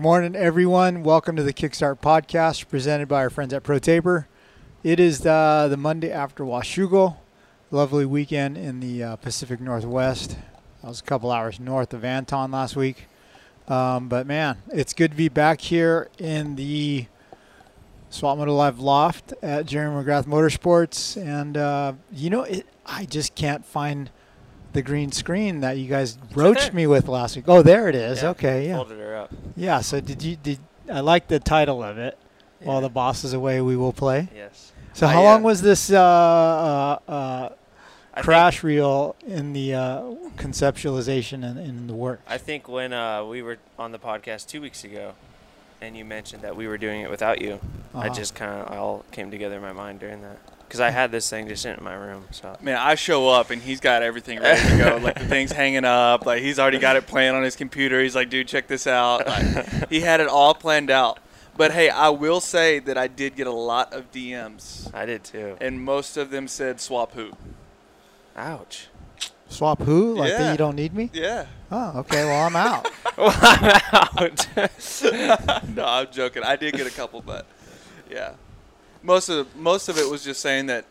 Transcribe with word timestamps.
Good 0.00 0.04
morning, 0.04 0.34
everyone. 0.34 1.02
Welcome 1.02 1.36
to 1.36 1.42
the 1.42 1.52
Kickstart 1.52 2.00
podcast 2.00 2.68
presented 2.68 3.06
by 3.06 3.20
our 3.20 3.28
friends 3.28 3.52
at 3.52 3.62
ProTaper. 3.62 4.24
It 4.82 4.98
is 4.98 5.20
the, 5.20 5.66
the 5.68 5.76
Monday 5.76 6.10
after 6.10 6.42
Washougal. 6.42 7.18
Lovely 7.70 8.06
weekend 8.06 8.56
in 8.56 8.80
the 8.80 9.02
uh, 9.02 9.16
Pacific 9.16 9.60
Northwest. 9.60 10.38
I 10.82 10.88
was 10.88 11.00
a 11.00 11.02
couple 11.02 11.30
hours 11.30 11.60
north 11.60 11.92
of 11.92 12.02
Anton 12.02 12.50
last 12.50 12.76
week. 12.76 13.08
Um, 13.68 14.08
but 14.08 14.26
man, 14.26 14.56
it's 14.72 14.94
good 14.94 15.10
to 15.10 15.16
be 15.18 15.28
back 15.28 15.60
here 15.60 16.08
in 16.16 16.56
the 16.56 17.04
Swap 18.08 18.38
Moto 18.38 18.56
Live 18.56 18.80
loft 18.80 19.34
at 19.42 19.66
Jeremy 19.66 20.02
McGrath 20.02 20.24
Motorsports. 20.24 21.22
And, 21.22 21.58
uh, 21.58 21.92
you 22.10 22.30
know, 22.30 22.44
it, 22.44 22.66
I 22.86 23.04
just 23.04 23.34
can't 23.34 23.66
find 23.66 24.08
the 24.72 24.82
green 24.82 25.10
screen 25.12 25.60
that 25.60 25.78
you 25.78 25.88
guys 25.88 26.16
broached 26.16 26.72
me 26.72 26.86
with 26.86 27.08
last 27.08 27.36
week. 27.36 27.46
Oh, 27.48 27.62
there 27.62 27.88
it 27.88 27.94
is. 27.94 28.22
Yeah, 28.22 28.30
okay, 28.30 28.68
yeah. 28.68 28.76
Folded 28.76 28.98
her 28.98 29.16
up. 29.16 29.32
Yeah, 29.56 29.80
so 29.80 30.00
did 30.00 30.22
you 30.22 30.36
did 30.36 30.58
I 30.92 31.00
like 31.00 31.28
the 31.28 31.38
title 31.40 31.82
of 31.82 31.98
it? 31.98 32.18
While 32.62 32.82
the 32.82 32.90
boss 32.90 33.24
is 33.24 33.32
away, 33.32 33.60
we 33.62 33.74
will 33.76 33.92
play. 33.94 34.28
Yes. 34.34 34.72
So 34.92 35.06
I, 35.06 35.12
how 35.14 35.20
uh, 35.20 35.24
long 35.24 35.42
was 35.42 35.62
this 35.62 35.90
uh, 35.90 35.98
uh, 35.98 36.98
uh, 37.10 37.48
I 38.12 38.20
crash 38.20 38.62
reel 38.62 39.16
in 39.26 39.54
the 39.54 39.74
uh, 39.74 40.02
conceptualization 40.36 41.42
and 41.48 41.58
in 41.58 41.86
the 41.86 41.94
work? 41.94 42.20
I 42.26 42.36
think 42.38 42.68
when 42.68 42.92
uh, 42.92 43.24
we 43.24 43.40
were 43.40 43.58
on 43.78 43.92
the 43.92 43.98
podcast 43.98 44.46
two 44.46 44.60
weeks 44.60 44.84
ago, 44.84 45.14
and 45.80 45.96
you 45.96 46.04
mentioned 46.04 46.42
that 46.42 46.54
we 46.54 46.68
were 46.68 46.76
doing 46.76 47.00
it 47.00 47.08
without 47.10 47.40
you, 47.40 47.60
I 47.94 48.06
Uh-huh. 48.06 48.14
just 48.14 48.34
kind 48.34 48.52
of 48.60 48.76
all 48.76 49.04
came 49.10 49.30
together 49.30 49.56
in 49.56 49.62
my 49.62 49.72
mind 49.72 50.00
during 50.00 50.20
that 50.22 50.38
because 50.70 50.78
I 50.80 50.90
had 50.90 51.10
this 51.10 51.28
thing 51.28 51.48
just 51.48 51.66
in 51.66 51.76
my 51.82 51.94
room. 51.94 52.26
So 52.30 52.56
Man, 52.60 52.76
I 52.76 52.94
show 52.94 53.28
up 53.28 53.50
and 53.50 53.60
he's 53.60 53.80
got 53.80 54.04
everything 54.04 54.38
ready 54.38 54.60
to 54.68 54.78
go. 54.78 54.96
like 55.02 55.18
the 55.18 55.26
thing's 55.26 55.50
hanging 55.50 55.84
up. 55.84 56.24
Like 56.26 56.42
he's 56.42 56.60
already 56.60 56.78
got 56.78 56.94
it 56.94 57.08
planned 57.08 57.36
on 57.36 57.42
his 57.42 57.56
computer. 57.56 58.00
He's 58.00 58.14
like, 58.14 58.30
dude, 58.30 58.46
check 58.46 58.68
this 58.68 58.86
out. 58.86 59.26
Like, 59.26 59.88
he 59.90 60.00
had 60.00 60.20
it 60.20 60.28
all 60.28 60.54
planned 60.54 60.88
out. 60.90 61.18
But 61.56 61.72
hey, 61.72 61.90
I 61.90 62.10
will 62.10 62.40
say 62.40 62.78
that 62.78 62.96
I 62.96 63.08
did 63.08 63.34
get 63.34 63.48
a 63.48 63.52
lot 63.52 63.92
of 63.92 64.12
DMs, 64.12 64.94
I 64.94 65.04
did 65.06 65.24
too. 65.24 65.56
and 65.60 65.84
most 65.84 66.16
of 66.16 66.30
them 66.30 66.46
said 66.46 66.80
swap 66.80 67.12
who. 67.14 67.32
Ouch. 68.36 68.86
Swap 69.48 69.82
who? 69.82 70.14
Like 70.14 70.30
that 70.30 70.40
Yeah. 70.40 70.52
you 70.52 70.56
don't 70.58 70.76
need 70.76 70.94
me? 70.94 71.10
Yeah. 71.12 71.46
Oh, 71.72 71.98
okay. 71.98 72.24
Well, 72.24 72.46
I'm 72.46 72.54
out. 72.56 72.88
well, 73.18 73.34
I'm 73.42 73.82
out. 73.92 74.48
no, 75.68 75.84
I'm 75.84 76.06
joking. 76.12 76.44
I 76.44 76.54
did 76.54 76.74
get 76.74 76.86
a 76.86 76.90
couple, 76.90 77.20
but 77.20 77.46
yeah, 78.08 78.34
most 79.02 79.28
of 79.28 79.54
most 79.56 79.88
of 79.88 79.98
it 79.98 80.08
was 80.08 80.22
just 80.24 80.40
saying 80.40 80.66
that 80.66 80.84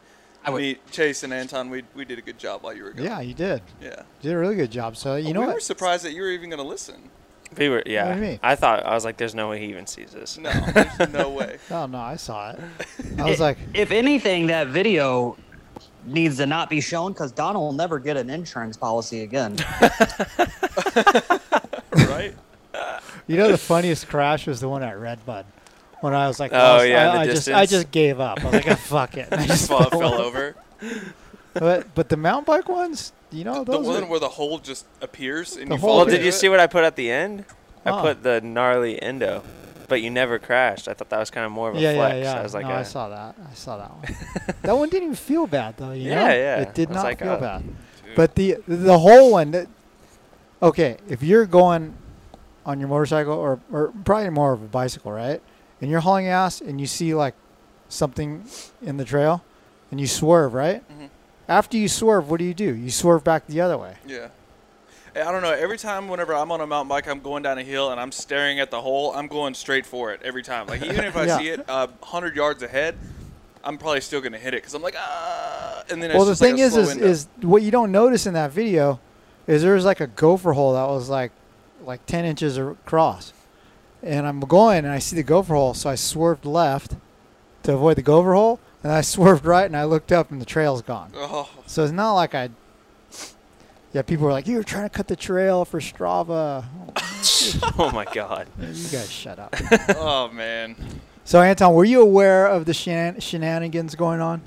I 0.45 0.49
would- 0.51 0.61
me, 0.61 0.77
Chase, 0.91 1.23
and 1.23 1.33
Anton, 1.33 1.69
we 1.69 1.83
we 1.95 2.05
did 2.05 2.17
a 2.19 2.21
good 2.21 2.37
job 2.39 2.63
while 2.63 2.73
you 2.73 2.83
were 2.83 2.91
gone. 2.91 3.05
yeah, 3.05 3.19
you 3.21 3.33
did. 3.33 3.61
Yeah. 3.81 3.89
You 4.21 4.29
did 4.29 4.33
a 4.33 4.37
really 4.37 4.55
good 4.55 4.71
job. 4.71 4.95
So 4.97 5.15
you 5.15 5.33
know 5.33 5.41
we 5.41 5.53
were 5.53 5.59
surprised 5.59 6.03
that 6.05 6.13
you 6.13 6.21
were 6.21 6.29
even 6.29 6.49
going 6.49 6.61
to 6.61 6.67
listen. 6.67 7.09
we 7.57 7.67
were, 7.67 7.81
yeah. 7.85 8.13
do 8.13 8.19
you 8.21 8.25
mean? 8.27 8.39
I 8.43 8.55
thought 8.55 8.85
I 8.85 8.93
was 8.93 9.03
like, 9.05 9.17
"There's 9.17 9.35
no 9.35 9.49
way 9.49 9.59
he 9.59 9.65
even 9.65 9.85
sees 9.87 10.11
this." 10.11 10.37
No, 10.37 10.51
there's 10.73 11.09
no 11.11 11.29
way. 11.31 11.57
Oh 11.71 11.85
no, 11.87 11.97
I 11.99 12.15
saw 12.15 12.51
it. 12.51 12.59
I 13.19 13.25
was 13.29 13.41
I- 13.41 13.45
like, 13.49 13.57
if 13.73 13.91
anything, 13.91 14.47
that 14.47 14.67
video 14.67 15.35
needs 16.05 16.37
to 16.37 16.45
not 16.45 16.69
be 16.69 16.79
shown 16.79 17.11
because 17.11 17.31
Donna 17.33 17.59
will 17.59 17.73
never 17.73 17.99
get 17.99 18.15
an 18.17 18.29
insurance 18.29 18.77
policy 18.77 19.21
again. 19.23 19.57
right? 21.93 22.33
you 23.27 23.35
know, 23.37 23.51
the 23.51 23.57
funniest 23.57 24.07
crash 24.07 24.47
was 24.47 24.59
the 24.59 24.69
one 24.69 24.81
at 24.83 24.97
Redbud. 24.99 25.45
When 26.01 26.13
I 26.13 26.27
was 26.27 26.39
like, 26.39 26.51
Oh, 26.53 26.57
lost- 26.57 26.87
yeah, 26.87 27.11
I, 27.11 27.17
I 27.21 27.25
just, 27.25 27.49
I 27.49 27.65
just 27.65 27.91
gave 27.91 28.19
up. 28.19 28.39
I 28.41 28.45
was 28.45 28.53
like, 28.53 28.67
oh, 28.69 28.75
fuck 28.75 29.17
it. 29.17 29.27
And 29.31 29.41
I 29.41 29.47
just 29.47 29.67
Fell, 29.67 29.89
fell 29.89 29.99
fell 29.99 30.13
over. 30.21 30.55
over. 30.81 31.01
But 31.53 31.93
but 31.95 32.09
the 32.09 32.15
mountain 32.15 32.45
bike 32.45 32.69
ones, 32.69 33.11
you 33.31 33.43
know, 33.43 33.63
The 33.63 33.79
one 33.79 34.03
are, 34.03 34.05
where 34.05 34.19
the 34.19 34.29
hole 34.29 34.59
just 34.59 34.85
appears 35.01 35.57
and 35.57 35.69
The 35.71 35.75
you 35.75 35.81
fall 35.81 35.97
Well, 35.97 36.05
did 36.05 36.23
you 36.23 36.31
see 36.31 36.47
what 36.47 36.59
I 36.59 36.67
put 36.67 36.83
at 36.83 36.95
the 36.95 37.09
end? 37.11 37.43
I 37.83 37.99
put 38.01 38.21
the 38.23 38.39
gnarly 38.39 39.01
endo, 39.01 39.43
but 39.87 40.01
you 40.01 40.11
never 40.11 40.37
crashed. 40.37 40.87
I 40.87 40.93
thought 40.93 41.09
that 41.09 41.17
was 41.19 41.31
kind 41.31 41.45
of 41.47 41.51
more 41.51 41.69
of 41.69 41.75
a 41.75 41.79
yeah, 41.81 41.93
flex. 41.95 42.13
yeah, 42.17 42.21
yeah. 42.33 42.39
I 42.39 42.43
was 42.43 42.53
like, 42.53 42.65
no, 42.67 42.71
I 42.73 42.81
uh, 42.81 42.83
saw 42.83 43.09
that. 43.09 43.35
I 43.49 43.53
saw 43.55 43.77
that 43.77 43.91
one. 43.91 44.55
that 44.61 44.77
one 44.77 44.89
didn't 44.89 45.03
even 45.05 45.15
feel 45.15 45.47
bad 45.47 45.75
though. 45.77 45.91
You 45.91 46.11
Yeah, 46.11 46.27
know? 46.27 46.33
yeah. 46.35 46.61
It 46.61 46.75
did 46.75 46.91
not 46.91 47.03
like, 47.03 47.19
feel 47.19 47.31
uh, 47.31 47.39
bad. 47.39 47.63
Dude. 48.05 48.15
But 48.15 48.35
the 48.35 48.57
the 48.67 48.99
whole 48.99 49.31
one. 49.31 49.51
That, 49.51 49.67
okay, 50.61 50.97
if 51.09 51.23
you're 51.23 51.47
going 51.47 51.95
on 52.65 52.79
your 52.79 52.89
motorcycle 52.89 53.33
or 53.33 53.59
or 53.71 53.91
probably 54.05 54.29
more 54.29 54.53
of 54.53 54.61
a 54.61 54.67
bicycle, 54.67 55.11
right? 55.11 55.41
And 55.81 55.89
you're 55.89 56.01
hauling 56.01 56.27
ass 56.27 56.61
and 56.61 56.79
you 56.79 56.87
see 56.87 57.13
like 57.15 57.35
something 57.87 58.43
in 58.81 58.97
the 58.97 59.05
trail, 59.05 59.43
and 59.91 59.99
you 59.99 60.07
swerve, 60.07 60.53
right? 60.53 60.83
Mhm. 60.89 61.09
After 61.47 61.77
you 61.77 61.87
swerve, 61.87 62.29
what 62.29 62.37
do 62.37 62.43
you 62.43 62.53
do? 62.53 62.75
You 62.75 62.91
swerve 62.91 63.23
back 63.23 63.47
the 63.47 63.61
other 63.61 63.77
way. 63.77 63.95
Yeah. 64.05 64.27
I 65.15 65.31
don't 65.31 65.41
know. 65.41 65.51
Every 65.51 65.77
time, 65.79 66.07
whenever 66.07 66.35
I'm 66.35 66.51
on 66.51 66.61
a 66.61 66.67
mountain 66.67 66.87
bike, 66.87 67.07
I'm 67.07 67.19
going 67.19 67.41
down 67.41 67.57
a 67.57 67.63
hill 67.63 67.91
and 67.91 67.99
I'm 67.99 68.11
staring 68.11 68.59
at 68.59 68.69
the 68.69 68.79
hole. 68.79 69.11
I'm 69.15 69.27
going 69.27 69.55
straight 69.55 69.85
for 69.87 70.13
it 70.13 70.21
every 70.23 70.43
time. 70.43 70.67
Like 70.67 70.83
even 70.83 71.03
if 71.03 71.17
I 71.17 71.25
Yeah. 71.27 71.37
see 71.39 71.47
it 71.49 71.65
uh, 71.67 71.87
hundred 72.03 72.35
yards 72.35 72.61
ahead, 72.61 72.95
I'm 73.63 73.77
probably 73.79 74.01
still 74.01 74.21
gonna 74.21 74.37
hit 74.37 74.53
it 74.53 74.57
because 74.57 74.75
I'm 74.75 74.83
like 74.83 74.95
ah. 74.97 75.83
And 75.89 76.01
then 76.03 76.11
well, 76.15 76.29
it's 76.29 76.39
the 76.39 76.45
like 76.45 76.55
thing 76.55 76.63
a 76.63 76.67
is, 76.67 76.75
is, 76.77 76.97
is 76.97 77.27
what 77.41 77.63
you 77.63 77.71
don't 77.71 77.91
notice 77.91 78.27
in 78.27 78.35
that 78.35 78.51
video 78.51 78.99
is 79.47 79.63
there's 79.63 79.83
like 79.85 79.99
a 79.99 80.07
gopher 80.07 80.53
hole 80.53 80.73
that 80.73 80.87
was 80.87 81.09
like 81.09 81.31
like 81.83 82.05
10 82.05 82.25
inches 82.25 82.57
across. 82.59 83.33
And 84.01 84.25
I'm 84.25 84.39
going 84.39 84.79
and 84.79 84.87
I 84.89 84.99
see 84.99 85.15
the 85.15 85.23
gopher 85.23 85.53
hole, 85.55 85.73
so 85.73 85.89
I 85.89 85.95
swerved 85.95 86.45
left 86.45 86.95
to 87.63 87.73
avoid 87.73 87.97
the 87.97 88.01
gopher 88.01 88.33
hole, 88.33 88.59
and 88.83 88.91
I 88.91 89.01
swerved 89.13 89.45
right 89.45 89.65
and 89.65 89.75
I 89.75 89.83
looked 89.83 90.11
up 90.11 90.31
and 90.31 90.41
the 90.41 90.45
trail's 90.45 90.81
gone. 90.81 91.11
oh, 91.15 91.49
So 91.65 91.83
it's 91.83 91.91
not 91.93 92.13
like 92.13 92.33
I. 92.35 92.49
Yeah, 93.91 94.03
people 94.03 94.25
were 94.25 94.31
like, 94.31 94.45
"You 94.47 94.57
were 94.57 94.63
trying 94.63 94.83
to 94.83 94.89
cut 94.89 95.07
the 95.07 95.15
trail 95.15 95.65
for 95.65 95.79
Strava." 95.79 96.63
oh 97.79 97.91
my 97.91 98.05
god. 98.05 98.47
you 98.59 98.67
guys 98.89 99.11
shut 99.11 99.39
up. 99.39 99.55
oh 99.97 100.29
man. 100.31 100.75
so 101.25 101.41
Anton, 101.41 101.73
were 101.73 101.85
you 101.85 101.99
aware 102.01 102.45
of 102.45 102.65
the 102.65 102.71
shenan- 102.71 103.19
shenanigans 103.21 103.95
going 103.95 104.21
on? 104.21 104.41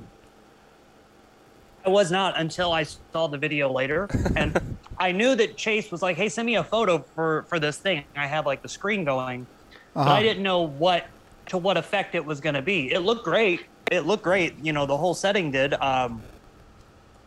I 1.85 1.89
was 1.91 2.11
not 2.11 2.39
until 2.39 2.73
I 2.73 2.85
saw 2.85 3.27
the 3.29 3.39
video 3.39 3.73
later, 3.73 4.09
and 4.37 4.79
I 4.99 5.13
knew 5.13 5.35
that 5.35 5.57
Chase 5.57 5.91
was 5.91 6.03
like, 6.03 6.17
"Hey, 6.17 6.29
send 6.29 6.47
me 6.47 6.57
a 6.57 6.65
photo 6.65 7.05
for 7.15 7.47
for 7.49 7.59
this 7.59 7.79
thing." 7.79 8.05
I 8.17 8.27
have 8.27 8.47
like 8.47 8.63
the 8.63 8.69
screen 8.69 9.05
going, 9.05 9.49
but 9.95 10.01
Uh-huh. 10.03 10.11
I 10.13 10.23
didn't 10.23 10.43
know 10.43 10.63
what 10.63 11.05
to 11.49 11.59
what 11.59 11.77
effect 11.77 12.15
it 12.15 12.25
was 12.25 12.41
going 12.41 12.55
to 12.55 12.63
be. 12.63 12.93
It 12.93 13.01
looked 13.01 13.25
great. 13.25 13.61
It 13.91 14.07
looked 14.07 14.23
great. 14.25 14.55
You 14.65 14.73
know, 14.73 14.87
the 14.87 14.97
whole 14.97 15.15
setting 15.15 15.51
did. 15.51 15.75
Um, 15.75 16.25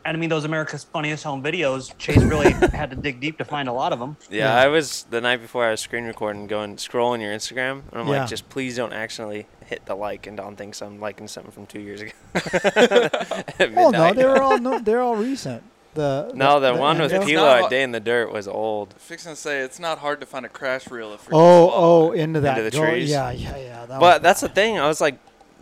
and 0.06 0.16
I 0.16 0.20
mean, 0.20 0.30
those 0.30 0.46
America's 0.46 0.84
Funniest 0.84 1.24
Home 1.24 1.44
videos, 1.44 1.98
Chase 1.98 2.24
really 2.24 2.52
had 2.74 2.92
to 2.92 2.96
dig 2.96 3.20
deep 3.20 3.38
to 3.40 3.46
find 3.46 3.68
a 3.68 3.74
lot 3.74 3.92
of 3.92 4.00
them. 4.00 4.16
Yeah, 4.30 4.56
Yeah. 4.56 4.62
I 4.62 4.68
was 4.68 5.04
the 5.10 5.20
night 5.22 5.42
before 5.42 5.66
I 5.66 5.72
was 5.72 5.82
screen 5.82 6.06
recording, 6.06 6.48
going 6.48 6.78
scrolling 6.78 7.22
your 7.22 7.34
Instagram, 7.34 7.82
and 7.92 8.02
I'm 8.02 8.08
Yeah. 8.08 8.20
like, 8.22 8.30
just 8.30 8.48
please 8.50 8.76
don't 8.78 8.94
accidentally 8.94 9.48
hit 9.66 9.86
the 9.86 9.96
like, 9.96 10.28
and 10.28 10.38
Don 10.38 10.56
thinks 10.56 10.82
I'm 10.82 11.00
liking 11.00 11.28
something 11.28 11.52
from 11.52 11.66
two 11.66 11.80
years 11.82 12.02
ago. 12.02 12.12
At 12.36 13.72
Oh 13.76 13.90
no, 13.90 14.14
they 14.14 14.26
were 14.26 14.42
all 14.42 14.58
no, 14.60 14.80
they're 14.80 15.02
all 15.02 15.16
recent. 15.16 15.64
The 15.96 16.32
No, 16.36 16.60
the, 16.60 16.76
one 16.76 17.00
with 17.00 17.14
Pilo 17.14 17.36
not 17.36 17.64
at 17.64 17.70
Day 17.70 17.82
in 17.82 17.94
the 17.94 18.02
Dirt 18.02 18.30
was 18.32 18.50
old. 18.50 18.94
Fixing 18.98 19.32
to 19.32 19.36
say 19.38 19.62
it's 19.62 19.80
not 19.80 20.00
hard 20.00 20.20
to 20.20 20.26
find 20.26 20.46
a 20.46 20.50
crash 20.50 20.92
reel. 20.92 21.14
If 21.14 21.28
Oh, 21.32 21.72
oh, 21.74 22.12
into 22.12 22.42
that 22.42 22.58
into 22.58 22.70
the 22.70 22.72
door. 22.72 22.88
trees. 22.88 23.10
Yeah, 23.10 23.32
yeah, 23.32 23.56
yeah. 23.58 23.86
That 23.86 24.00
But 24.02 24.16
was 24.18 24.22
that's 24.22 24.42
the 24.42 24.50
thing. 24.50 24.78
I 24.78 24.88
was 24.90 25.00
like, 25.00 25.18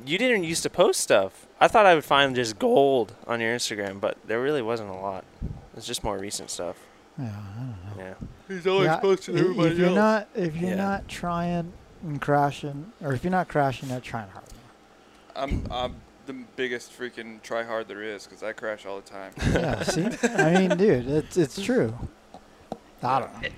you 0.06 0.18
didn't 0.18 0.44
used 0.44 0.64
to 0.64 0.70
post 0.70 1.00
stuff. 1.00 1.48
I 1.60 1.68
thought 1.68 1.86
I 1.86 1.96
would 1.96 2.04
find 2.06 2.36
just 2.36 2.60
gold 2.60 3.14
on 3.28 3.40
your 3.40 3.56
Instagram, 3.56 4.00
but 4.00 4.18
there 4.28 4.42
really 4.42 4.62
wasn't 4.62 4.90
a 4.90 4.94
lot. 4.94 5.24
It's 5.78 5.88
just 5.88 6.04
more 6.04 6.18
recent 6.18 6.50
stuff. 6.50 6.78
Yeah, 7.18 7.26
I 7.26 7.60
don't 7.60 7.98
know. 7.98 8.04
Yeah. 8.04 8.14
He's 8.48 8.68
always 8.68 8.86
Yeah, 8.88 8.98
posting 8.98 9.38
i- 9.38 9.40
everybody 9.40 9.72
if 9.72 9.78
you're 9.78 9.88
else. 9.88 9.96
not 9.96 10.28
if 10.36 10.56
you're 10.58 10.70
Yeah. 10.72 10.76
not 10.76 11.08
trying 11.08 11.74
and 12.04 12.20
crashing, 12.22 12.92
or 13.02 13.14
if 13.14 13.24
you're 13.24 13.32
not 13.32 13.48
crashing, 13.48 13.90
you're 13.90 14.00
trying 14.02 14.30
hard. 14.30 14.46
I'm 15.36 15.66
I'm 15.72 15.96
the 16.26 16.34
biggest 16.56 16.98
freaking 16.98 17.42
try 17.42 17.64
hard 17.64 17.88
there 17.88 18.02
is 18.04 18.26
because 18.26 18.44
I 18.44 18.52
crash 18.54 18.86
all 18.86 19.00
the 19.00 19.10
time. 19.10 19.32
Yeah, 19.54 19.84
see, 19.84 20.08
I 20.36 20.54
mean, 20.68 20.78
dude, 20.78 21.08
it's 21.08 21.38
it's 21.38 21.62
true. 21.62 21.94
I 23.02 23.20
don't 23.20 23.42
know. 23.42 23.50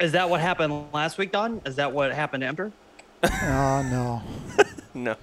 Is 0.00 0.12
that 0.12 0.30
what 0.30 0.40
happened 0.40 0.92
last 0.92 1.18
week, 1.18 1.30
Don? 1.32 1.60
Is 1.66 1.76
that 1.76 1.92
what 1.92 2.12
happened 2.12 2.40
to 2.42 2.46
Emperor? 2.46 2.72
Oh 3.22 3.82
no, 3.90 4.22
No. 4.94 5.16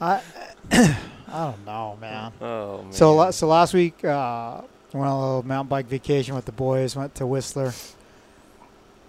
I 0.00 0.22
I 0.70 0.96
don't 1.28 1.66
know, 1.66 1.98
man. 2.00 2.32
Oh 2.40 2.82
man. 2.82 2.92
So 2.92 3.30
so 3.30 3.48
last 3.48 3.74
week, 3.74 4.02
uh, 4.04 4.62
went 4.92 5.06
on 5.06 5.12
a 5.16 5.20
little 5.20 5.46
mountain 5.46 5.68
bike 5.68 5.86
vacation 5.86 6.34
with 6.34 6.46
the 6.46 6.52
boys. 6.52 6.96
Went 6.96 7.14
to 7.16 7.26
Whistler. 7.26 7.72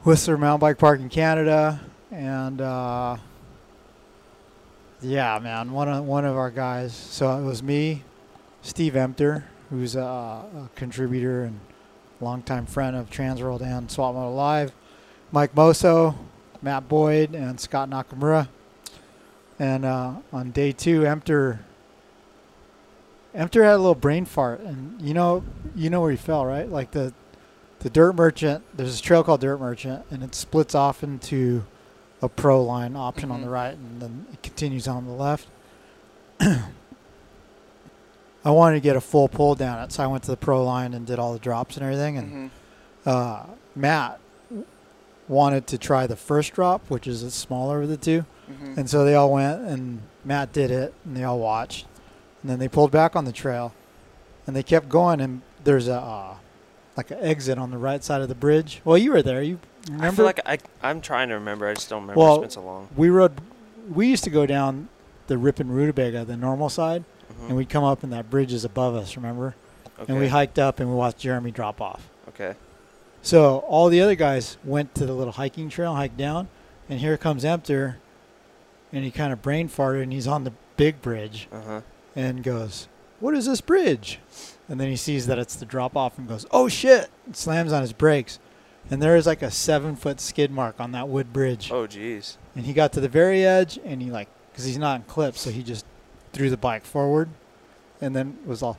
Whistler 0.04 0.38
Mountain 0.38 0.62
Bike 0.62 0.78
Park 0.78 1.02
in 1.02 1.10
Canada, 1.10 1.80
and 2.10 2.62
uh, 2.62 3.18
yeah, 5.02 5.40
man, 5.40 5.72
one 5.72 5.90
of 5.90 6.06
one 6.06 6.26
of 6.26 6.38
our 6.38 6.52
guys. 6.52 6.94
So 6.94 7.38
it 7.38 7.44
was 7.44 7.62
me, 7.62 8.04
Steve 8.62 8.94
Emter, 8.94 9.44
who's 9.70 9.96
a, 9.96 10.02
a 10.02 10.70
contributor 10.76 11.44
and 11.44 11.60
longtime 12.22 12.66
friend 12.66 12.96
of 12.96 13.10
Transworld 13.10 13.62
and 13.62 13.92
Swap 13.92 14.16
Moto 14.16 14.34
Live, 14.34 14.72
Mike 15.34 15.54
Moso, 15.54 16.16
Matt 16.62 16.88
Boyd, 16.90 17.34
and 17.36 17.60
Scott 17.60 17.90
Nakamura. 17.90 18.48
And 19.60 19.86
uh, 19.86 20.14
on 20.32 20.52
day 20.52 20.72
two, 20.72 21.02
Emter 21.02 21.60
Emter 23.36 23.64
had 23.64 23.76
a 23.76 23.78
little 23.78 23.94
brain 23.96 24.26
fart, 24.26 24.60
and 24.62 25.02
you 25.02 25.14
know, 25.14 25.44
you 25.76 25.90
know 25.90 26.02
where 26.02 26.12
he 26.12 26.18
fell, 26.18 26.46
right? 26.46 26.68
Like 26.70 26.92
the 26.92 27.14
the 27.80 27.90
Dirt 27.90 28.14
Merchant. 28.14 28.64
There's 28.76 28.90
this 28.92 29.02
trail 29.02 29.24
called 29.24 29.42
Dirt 29.42 29.58
Merchant, 29.60 30.06
and 30.12 30.24
it 30.24 30.34
splits 30.36 30.76
off 30.76 31.04
into 31.04 31.66
a 32.22 32.28
pro 32.28 32.62
line 32.64 32.96
option 32.96 33.32
on 33.32 33.40
Mhm. 33.40 33.44
the 33.44 33.50
right, 33.50 33.74
and 33.74 34.02
then 34.02 34.26
it 34.34 34.42
continues 34.44 34.88
on 34.88 35.06
the 35.06 35.12
left. 35.14 35.48
I 38.46 38.52
wanted 38.52 38.76
to 38.76 38.82
get 38.82 38.96
a 38.96 39.02
full 39.02 39.28
pull 39.28 39.56
down 39.56 39.80
it, 39.84 39.92
so 39.92 40.04
I 40.04 40.08
went 40.08 40.24
to 40.24 40.32
the 40.32 40.38
pro 40.38 40.64
line 40.64 40.94
and 40.94 41.06
did 41.06 41.20
all 41.20 41.34
the 41.34 41.40
drops 41.40 41.76
and 41.76 41.84
everything. 41.84 42.18
And 42.18 42.32
Mhm. 42.32 42.52
uh, 43.06 43.44
Matt 43.76 44.20
wanted 45.30 45.66
to 45.68 45.78
try 45.78 46.06
the 46.08 46.16
first 46.18 46.54
drop, 46.54 46.90
which 46.90 47.08
is 47.08 47.22
the 47.24 47.32
smaller 47.32 47.82
of 47.84 47.88
the 47.90 47.96
two. 47.98 48.26
Mhm. 48.52 48.78
And 48.78 48.90
so 48.90 49.06
they 49.06 49.16
all 49.16 49.32
went, 49.32 49.62
and 49.62 50.02
Matt 50.26 50.52
did 50.52 50.72
it, 50.72 50.94
and 51.06 51.16
they 51.16 51.24
all 51.24 51.40
watched. 51.40 51.86
And 52.42 52.50
then 52.52 52.60
they 52.60 52.68
pulled 52.68 52.92
back 52.92 53.16
on 53.16 53.24
the 53.26 53.32
trail, 53.32 53.74
and 54.48 54.56
they 54.56 54.64
kept 54.64 54.90
going. 54.90 55.22
And 55.22 55.42
there's 55.64 55.88
a 55.88 55.96
uh, 55.96 56.34
like 56.98 57.12
an 57.12 57.20
exit 57.22 57.58
on 57.58 57.72
the 57.72 57.78
right 57.78 58.04
side 58.04 58.22
of 58.22 58.28
the 58.28 58.36
bridge. 58.36 58.82
Well, 58.84 58.98
you 58.98 59.12
were 59.12 59.22
there. 59.22 59.42
You 59.42 59.60
remember? 59.88 60.08
I 60.08 60.12
feel 60.12 60.26
like 60.26 60.40
I, 60.46 60.58
I'm 60.82 61.00
trying 61.00 61.30
to 61.30 61.36
remember. 61.36 61.68
I 61.68 61.74
just 61.76 61.90
don't 61.90 62.02
remember. 62.02 62.20
Well, 62.20 62.36
it's 62.44 62.56
been 62.56 62.64
so 62.64 62.68
long. 62.68 62.88
we 62.98 63.10
rode. 63.10 63.40
We 63.94 64.08
used 64.08 64.24
to 64.26 64.30
go 64.30 64.46
down 64.46 64.90
the 65.28 65.38
Rip 65.38 65.60
and 65.60 65.74
Rutabaga, 65.74 66.26
the 66.26 66.36
normal 66.38 66.70
side, 66.70 67.04
Mhm. 67.32 67.48
and 67.50 67.58
we'd 67.58 67.70
come 67.70 67.84
up, 67.84 68.04
and 68.04 68.12
that 68.12 68.30
bridge 68.32 68.52
is 68.52 68.66
above 68.66 68.96
us. 68.96 69.16
Remember? 69.16 69.54
okay. 70.02 70.12
And 70.12 70.20
we 70.20 70.28
hiked 70.30 70.58
up, 70.58 70.80
and 70.80 70.90
we 70.90 70.96
watched 70.96 71.20
Jeremy 71.20 71.52
drop 71.52 71.82
off. 71.82 72.10
Okay. 72.30 72.56
So 73.22 73.60
all 73.68 73.90
the 73.90 74.02
other 74.02 74.16
guys 74.16 74.58
went 74.64 74.96
to 74.96 75.06
the 75.06 75.14
little 75.14 75.34
hiking 75.34 75.70
trail, 75.70 75.94
hiked 75.96 76.18
down, 76.18 76.48
and 76.90 77.00
here 77.00 77.18
comes 77.18 77.44
Emter, 77.44 77.96
and 78.94 79.04
he 79.04 79.12
kind 79.12 79.34
of 79.34 79.42
brain 79.42 79.70
farted, 79.70 80.04
and 80.04 80.14
he's 80.14 80.28
on 80.28 80.44
the 80.46 80.54
big 80.78 81.02
bridge, 81.02 81.48
Uh 81.52 81.62
huh. 81.62 81.82
and 82.16 82.44
goes, 82.44 82.88
"What 83.20 83.36
is 83.36 83.46
this 83.46 83.62
bridge?" 83.62 84.20
And 84.70 84.80
then 84.80 84.88
he 84.90 84.96
sees 84.96 85.28
that 85.28 85.38
it's 85.40 85.56
the 85.56 85.66
drop 85.66 85.98
off, 85.98 86.18
and 86.18 86.28
goes, 86.28 86.46
"Oh 86.52 86.68
shit!" 86.70 87.10
and 87.26 87.36
slams 87.36 87.74
on 87.74 87.82
his 87.82 87.94
brakes, 87.94 88.40
and 88.90 89.02
there 89.02 89.16
is 89.16 89.28
like 89.28 89.42
a 89.42 89.52
seven 89.52 89.96
foot 89.96 90.20
skid 90.22 90.50
mark 90.52 90.80
on 90.80 90.92
that 90.94 91.10
wood 91.10 91.34
bridge. 91.34 91.72
Oh, 91.72 91.86
jeez. 91.88 92.38
And 92.56 92.66
he 92.66 92.74
got 92.74 92.94
to 92.94 93.02
the 93.02 93.10
very 93.10 93.46
edge, 93.46 93.80
and 93.84 94.02
he 94.02 94.10
like, 94.10 94.30
because 94.52 94.66
he's 94.66 94.78
not 94.78 94.96
in 94.96 95.02
clips, 95.04 95.42
so 95.42 95.52
he 95.52 95.62
just 95.62 95.86
threw 96.34 96.50
the 96.50 96.58
bike 96.58 96.86
forward, 96.86 97.30
and 98.02 98.16
then 98.16 98.38
was 98.46 98.64
all, 98.64 98.78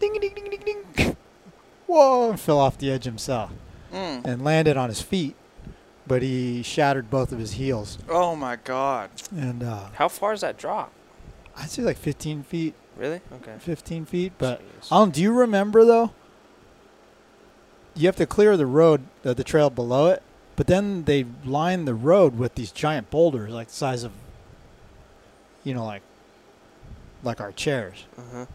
ding 0.00 0.14
ding 0.18 0.32
ding 0.34 0.50
ding 0.50 0.84
ding, 0.96 1.16
whoa, 1.86 2.30
and 2.30 2.40
fell 2.40 2.58
off 2.58 2.78
the 2.78 2.90
edge 2.90 3.04
himself 3.04 3.50
Mm. 3.92 4.24
and 4.24 4.42
landed 4.44 4.76
on 4.76 4.88
his 4.88 5.02
feet, 5.02 5.36
but 6.06 6.22
he 6.22 6.62
shattered 6.62 7.10
both 7.10 7.30
of 7.32 7.38
his 7.38 7.52
heels. 7.52 7.98
Oh 8.08 8.34
my 8.34 8.56
God. 8.56 9.10
And 9.30 9.62
uh, 9.62 9.88
How 9.94 10.08
far 10.08 10.32
is 10.32 10.40
that 10.40 10.56
drop? 10.56 10.92
I'd 11.56 11.68
say 11.70 11.82
like 11.82 11.98
15 11.98 12.42
feet, 12.44 12.74
Really? 12.96 13.20
Okay. 13.32 13.54
15 13.58 14.04
feet. 14.06 14.32
But 14.38 14.60
Jeez. 14.82 14.92
um, 14.92 15.10
do 15.10 15.20
you 15.22 15.32
remember 15.32 15.84
though? 15.84 16.12
You 17.94 18.06
have 18.06 18.16
to 18.16 18.26
clear 18.26 18.56
the 18.56 18.66
road, 18.66 19.02
the, 19.22 19.34
the 19.34 19.44
trail 19.44 19.68
below 19.68 20.06
it, 20.06 20.22
but 20.56 20.66
then 20.66 21.04
they 21.04 21.26
line 21.44 21.84
the 21.84 21.94
road 21.94 22.38
with 22.38 22.54
these 22.54 22.72
giant 22.72 23.10
boulders, 23.10 23.52
like 23.52 23.68
the 23.68 23.74
size 23.74 24.02
of, 24.04 24.12
you 25.64 25.74
know, 25.74 25.84
like, 25.84 26.02
like 27.22 27.40
our 27.40 27.52
chairs. 27.52 28.04
Uh-huh. 28.18 28.46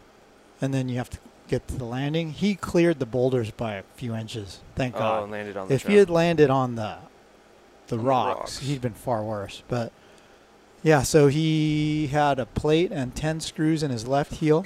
And 0.59 0.73
then 0.73 0.89
you 0.89 0.97
have 0.97 1.09
to 1.11 1.19
get 1.47 1.67
to 1.69 1.75
the 1.75 1.85
landing. 1.85 2.31
He 2.31 2.55
cleared 2.55 2.99
the 2.99 3.05
boulders 3.05 3.51
by 3.51 3.75
a 3.75 3.83
few 3.95 4.13
inches. 4.15 4.59
Thank 4.75 4.95
Oh, 4.95 4.99
God. 4.99 5.29
landed 5.31 5.57
on 5.57 5.67
the 5.67 5.73
if 5.75 5.83
trail. 5.83 5.91
he 5.91 5.97
had 5.99 6.09
landed 6.09 6.49
on 6.49 6.75
the 6.75 6.97
the 7.88 7.95
On 7.95 8.03
the 8.03 8.09
rocks, 8.09 8.39
rocks. 8.39 8.59
he'd 8.59 8.81
been 8.81 8.94
far 8.94 9.23
worse. 9.23 9.63
But 9.69 9.91
yeah, 10.83 11.03
so 11.03 11.27
he 11.27 12.07
had 12.07 12.38
a 12.39 12.45
plate 12.45 12.91
and 12.91 13.15
ten 13.15 13.39
screws 13.39 13.81
in 13.81 13.91
his 13.91 14.05
left 14.07 14.35
heel, 14.35 14.65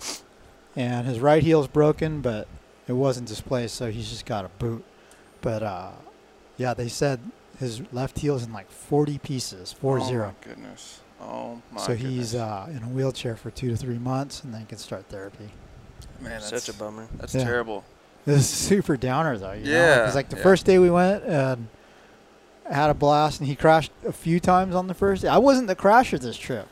and 0.75 1.05
his 1.07 1.19
right 1.19 1.43
heel's 1.43 1.67
broken, 1.67 2.21
but 2.21 2.47
it 2.87 2.93
wasn't 2.93 3.27
displaced, 3.27 3.75
so 3.75 3.91
he's 3.91 4.09
just 4.09 4.25
got 4.25 4.43
a 4.45 4.49
boot. 4.59 4.83
But 5.41 5.61
uh, 5.63 5.91
yeah, 6.57 6.73
they 6.73 6.87
said 6.87 7.19
his 7.59 7.81
left 7.93 8.19
heel's 8.19 8.43
in 8.43 8.51
like 8.51 8.71
forty 8.71 9.17
pieces, 9.19 9.71
four 9.71 9.99
oh 9.99 10.03
zero. 10.07 10.27
my 10.41 10.47
goodness. 10.47 11.01
Oh 11.21 11.61
my 11.71 11.79
So 11.81 11.87
goodness. 11.89 12.11
he's 12.11 12.35
uh, 12.35 12.67
in 12.71 12.77
a 12.83 12.87
wheelchair 12.87 13.35
for 13.35 13.51
two 13.51 13.69
to 13.69 13.77
three 13.77 13.99
months, 13.99 14.43
and 14.43 14.51
then 14.53 14.65
can 14.65 14.79
start 14.79 15.05
therapy. 15.09 15.49
Man, 16.21 16.31
that's, 16.39 16.49
Such 16.65 16.69
a 16.69 16.77
bummer. 16.77 17.07
That's 17.17 17.33
Yeah. 17.35 17.43
terrible. 17.43 17.83
It 18.25 18.31
was 18.31 18.47
super 18.47 18.97
downer 18.97 19.37
though. 19.37 19.53
You 19.53 19.71
Yeah, 19.71 19.95
Because 19.99 20.15
like 20.15 20.29
the 20.29 20.37
yeah. 20.37 20.43
first 20.43 20.65
day 20.65 20.77
we 20.79 20.89
went 20.91 21.23
and 21.23 21.67
had 22.69 22.89
a 22.89 22.93
blast, 22.93 23.39
and 23.39 23.49
he 23.49 23.55
crashed 23.55 23.91
a 24.07 24.11
few 24.11 24.39
times 24.39 24.75
on 24.75 24.87
the 24.87 24.93
first 24.93 25.23
day. 25.23 25.27
I 25.27 25.37
wasn't 25.39 25.67
the 25.67 25.75
crasher 25.75 26.19
this 26.19 26.37
trip. 26.37 26.67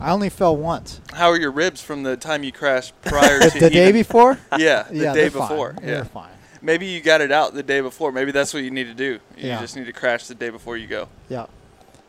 I 0.00 0.10
only 0.12 0.28
fell 0.28 0.56
once. 0.56 1.00
How 1.12 1.28
are 1.30 1.38
your 1.38 1.50
ribs 1.50 1.80
from 1.80 2.02
the 2.04 2.16
time 2.16 2.42
you 2.44 2.52
crashed 2.52 2.94
prior 3.02 3.38
The, 3.40 3.50
to 3.50 3.58
the 3.60 3.70
day 3.70 3.92
before. 3.92 4.38
Yeah, 4.58 4.82
the 4.90 4.94
yeah, 4.96 5.12
day 5.12 5.22
they're 5.22 5.30
fine. 5.30 5.48
before. 5.48 5.76
They're 5.80 6.04
fine. 6.04 6.30
Maybe 6.62 6.86
you 6.86 7.00
got 7.02 7.20
it 7.20 7.30
out 7.30 7.52
the 7.52 7.62
day 7.62 7.80
before. 7.82 8.10
Maybe 8.12 8.32
that's 8.32 8.54
what 8.54 8.62
you 8.62 8.70
need 8.70 8.84
to 8.84 8.94
do. 8.94 9.20
You 9.36 9.48
Yeah. 9.48 9.60
just 9.60 9.76
need 9.76 9.84
to 9.86 9.92
crash 9.92 10.26
the 10.28 10.34
day 10.34 10.48
before 10.50 10.76
you 10.78 10.86
go. 10.86 11.08
Yeah, 11.28 11.46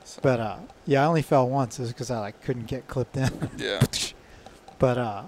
So, 0.06 0.20
but 0.24 0.40
uh, 0.40 0.56
yeah, 0.86 1.04
I 1.04 1.06
only 1.08 1.22
fell 1.24 1.50
once. 1.50 1.78
It 1.78 1.82
was 1.82 1.92
because 1.92 2.10
I 2.10 2.20
like 2.20 2.42
couldn't 2.44 2.68
get 2.68 2.88
clipped 2.88 3.18
in. 3.18 3.50
yeah. 3.58 3.82
but 4.80 4.98
uh, 4.98 5.24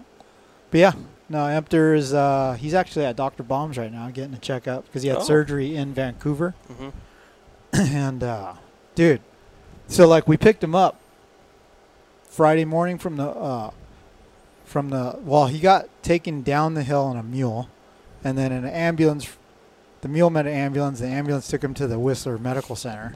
but 0.71 0.79
yeah, 0.79 0.93
no, 1.29 1.39
Emter 1.39 1.95
is 1.95 2.13
uh, 2.13 2.53
he's 2.59 2.73
actually 2.73 3.05
at 3.05 3.15
Doctor 3.15 3.43
Bombs 3.43 3.77
right 3.77 3.91
now 3.91 4.09
getting 4.09 4.33
a 4.33 4.39
checkup 4.39 4.85
because 4.85 5.03
he 5.03 5.09
had 5.09 5.17
Oh. 5.17 5.23
surgery 5.23 5.75
in 5.75 5.93
Vancouver. 5.93 6.53
Mm-hmm. 6.71 6.89
and 7.95 8.23
uh, 8.23 8.53
dude, 8.95 9.21
so 9.87 10.07
like 10.07 10.27
we 10.27 10.37
picked 10.37 10.63
him 10.63 10.73
up 10.75 10.99
Friday 12.29 12.65
morning 12.65 12.97
from 12.97 13.17
the 13.17 13.27
uh, 13.29 13.71
from 14.65 14.89
the 14.89 15.17
well, 15.21 15.47
he 15.47 15.59
got 15.59 15.87
taken 16.03 16.43
down 16.43 16.73
the 16.73 16.83
hill 16.83 17.03
on 17.03 17.17
a 17.17 17.23
mule, 17.23 17.69
and 18.23 18.37
then 18.37 18.51
an 18.51 18.65
ambulance. 18.65 19.27
The 20.01 20.07
mule 20.07 20.29
met 20.29 20.45
an 20.45 20.53
ambulance. 20.53 20.99
The 20.99 21.07
ambulance 21.07 21.47
took 21.47 21.63
him 21.63 21.73
to 21.73 21.87
the 21.87 21.97
Whistler 21.99 22.37
Medical 22.37 22.75
Center, 22.75 23.15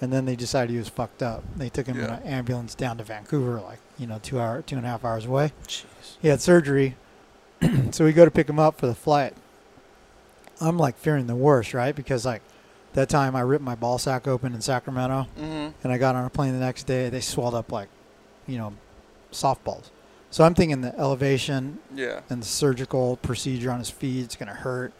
and 0.00 0.12
then 0.12 0.24
they 0.24 0.34
decided 0.36 0.70
he 0.72 0.78
was 0.78 0.88
fucked 0.88 1.22
up. 1.22 1.44
They 1.56 1.68
took 1.68 1.86
him 1.86 1.98
in 2.00 2.04
an 2.10 2.22
ambulance 2.24 2.74
down 2.74 2.98
to 2.98 3.04
Vancouver, 3.04 3.60
like 3.60 3.78
you 3.98 4.06
know, 4.06 4.18
two 4.22 4.40
hour, 4.40 4.60
two 4.62 4.76
and 4.76 4.84
a 4.84 4.88
half 4.88 5.04
hours 5.04 5.24
away. 5.26 5.52
Jeez. 5.68 5.84
He 6.26 6.30
had 6.30 6.40
surgery, 6.40 6.96
so 7.92 8.04
we 8.04 8.12
go 8.12 8.24
to 8.24 8.32
pick 8.32 8.48
him 8.48 8.58
up 8.58 8.80
for 8.80 8.88
the 8.88 8.96
flight. 8.96 9.32
I'm 10.60 10.76
like 10.76 10.98
fearing 10.98 11.28
the 11.28 11.36
worst, 11.36 11.72
right? 11.72 11.94
Because 11.94 12.26
like 12.26 12.42
that 12.94 13.08
time 13.08 13.36
I 13.36 13.42
ripped 13.42 13.62
my 13.62 13.76
ball 13.76 13.96
sack 13.96 14.26
open 14.26 14.52
in 14.52 14.60
Sacramento, 14.60 15.28
Mm-hmm. 15.38 15.68
and 15.84 15.92
I 15.92 15.98
got 15.98 16.16
on 16.16 16.24
a 16.24 16.30
plane 16.30 16.52
the 16.52 16.58
next 16.58 16.82
day. 16.82 17.10
They 17.10 17.20
swelled 17.20 17.54
up 17.54 17.70
like, 17.70 17.86
you 18.48 18.58
know, 18.58 18.72
softballs. 19.30 19.90
So 20.32 20.42
I'm 20.42 20.52
thinking 20.56 20.80
the 20.80 20.98
elevation 20.98 21.78
Yeah. 21.94 22.22
and 22.28 22.42
the 22.42 22.46
surgical 22.46 23.18
procedure 23.18 23.70
on 23.70 23.78
his 23.78 23.90
feet 23.90 24.26
is 24.28 24.34
gonna 24.34 24.52
hurt. 24.52 24.92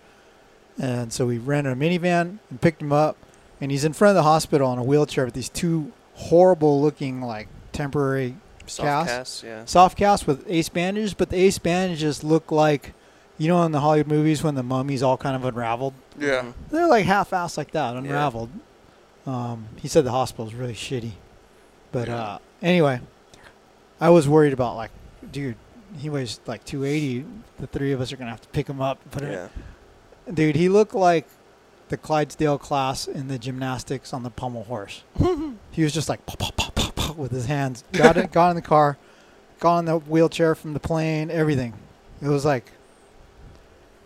And 0.79 1.13
so 1.13 1.27
we 1.27 1.39
rented 1.39 1.73
a 1.73 1.77
minivan 1.77 2.39
and 2.51 2.61
picked 2.61 2.81
him 2.81 2.93
up, 2.93 3.17
and 3.61 3.73
he's 3.73 3.85
in 3.85 3.95
front 3.95 4.11
of 4.11 4.15
the 4.15 4.23
hospital 4.31 4.73
in 4.73 4.79
a 4.79 4.85
wheelchair 4.85 5.25
with 5.25 5.35
these 5.35 5.49
two 5.49 5.91
horrible 6.15 6.81
looking 6.81 7.21
like 7.21 7.49
temporary 7.73 8.37
Soft 8.69 8.87
Cast? 8.87 9.09
cast, 9.09 9.43
yeah. 9.45 9.65
soft 9.65 9.97
casts 9.99 10.27
with 10.27 10.45
ace 10.49 10.69
bandages, 10.69 11.15
but 11.15 11.31
the 11.31 11.37
ace 11.37 11.59
bandages 11.59 12.23
look 12.25 12.51
like, 12.51 12.93
you 13.39 13.49
know, 13.49 13.63
in 13.65 13.73
the 13.73 13.81
Hollywood 13.81 14.09
movies 14.09 14.43
when 14.43 14.55
the 14.55 14.63
mummy's 14.63 15.03
all 15.03 15.17
kind 15.17 15.37
of 15.37 15.45
unraveled. 15.45 15.95
Yeah. 16.19 16.43
Mhm. 16.43 16.53
They're 16.71 16.89
like 16.89 17.05
half-assed 17.07 17.57
like 17.57 17.71
that, 17.73 17.97
unraveled. 17.97 18.51
Um, 19.27 19.67
he 19.77 19.89
said 19.89 20.05
the 20.05 20.11
hospital's 20.13 20.55
really 20.55 20.75
shitty, 20.75 21.13
but 21.93 22.09
Yeah. 22.09 22.21
uh, 22.23 22.39
anyway, 22.63 23.01
I 24.01 24.11
was 24.11 24.29
worried 24.29 24.53
about 24.53 24.77
like, 24.77 24.91
dude, 25.33 25.57
he 25.99 26.09
weighs 26.11 26.41
like 26.47 26.65
280. 26.65 27.25
The 27.59 27.67
three 27.67 27.93
of 27.93 28.01
us 28.01 28.13
are 28.13 28.17
gonna 28.17 28.31
have 28.31 28.41
to 28.43 28.49
pick 28.49 28.69
him 28.69 28.81
up. 28.81 28.99
and 29.03 29.13
Put 29.13 29.23
him. 29.23 29.33
Yeah. 29.33 30.33
Dude, 30.33 30.57
he 30.57 30.69
looked 30.69 30.95
like 30.95 31.27
the 31.89 31.97
Clydesdale 31.97 32.59
class 32.59 33.07
in 33.07 33.29
the 33.29 33.39
gymnastics 33.39 34.13
on 34.13 34.23
the 34.25 34.31
pommel 34.31 34.65
horse. 34.65 35.03
he 35.71 35.83
was 35.85 35.93
just 35.95 36.09
like 36.09 36.25
pop, 36.27 36.39
pop, 36.39 36.57
pop, 36.57 36.75
pop, 36.75 36.75
pop, 36.75 36.76
with 37.17 37.33
his 37.33 37.47
hands. 37.47 37.85
Got 37.93 38.17
it, 38.17 38.33
got 38.33 38.51
in 38.51 38.57
the 38.57 38.63
car, 38.63 38.97
got 39.61 39.79
in 39.81 39.85
the 39.87 39.99
wheelchair 39.99 40.55
from 40.55 40.73
the 40.75 40.81
plane, 40.81 41.31
everything. 41.31 41.73
It 42.23 42.29
was 42.29 42.45
like, 42.45 42.71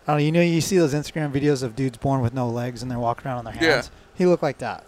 I 0.07 0.13
don't 0.13 0.17
know. 0.17 0.23
You 0.25 0.31
know, 0.31 0.41
you 0.41 0.61
see 0.61 0.77
those 0.77 0.93
Instagram 0.93 1.31
videos 1.31 1.63
of 1.63 1.75
dudes 1.75 1.97
born 1.97 2.21
with 2.21 2.33
no 2.33 2.49
legs 2.49 2.81
and 2.81 2.89
they're 2.91 2.99
walking 2.99 3.27
around 3.27 3.39
on 3.39 3.45
their 3.45 3.53
hands. 3.53 3.91
Yeah. 3.91 4.17
He 4.17 4.25
looked 4.25 4.43
like 4.43 4.57
that. 4.59 4.83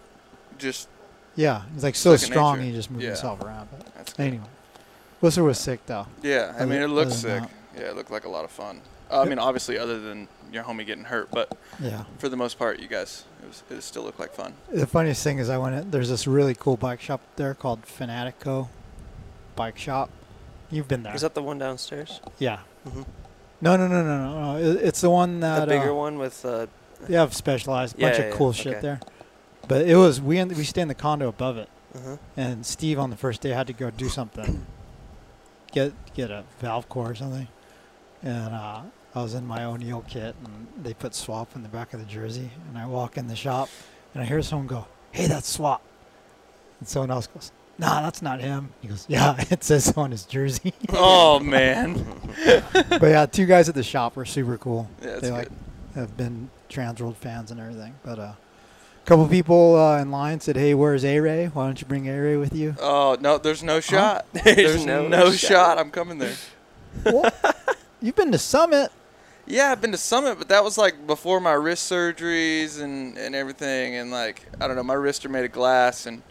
Just 0.57 0.87
Yeah, 1.35 1.63
he's 1.73 1.83
like 1.83 1.95
so 1.95 2.15
strong. 2.15 2.57
nature. 2.57 2.69
He 2.69 2.75
just 2.75 2.91
moved 2.91 3.03
Yeah. 3.03 3.09
himself 3.11 3.41
around. 3.41 3.69
But 3.71 3.93
that's 3.95 4.13
good. 4.13 4.23
anyway, 4.27 4.45
Whistler 5.21 5.43
was 5.43 5.59
sick 5.59 5.85
though. 5.85 6.07
Yeah, 6.21 6.53
I 6.59 6.65
mean 6.65 6.81
it 6.81 6.87
than 6.87 7.11
sick. 7.11 7.43
Yeah, 7.75 7.81
it 7.89 7.95
looked 7.95 8.11
like 8.11 8.25
a 8.25 8.29
lot 8.29 8.43
of 8.45 8.51
fun. 8.51 8.81
Uh, 9.09 9.21
I 9.21 9.25
mean, 9.25 9.39
obviously, 9.39 9.77
other 9.77 9.99
than 9.99 10.27
your 10.53 10.63
homie 10.63 10.85
getting 10.85 11.05
hurt, 11.05 11.29
but 11.31 11.57
Yeah. 11.79 12.03
for 12.19 12.29
the 12.29 12.37
most 12.37 12.57
part, 12.59 12.79
you 12.79 12.87
guys, 12.87 13.25
it, 13.41 13.47
was, 13.47 13.63
it 13.69 13.81
still 13.81 14.03
looked 14.03 14.19
like 14.19 14.33
fun. 14.33 14.53
The 14.71 14.87
funniest 14.87 15.23
thing 15.23 15.39
is 15.39 15.49
I 15.49 15.57
went 15.57 15.75
in, 15.75 15.91
there's 15.91 16.09
this 16.09 16.27
really 16.27 16.55
cool 16.55 16.77
bike 16.77 17.01
shop 17.01 17.21
there 17.35 17.53
called 17.53 17.83
Fanatyk 17.85 18.33
Co 18.39 18.69
Bike 19.55 19.77
Shop. 19.77 20.09
You've 20.71 20.87
been 20.87 21.03
there. 21.03 21.13
Is 21.15 21.21
that 21.21 21.33
the 21.35 21.43
one 21.43 21.57
downstairs? 21.59 22.19
yeah. 22.39 22.59
Mhm. 22.87 23.05
No, 23.61 23.77
no, 23.77 23.87
no, 23.87 24.03
no, 24.03 24.17
no, 24.17 24.53
no. 24.53 24.57
It- 24.71 24.81
It's 24.83 25.01
the 25.01 25.09
one 25.09 25.39
that 25.39 25.61
the 25.61 25.67
bigger 25.67 25.91
uh, 25.91 25.95
one 25.95 26.17
with 26.17 26.43
uh, 26.45 26.67
They 27.07 27.15
have 27.15 27.33
specialized 27.33 27.97
bunch 27.97 28.17
Yeah, 28.17 28.25
of 28.25 28.33
cool 28.35 28.47
yeah. 28.47 28.53
shit 28.53 28.71
Okay. 28.73 28.81
there. 28.81 28.99
But 29.67 29.87
it 29.87 29.95
was 29.95 30.19
we 30.21 30.37
in, 30.39 30.49
we 30.49 30.63
stay 30.65 30.81
in 30.81 30.87
the 30.89 30.95
condo 30.95 31.29
above 31.29 31.57
it, 31.57 31.69
uh 31.95 32.17
and 32.35 32.65
Steve 32.65 32.99
on 32.99 33.09
the 33.09 33.15
first 33.15 33.39
day 33.41 33.51
had 33.51 33.67
to 33.67 33.73
go 33.73 33.89
do 33.91 34.09
something, 34.09 34.65
get 35.71 35.93
get 36.13 36.29
a 36.31 36.43
valve 36.59 36.89
core 36.89 37.11
or 37.11 37.15
something, 37.15 37.47
and 38.21 38.53
uh, 38.53 38.81
I 39.15 39.21
was 39.21 39.33
in 39.35 39.45
my 39.45 39.63
O'Neill 39.63 40.03
kit, 40.07 40.35
and 40.43 40.67
they 40.83 40.93
put 40.93 41.13
swap 41.13 41.55
in 41.55 41.61
the 41.63 41.69
back 41.69 41.93
of 41.93 41.99
the 41.99 42.05
jersey, 42.05 42.49
and 42.67 42.77
I 42.77 42.85
walk 42.87 43.17
in 43.17 43.27
the 43.27 43.35
shop, 43.35 43.69
and 44.13 44.23
I 44.23 44.25
hear 44.25 44.41
someone 44.41 44.67
go, 44.67 44.87
"Hey, 45.11 45.27
that's 45.27 45.47
swap," 45.47 45.81
and 46.79 46.87
someone 46.89 47.11
else 47.11 47.27
goes, 47.27 47.51
"Nah, 47.77 48.01
that's 48.01 48.21
not 48.23 48.39
him." 48.41 48.69
He 48.81 48.87
goes, 48.87 49.05
"Yeah, 49.07 49.35
it 49.51 49.63
says 49.63 49.85
so 49.85 50.01
on 50.01 50.11
his 50.11 50.25
jersey." 50.25 50.73
oh 50.89 51.39
man, 51.39 52.03
but 52.73 53.03
yeah, 53.03 53.25
two 53.27 53.45
guys 53.45 53.69
at 53.69 53.75
the 53.75 53.83
shop 53.83 54.15
were 54.15 54.25
super 54.25 54.57
cool. 54.57 54.89
yeah, 55.01 55.07
that's 55.09 55.21
they 55.21 55.29
good. 55.29 55.37
like 55.37 55.49
have 55.95 56.17
been 56.17 56.49
Transworld 56.69 57.15
fans 57.17 57.51
and 57.51 57.59
everything. 57.59 57.93
But 58.03 58.17
uh, 58.17 58.21
a 58.21 59.05
couple 59.05 59.27
people 59.27 59.75
uh, 59.75 59.99
in 60.01 60.09
line 60.09 60.39
said, 60.39 60.55
"Hey, 60.55 60.73
where's 60.73 61.05
A 61.05 61.19
Ray? 61.19 61.45
Why 61.47 61.67
don't 61.67 61.79
you 61.79 61.85
bring 61.85 62.09
A 62.09 62.19
Ray 62.19 62.35
with 62.37 62.55
you?" 62.55 62.75
Oh 62.81 63.15
no, 63.21 63.37
there's 63.37 63.61
no 63.61 63.79
shot. 63.79 64.25
There's 64.33 64.55
There's, 64.55 64.85
no 64.87 65.07
no, 65.07 65.29
shot. 65.31 65.37
shot. 65.51 65.77
I'm 65.77 65.91
coming 65.91 66.17
there. 66.17 66.33
what? 67.03 67.79
You've 68.01 68.15
been 68.15 68.31
to 68.31 68.39
Summit. 68.39 68.91
Yeah, 69.45 69.71
I've 69.71 69.81
been 69.81 69.91
to 69.91 69.97
Summit, 69.97 70.37
but 70.37 70.47
that 70.49 70.63
was 70.63 70.77
like 70.77 71.05
before 71.05 71.39
my 71.39 71.51
wrist 71.51 71.91
surgeries 71.91 72.81
and, 72.81 73.17
and 73.17 73.35
everything. 73.35 73.95
And 73.95 74.09
like, 74.09 74.45
I 74.61 74.67
don't 74.67 74.75
know, 74.75 74.83
my 74.83 74.93
wrists 74.93 75.25
are 75.25 75.29
made 75.29 75.43
of 75.43 75.51
glass, 75.51 76.05
and 76.05 76.21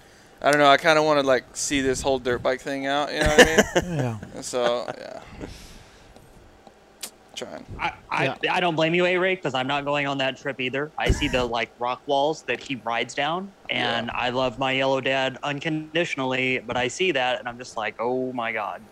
I 0.41 0.51
don't 0.51 0.59
know. 0.59 0.69
I 0.69 0.79
kind 0.79 0.99
of 0.99 1.05
want 1.05 1.21
to 1.21 1.27
like 1.27 1.45
see 1.55 1.83
this 1.83 2.01
whole 2.01 2.19
dirt 2.19 2.43
bike 2.43 2.61
thing 2.61 2.87
out. 2.87 3.13
You 3.13 3.21
know 3.21 3.29
what 3.29 3.41
I 3.41 3.81
mean? 3.83 3.99
yeah. 3.99 4.19
And 4.35 4.45
so 4.45 4.91
yeah, 4.99 5.21
trying. 7.35 7.67
I, 7.79 7.93
I, 8.11 8.37
I 8.51 8.61
don't 8.61 8.75
blame 8.75 8.95
you, 8.95 9.05
A-Ray, 9.07 9.35
because 9.35 9.55
I'm 9.55 9.67
not 9.67 9.85
going 9.85 10.07
on 10.07 10.19
that 10.19 10.37
trip 10.37 10.61
either. 10.61 10.91
I 10.99 11.11
see 11.11 11.29
the 11.29 11.45
like 11.45 11.71
rock 11.79 12.03
walls 12.07 12.43
that 12.43 12.61
he 12.61 12.77
rides 12.77 13.15
down, 13.15 13.53
and 13.71 14.11
I 14.11 14.31
love 14.31 14.59
my 14.59 14.73
yellow 14.73 15.01
dad 15.01 15.39
unconditionally. 15.43 16.61
But 16.61 16.77
I 16.77 16.89
see 16.89 17.13
that, 17.13 17.39
and 17.39 17.49
I'm 17.49 17.59
just 17.59 17.77
like, 17.77 17.97
oh 17.99 18.33
my 18.33 18.53
god. 18.53 18.83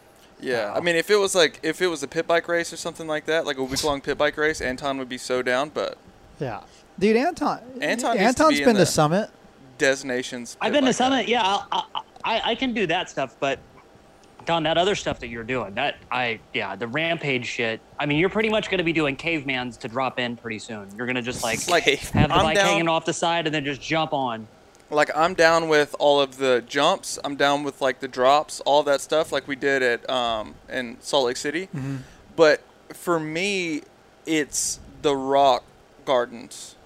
Yeah, 0.42 0.70
Wow. 0.70 0.74
I 0.76 0.80
mean, 0.80 0.96
if 0.96 1.10
it 1.10 1.16
was 1.16 1.34
like 1.34 1.60
if 1.62 1.80
it 1.82 1.86
was 1.88 2.02
a 2.02 2.08
pit 2.08 2.26
bike 2.26 2.48
race 2.48 2.72
or 2.72 2.76
something 2.76 3.06
like 3.06 3.26
that, 3.26 3.44
like 3.46 3.58
a 3.58 3.64
week 3.64 3.82
long 3.84 4.00
pit 4.00 4.16
bike 4.18 4.36
race, 4.36 4.60
Anton 4.60 4.98
would 4.98 5.08
be 5.08 5.18
so 5.18 5.42
down. 5.42 5.70
But 5.70 5.98
Yeah. 6.38 6.60
Dude, 6.98 7.16
Anton. 7.16 7.60
Anton 7.80 8.16
needs 8.18 8.34
to 8.36 8.42
Anton's 8.44 8.58
be 8.58 8.64
been 8.64 8.74
to 8.74 8.80
the- 8.80 8.86
Summit. 8.86 9.30
designations. 9.78 10.56
I've 10.60 10.72
been 10.72 10.82
to 10.82 10.88
bike 10.88 10.98
guy. 10.98 11.04
Summit. 11.04 11.28
Yeah, 11.28 11.42
I'll- 11.42 11.66
I, 11.72 11.82
I, 12.24 12.40
I 12.50 12.54
can 12.54 12.74
do 12.74 12.86
that 12.88 13.08
stuff, 13.08 13.34
but 13.40 13.58
Don, 14.46 14.62
that 14.64 14.78
other 14.78 14.94
stuff 14.94 15.20
that 15.20 15.28
you're 15.28 15.44
doing, 15.44 15.74
that 15.74 15.96
I, 16.10 16.40
yeah, 16.54 16.74
the 16.76 16.86
rampage 16.86 17.46
shit. 17.46 17.80
I 17.98 18.06
mean, 18.06 18.18
you're 18.18 18.30
pretty 18.30 18.48
much 18.48 18.70
going 18.70 18.78
to 18.78 18.84
be 18.84 18.92
doing 18.92 19.16
cavemans 19.16 19.78
to 19.80 19.88
drop 19.88 20.18
in 20.18 20.36
pretty 20.36 20.58
soon. 20.58 20.88
You're 20.96 21.06
going 21.06 21.16
to 21.16 21.22
just 21.22 21.42
like, 21.42 21.66
Like 21.68 21.84
have 21.84 22.28
the 22.30 22.34
I'm 22.34 22.42
bike 22.44 22.56
down- 22.56 22.66
hanging 22.66 22.88
off 22.88 23.04
the 23.04 23.12
side 23.12 23.46
and 23.46 23.54
then 23.54 23.64
just 23.64 23.80
jump 23.82 24.12
on. 24.12 24.46
Like 24.90 25.10
I'm 25.16 25.34
down 25.34 25.68
with 25.68 25.94
all 25.98 26.20
of 26.20 26.36
the 26.38 26.62
jumps. 26.66 27.18
I'm 27.24 27.36
down 27.36 27.62
with 27.64 27.80
like 27.80 28.00
the 28.00 28.08
drops, 28.08 28.60
all 28.60 28.82
that 28.84 29.00
stuff, 29.00 29.32
like 29.32 29.46
we 29.48 29.56
did 29.56 29.82
at 29.82 30.08
um 30.10 30.54
in 30.68 30.96
Salt 31.00 31.26
Lake 31.26 31.36
City. 31.36 31.68
Mm-hmm. 31.74 31.96
But 32.36 32.62
for 32.92 33.18
me, 33.20 33.82
it's 34.26 34.80
the 35.02 35.14
rock 35.16 35.64
gardens, 36.04 36.76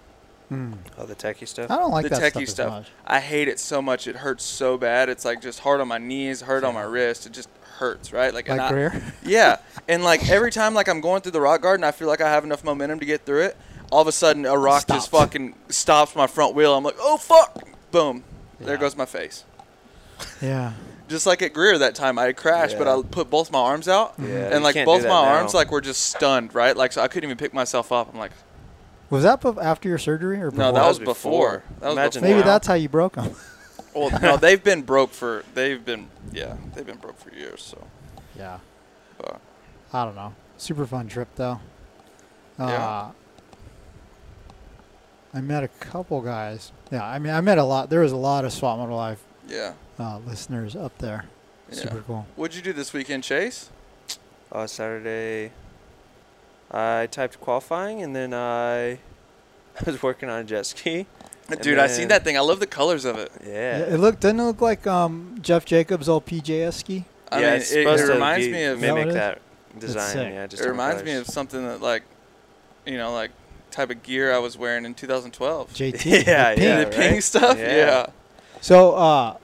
Mm. 0.53 0.77
oh 0.99 1.07
the 1.07 1.15
techie 1.17 1.49
stuff. 1.49 1.71
I 1.71 1.77
don't 1.77 1.91
like 1.91 2.03
the 2.05 2.11
that 2.11 2.21
techie 2.35 2.47
stuff, 2.47 2.49
stuff. 2.49 2.67
as 2.67 2.73
much. 2.81 2.91
I 3.07 3.21
hate 3.21 3.49
it 3.49 3.59
so 3.59 3.81
much. 3.81 4.07
It 4.07 4.17
hurts 4.17 4.45
so 4.45 4.77
bad. 4.77 5.09
It's 5.09 5.25
like 5.25 5.41
just 5.41 5.61
hard 5.61 5.81
on 5.81 5.89
my 5.89 5.97
knees, 5.99 6.43
hurt 6.43 6.65
on 6.65 6.75
my 6.75 6.83
wrist. 6.83 7.25
It 7.27 7.33
just 7.33 7.49
hurts, 7.79 8.13
right? 8.13 8.33
Like, 8.33 8.49
and 8.51 8.59
Like 8.59 8.95
I- 8.95 9.01
Yeah, 9.25 9.57
and 9.89 10.05
like 10.05 10.29
every 10.29 10.53
time 10.53 10.75
like 10.75 10.87
I'm 10.89 11.01
going 11.01 11.23
through 11.23 11.33
the 11.33 11.41
rock 11.41 11.63
garden, 11.63 11.83
I 11.83 11.93
feel 11.93 12.09
like 12.09 12.21
I 12.21 12.29
have 12.31 12.45
enough 12.45 12.63
momentum 12.63 13.01
to 13.01 13.07
get 13.07 13.25
through 13.25 13.41
it. 13.45 13.57
All 13.91 14.03
of 14.03 14.07
a 14.09 14.13
sudden, 14.13 14.45
a 14.45 14.57
rock 14.57 14.87
just 14.87 15.11
fucking 15.11 15.55
stops 15.71 16.15
my 16.15 16.27
front 16.27 16.55
wheel. 16.55 16.75
I'm 16.77 16.85
like, 16.85 16.97
oh 16.99 17.17
fuck! 17.17 17.67
Boom, 17.95 18.25
there 18.59 18.77
goes 18.77 18.97
my 18.97 19.07
face. 19.07 19.45
Yeah. 20.43 20.73
Just 21.09 21.27
like 21.27 21.43
at 21.43 21.53
Greer 21.53 21.79
that 21.79 21.95
time, 21.95 22.19
I 22.19 22.25
had 22.25 22.37
crashed, 22.37 22.77
but 22.77 22.89
I 22.89 23.01
put 23.03 23.31
both 23.31 23.53
my 23.53 23.59
arms 23.61 23.87
out, 23.89 24.15
Yeah, 24.19 24.53
and 24.55 24.65
like 24.65 24.75
both 24.85 25.03
my 25.03 25.09
now. 25.11 25.25
arms 25.37 25.53
like 25.55 25.71
were 25.71 25.83
just 25.83 26.01
stunned, 26.07 26.55
right? 26.55 26.75
Like 26.75 26.93
so 26.93 27.03
I 27.03 27.09
couldn't 27.09 27.29
even 27.29 27.37
pick 27.37 27.53
myself 27.53 27.93
up. 27.93 28.11
I'm 28.13 28.19
like, 28.19 28.33
Was 29.11 29.23
that 29.23 29.45
after 29.61 29.89
your 29.89 29.99
surgery 29.99 30.41
or 30.41 30.51
before? 30.51 30.65
no, 30.65 30.73
that 30.73 30.81
That 30.81 30.89
was 30.89 30.99
was 30.99 31.07
before. 31.07 31.59
before. 31.59 31.79
That 31.81 31.87
was 31.89 31.93
Imagine 31.93 32.23
before. 32.23 32.29
Maybe 32.37 32.41
Wow. 32.41 32.53
that's 32.53 32.67
how 32.67 32.75
you 32.75 32.89
broke 32.89 33.15
them. 33.15 33.35
Well, 33.95 34.11
no, 34.21 34.37
they've 34.37 34.63
been 34.65 34.83
broke 34.83 35.13
for 35.13 35.45
they've 35.55 35.85
been 35.85 36.09
yeah 36.33 36.57
they've 36.75 36.85
been 36.87 36.97
broke 36.97 37.17
for 37.17 37.33
years. 37.33 37.63
So 37.63 37.87
yeah. 38.37 38.59
but, 39.19 39.41
I 39.93 40.05
don't 40.05 40.17
know. 40.17 40.35
Super 40.57 40.85
fun 40.85 41.07
trip 41.07 41.29
though. 41.37 41.61
Uh, 42.59 42.67
Yeah. 42.67 43.11
I 45.35 45.41
met 45.41 45.65
a 45.65 45.69
couple 45.69 46.21
guys. 46.21 46.71
Yeah, 46.93 47.05
I 47.05 47.19
mean, 47.19 47.33
I 47.33 47.41
met 47.41 47.59
a 47.59 47.65
lot. 47.65 47.91
There 47.91 48.01
was 48.01 48.13
a 48.13 48.17
lot 48.17 48.45
of 48.45 48.53
Swap 48.53 48.79
Moto 48.79 48.95
Live 48.95 49.21
yeah, 49.49 49.73
uh, 49.99 50.19
listeners 50.27 50.77
up 50.77 50.97
there. 50.99 51.27
yeah. 51.69 51.75
Super 51.75 52.03
cool. 52.07 52.27
What'd 52.37 52.57
you 52.57 52.63
do 52.63 52.73
this 52.73 52.93
weekend, 52.93 53.25
Chase? 53.25 53.71
Uh, 54.53 54.67
Saturday, 54.69 55.51
I 56.71 57.09
typed 57.11 57.41
qualifying 57.41 58.01
and 58.01 58.15
then 58.15 58.33
I 58.33 58.99
was 59.87 60.03
working 60.03 60.29
on 60.29 60.41
a 60.41 60.45
jet 60.45 60.67
ski. 60.67 61.07
And 61.49 61.61
Dude, 61.61 61.79
I 61.79 61.89
seen 61.89 62.09
that 62.09 62.25
thing. 62.25 62.39
I 62.39 62.41
love 62.41 62.61
the 62.61 62.67
colors 62.67 63.05
of 63.05 63.19
it. 63.19 63.31
Yeah. 63.45 63.79
Yeah, 63.79 63.95
it 63.95 63.99
looked 63.99 64.21
didn't 64.21 64.41
it 64.41 64.45
look 64.45 64.61
like 64.63 64.87
um, 64.87 65.39
Jeff 65.43 65.65
Jacobs' 65.65 66.09
old 66.09 66.25
PJS 66.25 66.75
ski. 66.75 67.05
I 67.31 67.41
yeah, 67.41 67.47
mean, 67.47 67.57
it's 67.57 67.73
it, 67.73 67.83
supposed 67.83 68.05
it 68.05 68.07
to 68.07 68.13
reminds 68.15 68.47
be- 68.47 68.53
me 68.53 68.65
of 68.65 68.81
that 68.81 68.95
mimic 68.95 69.15
that 69.15 69.41
design. 69.79 70.33
Yeah, 70.33 70.47
just 70.47 70.63
it 70.63 70.69
reminds 70.69 71.03
me 71.03 71.13
of 71.15 71.27
something 71.27 71.63
that 71.65 71.83
like, 71.83 72.05
you 72.87 72.97
know, 72.97 73.13
like 73.13 73.31
type 73.75 73.91
of 73.91 74.03
gear 74.03 74.33
I 74.33 74.39
was 74.39 74.57
wearing 74.57 74.85
in 74.85 74.95
2012. 74.95 75.73
JT. 75.73 76.05
Yeah, 76.27 76.55
the 76.55 76.63
yeah, 76.63 76.77
pink. 76.85 76.91
the 76.91 76.97
pink 76.97 77.13
right? 77.13 77.23
stuff. 77.23 77.59
Yeah. 77.59 77.77
Yeah. 77.77 78.07
So, 78.61 78.95
uh, 78.95 79.37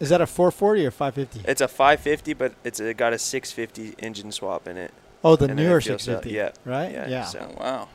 is 0.00 0.10
that 0.10 0.20
a 0.20 0.26
440 0.26 0.86
or 0.86 0.90
550? 0.90 1.48
It's 1.50 1.60
a 1.60 1.68
550, 1.68 2.32
but 2.34 2.54
it's 2.62 2.78
a, 2.80 2.92
got 2.94 3.12
a 3.12 3.18
650 3.18 3.94
engine 4.04 4.30
swap 4.32 4.68
in 4.68 4.76
it. 4.76 4.92
oh, 5.24 5.36
the 5.36 5.46
and 5.46 5.56
newer 5.56 5.80
feels 5.80 6.02
so- 6.02 6.20
650. 6.20 6.30
yeah, 6.30 6.50
Right? 6.70 6.92
yeah, 6.92 7.08
Yeah. 7.08 7.24
so- 7.24 7.54
Oh, 7.58 7.62
wow. 7.62 7.88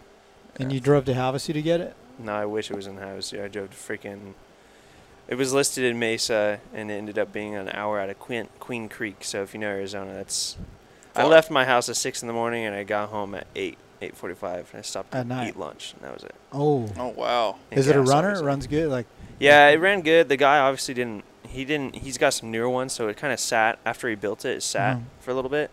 And 0.57 0.71
Yeah. 0.71 0.75
you 0.75 0.79
drove 0.81 1.05
to 1.05 1.13
Havasu 1.13 1.53
to 1.53 1.61
get 1.61 1.79
it? 1.79 1.95
No, 2.17 2.33
I 2.33 2.45
wish 2.45 2.69
it 2.71 2.75
was 2.75 2.87
in 2.87 2.97
Havasu. 2.97 3.43
I 3.43 3.47
drove 3.47 3.69
to 3.69 3.77
freaking. 3.77 4.33
It 5.27 5.35
was 5.35 5.53
listed 5.53 5.85
in 5.85 5.99
Mesa, 5.99 6.59
and 6.73 6.89
it 6.89 6.95
ended 6.95 7.17
up 7.19 7.31
being 7.31 7.55
an 7.55 7.69
hour 7.69 7.99
out 7.99 8.09
of 8.09 8.17
Queen, 8.19 8.49
Queen 8.59 8.89
Creek. 8.89 9.23
So 9.23 9.43
if 9.43 9.53
you 9.53 9.59
know 9.59 9.67
Arizona, 9.67 10.13
that's. 10.15 10.57
I 11.15 11.23
left 11.25 11.49
my 11.51 11.65
house 11.65 11.87
at 11.87 11.95
six 11.95 12.21
in 12.23 12.27
the 12.27 12.33
morning, 12.33 12.65
and 12.65 12.75
I 12.75 12.83
got 12.83 13.09
home 13.09 13.35
at 13.35 13.45
eight, 13.55 13.77
eight 14.01 14.15
forty-five, 14.15 14.69
and 14.71 14.79
I 14.79 14.81
stopped 14.81 15.13
At 15.13 15.23
to 15.23 15.27
night. 15.27 15.49
eat 15.49 15.57
lunch, 15.57 15.93
and 15.93 16.03
that 16.03 16.13
was 16.13 16.23
it. 16.23 16.35
Oh. 16.53 16.87
Oh 16.97 17.07
wow. 17.09 17.55
And 17.71 17.79
Is 17.79 17.87
it 17.87 17.95
a 17.95 17.99
gas, 17.99 18.09
runner? 18.09 18.27
It 18.29 18.31
obviously. 18.31 18.47
runs 18.47 18.67
good? 18.67 18.89
Like, 18.89 19.05
Yeah, 19.39 19.67
it 19.67 19.77
ran 19.77 20.01
good. 20.01 20.29
The 20.29 20.37
guy 20.37 20.59
obviously 20.59 20.93
didn't. 20.93 21.23
He 21.47 21.65
didn't. 21.65 21.95
He's 21.95 22.17
got 22.17 22.33
some 22.33 22.51
newer 22.51 22.69
ones, 22.69 22.93
so 22.93 23.07
it 23.07 23.17
kind 23.17 23.33
of 23.33 23.39
sat 23.39 23.79
after 23.85 24.07
he 24.09 24.15
built 24.15 24.45
it. 24.45 24.57
It 24.57 24.63
sat 24.63 24.97
Mhm. 24.97 25.03
for 25.19 25.31
a 25.31 25.33
little 25.33 25.49
bit, 25.49 25.71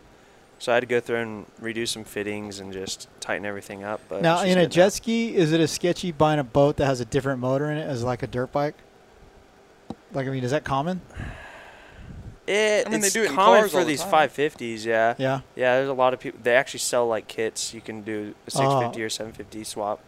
so 0.59 0.73
I 0.73 0.77
had 0.77 0.81
to 0.81 0.87
go 0.87 1.01
through 1.01 1.17
and 1.19 1.47
redo 1.61 1.87
some 1.87 2.03
fittings 2.05 2.59
and 2.61 2.73
just 2.73 3.09
tighten 3.21 3.45
everything 3.45 3.85
up. 3.85 4.01
But 4.09 4.23
now, 4.23 4.43
she's 4.43 4.53
in 4.53 4.59
a 4.59 4.63
good 4.63 4.73
jet 4.73 4.83
now. 4.85 4.89
ski, 4.91 5.37
is 5.37 5.53
it 5.53 5.61
a 5.61 5.69
sketchy 5.69 6.13
buying 6.13 6.39
a 6.39 6.45
boat 6.45 6.77
that 6.79 6.87
has 6.87 7.01
a 7.01 7.05
different 7.05 7.41
motor 7.41 7.71
in 7.71 7.77
it 7.77 7.87
as 7.87 8.03
like 8.03 8.23
a 8.23 8.27
dirt 8.27 8.53
bike? 8.53 8.75
Like, 10.13 10.27
I 10.27 10.31
mean, 10.31 10.45
is 10.45 10.53
that 10.53 10.65
common? 10.65 11.03
It, 12.47 12.87
I 12.87 12.91
mean, 12.91 13.01
they 13.01 13.07
it's 13.09 13.15
do 13.15 13.25
it 13.25 13.31
common 13.31 13.69
for 13.69 13.85
these 13.85 14.03
time. 14.03 14.29
550s, 14.29 14.85
yeah. 14.85 15.15
Yeah. 15.19 15.41
Yeah, 15.57 15.77
there's 15.77 15.89
a 15.89 15.93
lot 15.93 16.15
of 16.15 16.21
people. 16.21 16.39
They 16.43 16.55
actually 16.55 16.81
sell 16.81 17.07
like 17.07 17.27
kits. 17.27 17.75
You 17.75 17.81
can 17.81 18.03
do 18.03 18.35
a 18.47 18.51
650 18.51 19.01
uh-huh. 19.01 19.07
or 19.07 19.09
750 19.09 19.65
swap. 19.65 20.01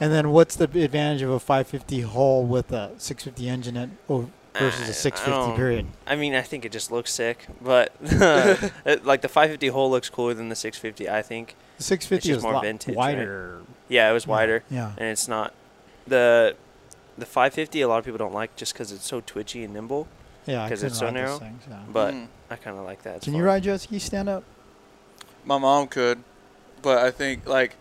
And 0.00 0.12
then 0.12 0.30
what's 0.30 0.56
the 0.56 0.64
advantage 0.64 1.22
of 1.22 1.30
a 1.30 1.38
550 1.40 2.00
hull 2.02 2.44
with 2.44 2.72
a 2.72 2.90
650 2.98 3.48
engine 3.48 3.76
at, 3.76 3.88
oh, 4.08 4.28
versus 4.54 4.82
I- 4.82 4.86
I 4.86 4.88
a 4.88 4.92
650 4.92 5.30
don't- 5.30 5.56
period? 5.56 5.86
I 6.06 6.16
mean, 6.16 6.34
I 6.34 6.42
think 6.42 6.64
it 6.64 6.72
just 6.72 6.90
looks 6.90 7.12
sick, 7.12 7.46
but 7.60 7.94
it, 8.02 9.04
like 9.04 9.22
the 9.22 9.28
550 9.28 9.68
hole 9.68 9.90
looks 9.90 10.10
cooler 10.10 10.34
than 10.34 10.48
the 10.50 10.56
650. 10.56 11.08
I 11.08 11.22
think. 11.22 11.54
The 11.78 11.84
650 11.84 12.32
is 12.36 12.42
more 12.42 12.52
lot 12.54 12.64
vintage, 12.64 12.96
right? 12.96 13.16
wider. 13.16 13.62
Yeah, 13.88 14.10
it 14.10 14.12
was 14.12 14.26
wider, 14.26 14.62
Yeah. 14.70 14.92
and 14.98 15.08
it's 15.08 15.26
not 15.28 15.54
the 16.06 16.54
the 17.16 17.26
550. 17.26 17.80
A 17.80 17.88
lot 17.88 17.98
of 17.98 18.04
people 18.04 18.18
don't 18.18 18.34
like 18.34 18.56
just 18.56 18.72
because 18.74 18.92
it's 18.92 19.06
so 19.06 19.20
twitchy 19.24 19.64
and 19.64 19.72
nimble. 19.72 20.06
Yeah, 20.46 20.64
because 20.64 20.82
it's 20.82 20.98
so 20.98 21.06
ride 21.06 21.14
narrow, 21.14 21.38
things, 21.38 21.62
yeah. 21.68 21.78
But 21.92 22.14
Mm. 22.14 22.26
I 22.50 22.56
kind 22.56 22.76
of 22.78 22.84
like 22.84 23.02
that. 23.02 23.16
It's 23.16 23.24
Can 23.24 23.34
you 23.34 23.44
ride 23.44 23.62
jet 23.62 23.80
ski 23.80 23.98
stand 23.98 24.28
up? 24.28 24.42
My 25.44 25.58
mom 25.58 25.86
could, 25.88 26.22
but 26.82 26.98
I 26.98 27.10
think 27.10 27.46
like 27.48 27.76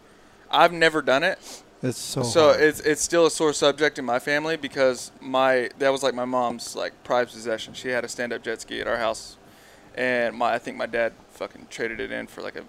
I've 0.50 0.72
never 0.74 1.02
done 1.02 1.24
it. 1.24 1.64
It's 1.84 1.98
so. 1.98 2.22
so 2.22 2.50
hard. 2.50 2.62
it's 2.62 2.80
it's 2.82 3.02
still 3.02 3.26
a 3.26 3.32
sore 3.32 3.54
subject 3.54 3.98
in 3.98 4.06
my 4.06 4.20
family 4.20 4.56
because 4.58 5.12
my 5.20 5.70
that 5.80 5.90
was 5.92 6.04
like 6.04 6.14
my 6.14 6.26
mom's 6.26 6.76
like 6.76 6.94
prized 7.04 7.34
possession. 7.34 7.74
She 7.74 7.88
had 7.90 8.06
a 8.06 8.08
stand 8.08 8.32
up 8.34 8.44
jet 8.44 8.62
ski 8.62 8.82
at 8.82 8.88
our 8.88 8.98
house, 8.98 9.38
and 9.96 10.36
my 10.36 10.54
I 10.54 10.60
think 10.60 10.78
my 10.78 10.86
dad 10.86 11.14
fucking 11.32 11.68
traded 11.72 12.00
it 12.00 12.12
in 12.12 12.28
for 12.28 12.42
like 12.44 12.56
a 12.56 12.64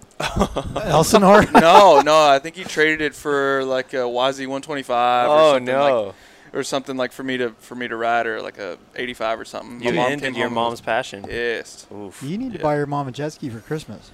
Elsinore. 0.87 1.45
no 1.53 2.01
no 2.01 2.27
I 2.27 2.39
think 2.39 2.55
he 2.55 2.63
traded 2.63 3.01
it 3.01 3.13
for 3.13 3.63
like 3.65 3.93
a 3.93 3.97
YZ 3.97 4.39
125 4.47 5.29
or 5.29 5.33
Oh 5.39 5.53
something 5.53 5.75
like, 5.75 5.91
no! 5.93 6.15
Or 6.53 6.63
something 6.63 6.95
like 6.97 7.11
for 7.11 7.23
me 7.23 7.37
to 7.37 7.49
for 7.59 7.75
me 7.75 7.87
to 7.87 7.95
ride 7.95 8.27
or 8.27 8.41
like 8.41 8.57
a 8.57 8.77
85 8.95 9.39
or 9.39 9.45
something. 9.45 9.81
you 9.81 9.91
My 9.91 10.03
mom 10.03 10.11
ended 10.13 10.33
came 10.33 10.39
your 10.39 10.49
mom's 10.49 10.81
passion. 10.81 11.25
Yes, 11.29 11.87
you 12.21 12.37
need 12.37 12.51
to 12.53 12.57
Yeah. 12.59 12.63
buy 12.63 12.75
your 12.77 12.85
mom 12.85 13.07
a 13.07 13.11
jet 13.11 13.33
ski 13.33 13.49
for 13.49 13.59
Christmas. 13.59 14.11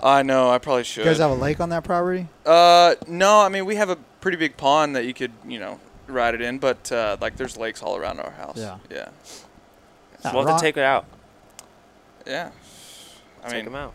I 0.00 0.22
know. 0.22 0.50
I 0.50 0.58
probably 0.58 0.84
should. 0.84 1.04
You 1.04 1.10
guys 1.10 1.18
have 1.18 1.30
a 1.30 1.34
lake 1.34 1.60
on 1.60 1.68
that 1.68 1.84
property? 1.84 2.26
Uh, 2.44 2.94
no, 3.06 3.40
I 3.40 3.48
mean 3.48 3.64
we 3.66 3.76
have 3.76 3.88
a 3.90 3.96
pretty 4.20 4.36
big 4.36 4.56
pond 4.56 4.96
that 4.96 5.04
you 5.04 5.14
could, 5.14 5.32
you 5.46 5.58
know, 5.60 5.78
ride 6.06 6.34
it 6.34 6.40
in, 6.40 6.58
but 6.58 6.90
uh, 6.92 7.16
like 7.20 7.36
there's 7.36 7.56
lakes 7.56 7.82
all 7.82 7.96
around 7.96 8.18
our 8.20 8.30
house. 8.32 8.56
Yeah. 8.56 8.78
Yeah. 8.90 9.08
Yeah, 10.24 10.32
we'll 10.32 10.42
have 10.42 10.50
Ron- 10.50 10.58
to 10.58 10.64
take 10.64 10.76
it 10.76 10.84
out. 10.84 11.04
Yeah. 12.26 12.50
I 13.42 13.48
take 13.48 13.56
mean, 13.56 13.64
them 13.66 13.74
out. 13.74 13.94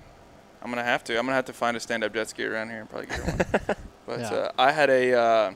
I'm 0.62 0.70
gonna 0.70 0.84
have 0.84 1.03
to. 1.06 1.17
I'm 1.17 1.25
gonna 1.25 1.36
have 1.36 1.46
to 1.46 1.53
find 1.53 1.77
a 1.77 1.79
stand-up 1.79 2.13
jet 2.13 2.27
ski 2.29 2.44
around 2.46 2.70
here 2.70 2.82
and 2.82 2.89
probably 2.89 3.08
get 3.08 3.20
one. 3.25 3.77
but 4.06 4.20
Yeah. 4.20 4.27
uh, 4.34 4.51
I 4.58 4.72
had 4.72 4.89
a 4.89 5.13
uh, 5.13 5.51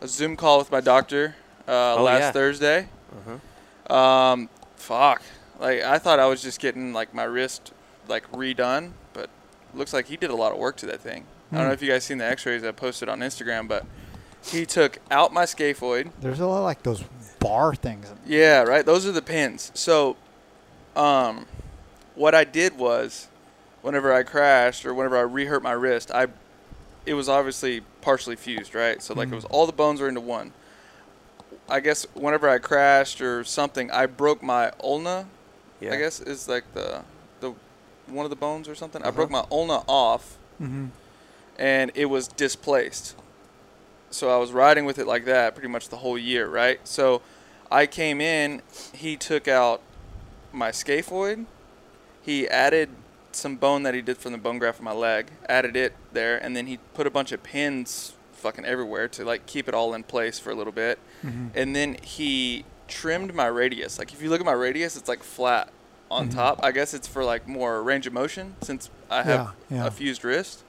a 0.00 0.06
Zoom 0.08 0.36
call 0.36 0.58
with 0.58 0.70
my 0.70 0.80
doctor 0.80 1.34
uh, 1.68 1.96
Oh, 1.96 2.02
last 2.04 2.20
yeah. 2.20 2.32
Thursday. 2.32 2.88
Uh-huh. 3.12 3.94
Um, 3.94 4.48
fuck. 4.76 5.22
Like 5.58 5.82
I 5.82 5.98
thought 5.98 6.18
I 6.18 6.26
was 6.26 6.42
just 6.42 6.60
getting 6.60 6.92
like 6.92 7.12
my 7.14 7.24
wrist 7.24 7.72
like 8.08 8.30
redone, 8.32 8.92
but 9.12 9.28
looks 9.74 9.92
like 9.92 10.06
he 10.06 10.16
did 10.16 10.30
a 10.30 10.34
lot 10.36 10.52
of 10.52 10.58
work 10.58 10.76
to 10.78 10.86
that 10.86 11.00
thing. 11.00 11.24
I 11.52 11.56
don't 11.56 11.64
know 11.64 11.68
Hmm. 11.70 11.74
if 11.74 11.82
you 11.82 11.88
guys 11.90 12.04
seen 12.04 12.18
the 12.18 12.24
X-rays 12.26 12.62
I 12.64 12.70
posted 12.70 13.08
on 13.08 13.20
Instagram, 13.20 13.66
but 13.68 13.84
he 14.42 14.64
took 14.64 14.98
out 15.10 15.32
my 15.32 15.44
scaphoid. 15.44 16.10
There's 16.20 16.40
a 16.40 16.46
lot 16.46 16.58
of 16.58 16.64
like 16.64 16.82
those 16.82 17.04
bar 17.40 17.74
things. 17.74 18.06
Yeah, 18.24 18.62
right. 18.62 18.86
Those 18.86 19.04
are 19.06 19.12
the 19.12 19.20
pins. 19.22 19.70
So, 19.74 20.16
um, 20.96 21.46
what 22.14 22.34
I 22.34 22.44
did 22.44 22.78
was, 22.78 23.28
whenever 23.82 24.12
I 24.12 24.22
crashed 24.22 24.84
or 24.86 24.94
whenever 24.94 25.18
I 25.18 25.22
rehurt 25.28 25.62
my 25.62 25.72
wrist, 25.72 26.10
I, 26.10 26.28
it 27.06 27.14
was 27.14 27.28
obviously 27.28 27.80
partially 28.00 28.36
fused, 28.36 28.74
right? 28.74 29.02
So 29.02 29.14
like 29.14 29.28
it 29.30 29.34
was 29.34 29.44
all 29.46 29.66
the 29.66 29.72
bones 29.72 30.00
were 30.00 30.08
into 30.08 30.20
one. 30.20 30.52
I 31.70 31.80
guess 31.80 32.06
whenever 32.14 32.48
I 32.48 32.58
crashed 32.58 33.20
or 33.20 33.44
something, 33.44 33.90
I 33.90 34.06
broke 34.06 34.42
my 34.42 34.72
ulna. 34.82 35.26
Yeah. 35.80 35.92
I 35.94 35.96
guess 35.96 36.20
is 36.20 36.48
like 36.48 36.64
the 36.74 37.02
the 37.40 37.54
one 38.06 38.26
of 38.26 38.30
the 38.30 38.36
bones 38.36 38.68
or 38.68 38.74
something. 38.74 39.02
I 39.02 39.06
Uh-huh. 39.08 39.16
broke 39.16 39.30
my 39.30 39.44
ulna 39.50 39.82
off 39.86 40.36
Mm-hmm. 40.60 40.86
and 41.58 41.90
it 41.94 42.06
was 42.06 42.28
displaced. 42.28 43.14
So 44.10 44.28
I 44.28 44.36
was 44.38 44.52
riding 44.52 44.84
with 44.84 44.98
it 44.98 45.06
like 45.06 45.24
that 45.24 45.54
pretty 45.54 45.68
much 45.68 45.88
the 45.88 45.98
whole 45.98 46.18
year, 46.18 46.46
right? 46.48 46.80
So 46.86 47.22
I 47.70 47.86
came 47.86 48.20
in, 48.20 48.60
he 48.92 49.16
took 49.16 49.46
out 49.48 49.80
my 50.52 50.70
scaphoid, 50.70 51.46
he 52.20 52.46
added 52.48 52.90
some 53.32 53.54
bone 53.56 53.84
that 53.84 53.94
he 53.94 54.02
did 54.02 54.18
from 54.18 54.32
the 54.32 54.38
bone 54.38 54.58
graft 54.58 54.80
in 54.80 54.84
my 54.84 54.92
leg, 54.92 55.28
added 55.48 55.76
it 55.76 55.94
there, 56.12 56.36
and 56.36 56.56
then 56.56 56.66
he 56.66 56.78
put 56.94 57.06
a 57.06 57.10
bunch 57.10 57.30
of 57.32 57.42
pins 57.44 58.14
fucking 58.40 58.64
everywhere 58.64 59.06
to 59.08 59.24
like 59.24 59.46
keep 59.46 59.68
it 59.68 59.74
all 59.74 59.94
in 59.94 60.02
place 60.02 60.38
for 60.38 60.50
a 60.50 60.54
little 60.54 60.72
bit. 60.72 60.98
Mm-hmm. 61.24 61.48
And 61.54 61.76
then 61.76 61.96
he 62.02 62.64
trimmed 62.88 63.34
my 63.34 63.46
radius. 63.46 63.98
Like 63.98 64.12
if 64.12 64.20
you 64.22 64.30
look 64.30 64.40
at 64.40 64.46
my 64.46 64.52
radius, 64.52 64.96
it's 64.96 65.08
like 65.08 65.22
flat 65.22 65.70
on 66.10 66.28
Mhm. 66.28 66.34
top. 66.34 66.60
I 66.62 66.72
guess 66.72 66.92
it's 66.94 67.06
for 67.06 67.22
like 67.24 67.46
more 67.46 67.82
range 67.82 68.06
of 68.06 68.12
motion 68.12 68.54
since 68.62 68.90
I 69.10 69.22
have 69.22 69.54
Yeah, 69.70 69.76
yeah. 69.76 69.86
a 69.86 69.90
fused 69.90 70.24
wrist. 70.24 70.64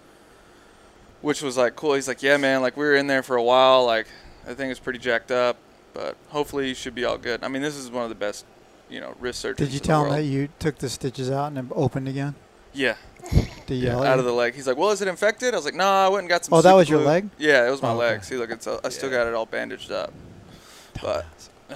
Which 1.21 1.41
was 1.41 1.55
like 1.57 1.75
cool. 1.75 1.93
He's 1.93 2.07
like, 2.07 2.23
"Yeah, 2.23 2.37
man, 2.37 2.61
like 2.61 2.75
we 2.75 2.83
were 2.83 2.95
in 2.95 3.07
there 3.07 3.21
for 3.23 3.35
a 3.35 3.43
while. 3.43 3.85
Like 3.85 4.07
I 4.47 4.53
think 4.53 4.71
it's 4.71 4.79
pretty 4.79 4.99
jacked 4.99 5.31
up, 5.31 5.57
but 5.93 6.15
hopefully 6.29 6.67
you 6.67 6.73
should 6.75 6.95
be 6.95 7.05
all 7.05 7.17
good." 7.17 7.43
I 7.43 7.47
mean, 7.47 7.61
this 7.61 7.75
is 7.75 7.91
one 7.91 8.03
of 8.03 8.09
the 8.09 8.15
best, 8.15 8.43
you 8.89 8.99
know, 8.99 9.13
wrist 9.19 9.43
surgeries. 9.45 9.57
Did 9.57 9.71
you 9.73 9.79
tell 9.79 10.01
him 10.01 10.09
world. 10.09 10.19
that 10.19 10.25
you 10.25 10.49
took 10.59 10.79
the 10.79 10.89
stitches 10.89 11.29
out 11.29 11.47
and 11.47 11.57
then 11.57 11.69
opened 11.75 12.07
again? 12.07 12.33
Yeah, 12.73 12.95
Did 13.71 13.77
you 13.77 13.87
yeah, 13.87 13.93
yell 13.93 14.03
out 14.03 14.19
of 14.19 14.25
the 14.25 14.33
leg. 14.33 14.53
He's 14.53 14.67
like, 14.67 14.75
"Well, 14.75 14.89
is 14.91 15.01
it 15.01 15.07
infected?" 15.07 15.53
I 15.53 15.57
was 15.57 15.63
like, 15.63 15.75
"No, 15.75 15.85
I 15.85 16.09
went 16.09 16.23
and 16.23 16.29
got 16.29 16.43
some." 16.43 16.53
Oh, 16.53 16.61
that 16.61 16.69
super 16.69 16.75
was 16.75 16.89
your 16.89 16.99
leg? 16.99 17.29
Yeah, 17.37 17.65
it 17.65 17.71
was 17.71 17.81
my 17.81 17.89
Oh, 17.89 17.91
okay. 17.93 17.99
leg. 18.15 18.23
See, 18.25 18.35
look, 18.35 18.49
it's 18.51 18.67
I 18.67 18.89
still 18.89 19.09
got 19.09 19.27
it 19.27 19.33
all 19.33 19.45
bandaged 19.45 19.91
up. 19.93 20.11
But 21.01 21.25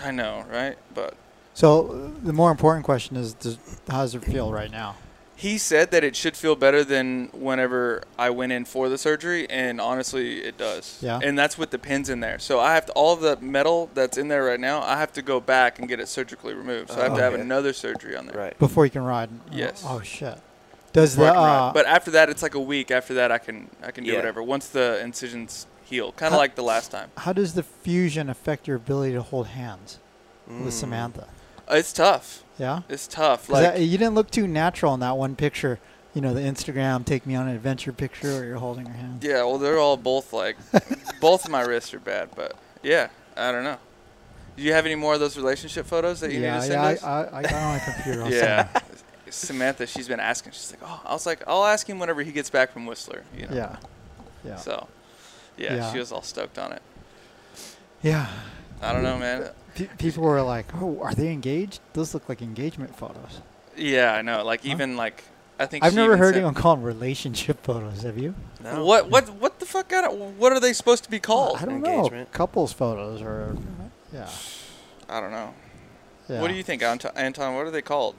I 0.04 0.12
know, 0.12 0.44
right? 0.52 0.78
But 0.94 1.14
So 1.54 1.88
uh, 1.88 2.26
the 2.26 2.34
more 2.34 2.52
important 2.52 2.84
question 2.84 3.16
is, 3.16 3.34
does, 3.34 3.58
how 3.88 4.02
does 4.02 4.14
it 4.14 4.26
feel 4.26 4.52
right 4.52 4.70
now? 4.70 4.98
he 5.38 5.58
said 5.58 5.92
that 5.92 6.02
it 6.02 6.16
should 6.16 6.36
feel 6.38 6.56
better 6.56 6.82
than 6.82 7.28
whenever 7.34 8.02
I 8.18 8.30
went 8.30 8.54
in 8.54 8.64
for 8.64 8.88
the 8.88 8.98
surgery, 8.98 9.50
and 9.50 9.82
honestly, 9.82 10.40
it 10.40 10.58
does. 10.58 10.98
Yeah. 11.02 11.20
And 11.22 11.38
that's 11.38 11.58
with 11.58 11.72
the 11.72 11.78
pins 11.78 12.10
in 12.10 12.22
there. 12.22 12.40
So 12.40 12.62
I 12.62 12.74
have 12.74 12.86
to 12.86 12.94
all 12.94 13.18
the 13.18 13.38
metal 13.42 13.90
that's 13.94 14.18
in 14.18 14.30
there 14.30 14.46
right 14.46 14.60
now. 14.60 14.82
I 14.82 14.98
have 14.98 15.12
to 15.14 15.22
go 15.22 15.42
back 15.42 15.78
and 15.78 15.90
get 15.90 16.00
it 16.00 16.08
surgically 16.08 16.54
removed. 16.54 16.90
So 16.92 17.02
I 17.02 17.04
have 17.04 17.16
to 17.16 17.22
have 17.22 17.34
another 17.34 17.74
surgery 17.74 18.16
on 18.16 18.28
there. 18.28 18.38
Right. 18.38 18.60
Before 18.60 18.86
you 18.86 18.92
can 18.92 19.04
ride? 19.04 19.30
Yes. 19.52 19.84
Oh, 19.86 20.00
shit. 20.02 20.38
Does 20.96 21.16
before 21.16 21.28
the 21.28 21.34
can 21.34 21.42
ride. 21.44 21.68
uh, 21.70 21.74
but 21.74 21.86
after 21.86 22.10
that, 22.12 22.30
it's 22.30 22.42
like 22.42 22.56
a 22.56 22.60
week. 22.60 22.90
After 22.90 23.14
that, 23.16 23.32
I 23.32 23.38
can 23.38 23.70
I 23.84 23.92
can 23.92 24.04
do 24.04 24.10
Yeah. 24.12 24.18
whatever. 24.18 24.42
Once 24.42 24.68
the 24.68 25.00
incisions 25.04 25.68
heal, 25.84 26.12
kind 26.14 26.34
of 26.34 26.40
like 26.40 26.56
the 26.56 26.64
last 26.64 26.90
time. 26.92 27.12
how 27.18 27.32
does 27.34 27.54
the 27.54 27.62
fusion 27.64 28.30
affect 28.30 28.68
your 28.68 28.78
ability 28.78 29.14
to 29.14 29.22
hold 29.22 29.48
hands 29.48 30.00
with 30.48 30.70
Mm. 30.70 30.72
Samantha? 30.72 31.28
Uh, 31.70 31.76
It's 31.76 31.94
tough. 31.94 32.44
Yeah. 32.58 32.80
It's 32.90 33.06
tough. 33.08 33.50
Like 33.50 33.64
that- 33.76 33.80
you 33.82 33.98
didn't 33.98 34.16
look 34.16 34.32
too 34.32 34.48
natural 34.48 34.94
in 34.96 35.00
that 35.02 35.16
one 35.18 35.36
picture. 35.36 35.80
You 36.16 36.22
know, 36.22 36.34
the 36.34 36.40
Instagram 36.42 37.04
take 37.06 37.26
me 37.28 37.36
on 37.36 37.48
an 37.50 37.56
adventure 37.56 37.92
picture 37.92 38.30
where 38.34 38.46
you're 38.46 38.58
holding 38.58 38.86
your 38.86 38.96
hand. 38.96 39.22
yeah, 39.24 39.44
well, 39.44 39.58
they're 39.58 39.78
all 39.80 39.98
both 39.98 40.32
like 40.34 40.56
both 41.20 41.44
of 41.46 41.52
my 41.52 41.62
wrists 41.62 41.94
are 41.94 42.00
bad, 42.00 42.30
but 42.36 42.56
yeah, 42.82 43.10
I 43.36 43.52
don't 43.52 43.64
know. 43.66 43.78
Do 44.56 44.64
you 44.64 44.72
have 44.72 44.86
any 44.86 44.96
more 44.96 45.14
of 45.16 45.20
those 45.20 45.36
relationship 45.36 45.86
photos 45.86 46.22
that 46.22 46.32
you 46.32 46.40
yeah, 46.40 46.54
need 46.56 46.62
to 46.62 46.68
send 46.68 46.82
yeah, 46.82 46.90
us? 46.90 47.04
I, 47.04 47.10
I, 47.24 47.38
I 47.40 47.42
got 47.44 47.52
it 47.52 47.56
on 47.56 47.74
my 47.74 47.80
computer. 47.80 48.24
I'll 48.24 48.32
yeah. 48.44 48.68
Them. 49.26 49.34
Samantha, 49.34 49.88
she's 49.88 50.08
been 50.08 50.20
asking. 50.20 50.52
She's 50.54 50.72
like, 50.72 50.82
oh, 50.84 51.02
I 51.06 51.14
was 51.14 51.26
like, 51.26 51.44
I'll 51.48 51.66
ask 51.66 51.88
him 51.90 52.00
whenever 52.00 52.22
he 52.24 52.32
gets 52.32 52.50
back 52.50 52.72
from 52.72 52.86
Whistler. 52.86 53.24
You 53.36 53.48
know? 53.48 53.56
Yeah. 53.56 53.76
Yeah. 54.44 54.56
So, 54.58 54.88
yeah, 55.58 55.76
Yeah. 55.76 55.92
she 55.92 56.00
was 56.00 56.12
all 56.12 56.22
stoked 56.22 56.58
on 56.60 56.72
it. 56.72 56.82
Yeah. 58.02 58.28
I 58.82 58.94
don't 58.94 59.04
know, 59.04 59.18
man. 59.18 59.50
Pe- 59.74 59.88
people 59.98 60.24
were 60.24 60.42
like, 60.42 60.68
"Oh, 60.80 61.00
are 61.02 61.14
they 61.14 61.30
engaged? 61.32 61.80
Those 61.94 62.14
look 62.14 62.30
like 62.30 62.42
engagement 62.42 62.96
photos." 62.96 63.42
Yeah, 63.76 64.14
I 64.14 64.22
know. 64.22 64.44
Like 64.44 64.62
Huh? 64.64 64.70
even 64.72 64.96
like, 64.98 65.24
I 65.60 65.66
think 65.66 65.84
I've 65.84 65.96
never 65.96 66.16
heard 66.18 66.28
sent- 66.36 66.38
anyone 66.38 66.54
call 66.54 66.76
them 66.76 66.86
relationship 66.86 67.64
photos. 67.64 68.04
Have 68.04 68.18
you? 68.18 68.36
No. 68.64 68.86
What 68.86 69.10
what 69.10 69.30
what 69.32 69.60
the 69.60 69.66
fuck? 69.66 69.88
Got 69.90 70.04
it? 70.06 70.14
What 70.18 70.52
are 70.52 70.60
they 70.60 70.74
supposed 70.74 71.04
to 71.06 71.10
be 71.10 71.20
called? 71.20 71.58
I 71.58 71.66
don't 71.66 71.76
Engagement. 71.86 72.30
know. 72.32 72.38
Couples 72.38 72.74
photos 72.74 73.22
or 73.22 73.58
yeah. 74.14 74.30
I 75.10 75.20
don't 75.20 75.32
know. 75.32 75.54
yeah. 76.30 76.42
What 76.42 76.50
do 76.50 76.54
you 76.54 76.64
think, 76.64 76.82
Anton? 76.84 77.12
Anton? 77.16 77.56
What 77.56 77.66
are 77.66 77.72
they 77.72 77.82
called? 77.82 78.16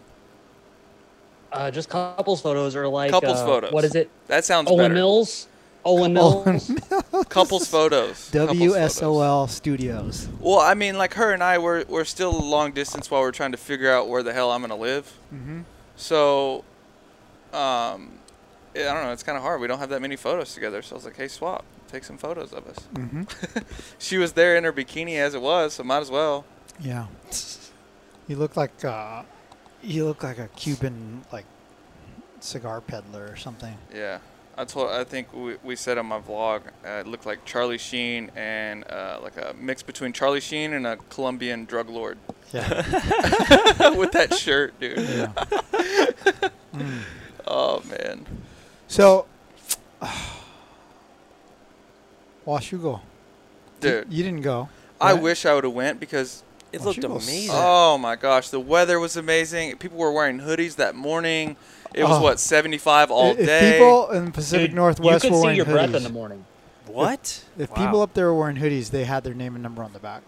Uh, 1.53 1.71
just 1.71 1.89
couples 1.89 2.41
photos 2.41 2.75
or 2.77 2.89
like 2.89 3.11
Couples 3.11 3.39
uh, 3.39 3.47
photos. 3.47 3.73
What 3.73 3.85
is 3.85 3.95
it? 3.95 4.11
That 4.27 4.45
sounds 4.45 4.71
Owen 4.71 4.79
better. 4.79 4.95
Mills. 4.95 5.49
Owen 5.85 6.17
Owen 6.19 6.45
Mills. 6.45 6.71
Couples 7.29 7.69
photos. 7.69 8.31
Couples 8.33 8.59
photos. 8.59 8.59
WSOL 8.59 9.49
Studios. 9.49 10.29
Well, 10.41 10.59
I 10.59 10.75
mean, 10.75 10.99
like 10.99 11.15
her 11.15 11.33
and 11.33 11.43
I, 11.43 11.59
we're 11.59 11.85
we're 11.89 12.05
still 12.05 12.33
long 12.33 12.73
distance 12.73 13.11
while 13.11 13.21
we're 13.21 13.33
trying 13.33 13.53
to 13.53 13.59
figure 13.59 13.91
out 13.91 14.09
where 14.09 14.23
the 14.23 14.33
hell 14.33 14.51
I'm 14.51 14.61
gonna 14.61 14.77
live. 14.77 15.13
Mm-hmm. 15.33 15.61
So, 15.97 16.65
um, 17.53 18.19
I 18.75 18.83
don't 18.83 19.05
know. 19.05 19.13
It's 19.13 19.23
kind 19.23 19.39
of 19.39 19.43
hard. 19.43 19.61
We 19.61 19.67
don't 19.67 19.79
have 19.79 19.91
that 19.91 20.03
many 20.03 20.17
photos 20.17 20.53
together. 20.53 20.83
So 20.83 20.95
I 20.95 20.97
was 20.97 21.05
like, 21.05 21.17
hey, 21.17 21.29
swap, 21.29 21.65
take 21.89 22.05
some 22.05 22.19
photos 22.19 22.53
of 22.53 22.67
us. 22.67 22.79
Mm-hmm. 22.95 23.23
She 23.99 24.19
was 24.19 24.33
there 24.35 24.57
in 24.57 24.65
her 24.65 24.73
bikini 24.73 25.17
as 25.17 25.35
it 25.35 25.41
was, 25.41 25.75
so 25.75 25.85
might 25.85 26.01
as 26.01 26.11
well. 26.11 26.45
Yeah. 26.79 27.07
You 28.29 28.37
look 28.37 28.57
like 28.57 28.85
uh, 28.85 29.23
you 29.87 30.05
look 30.05 30.23
like 30.23 30.39
a 30.39 30.49
Cuban 30.49 31.23
like 31.33 31.47
cigar 32.41 32.81
peddler 32.81 33.27
or 33.31 33.37
something. 33.37 33.77
Yeah. 33.95 34.19
I 34.59 34.65
told. 34.65 34.91
I 34.91 35.05
think 35.05 35.33
we, 35.35 35.57
we 35.63 35.77
said 35.77 35.99
on 35.99 36.07
my 36.07 36.19
vlog, 36.19 36.63
uh, 36.85 37.01
it 37.01 37.07
looked 37.07 37.27
like 37.27 37.45
Charlie 37.45 37.77
Sheen 37.79 38.31
and 38.35 38.85
uh, 38.91 39.19
like 39.23 39.37
a 39.37 39.55
mix 39.59 39.83
between 39.83 40.13
Charlie 40.15 40.41
Sheen 40.41 40.73
and 40.73 40.87
a 40.87 40.97
Colombian 41.11 41.67
drug 41.67 41.91
lord 41.91 42.17
Yeah. 42.53 43.91
with 43.97 44.13
that 44.13 44.33
shirt, 44.35 44.79
dude. 44.81 44.99
yeah. 44.99 45.33
Mm. 46.75 47.01
Oh 47.47 47.83
man. 47.89 48.27
So, 48.87 49.25
you 52.71 52.79
go. 52.79 53.01
Dude, 53.81 54.13
You 54.13 54.23
didn't 54.23 54.43
go. 54.43 54.69
I 55.01 55.15
wish 55.15 55.47
I 55.47 55.55
would 55.55 55.65
have 55.65 55.73
went 55.73 55.99
because 56.01 56.43
It 56.77 56.83
Oh, 56.83 56.85
looked 56.85 57.05
amazing. 57.05 57.51
oh 57.55 57.97
my 57.99 58.17
gosh, 58.17 58.51
the 58.51 58.61
weather 58.61 59.01
was 59.01 59.17
amazing. 59.17 59.77
People 59.79 59.99
were 59.99 60.13
wearing 60.13 60.41
hoodies 60.41 60.77
that 60.77 60.95
morning. 60.95 61.57
It 61.95 62.05
was 62.05 62.19
Oh. 62.19 62.23
what 62.23 62.39
75 62.39 63.11
all 63.11 63.31
if 63.31 63.47
day. 63.47 63.73
people 63.79 64.11
in 64.11 64.27
the 64.27 64.31
Pacific 64.31 64.69
Dude, 64.71 64.77
Northwest 64.77 65.25
you 65.25 65.31
were 65.31 65.33
could 65.33 65.39
see 65.39 65.43
wearing 65.43 65.57
your 65.57 65.65
breath 65.67 65.95
in 65.95 66.03
the 66.03 66.11
morning. 66.11 66.45
what? 66.87 67.43
if 67.59 67.71
Wow. 67.71 67.77
people 67.77 68.01
up 68.03 68.13
there 68.15 68.27
were 68.27 68.39
wearing 68.39 68.57
hoodies, 68.57 68.91
they 68.91 69.05
had 69.05 69.25
their 69.25 69.33
name 69.35 69.55
and 69.55 69.63
number 69.63 69.83
on 69.83 69.93
the 69.95 69.99
back. 69.99 70.21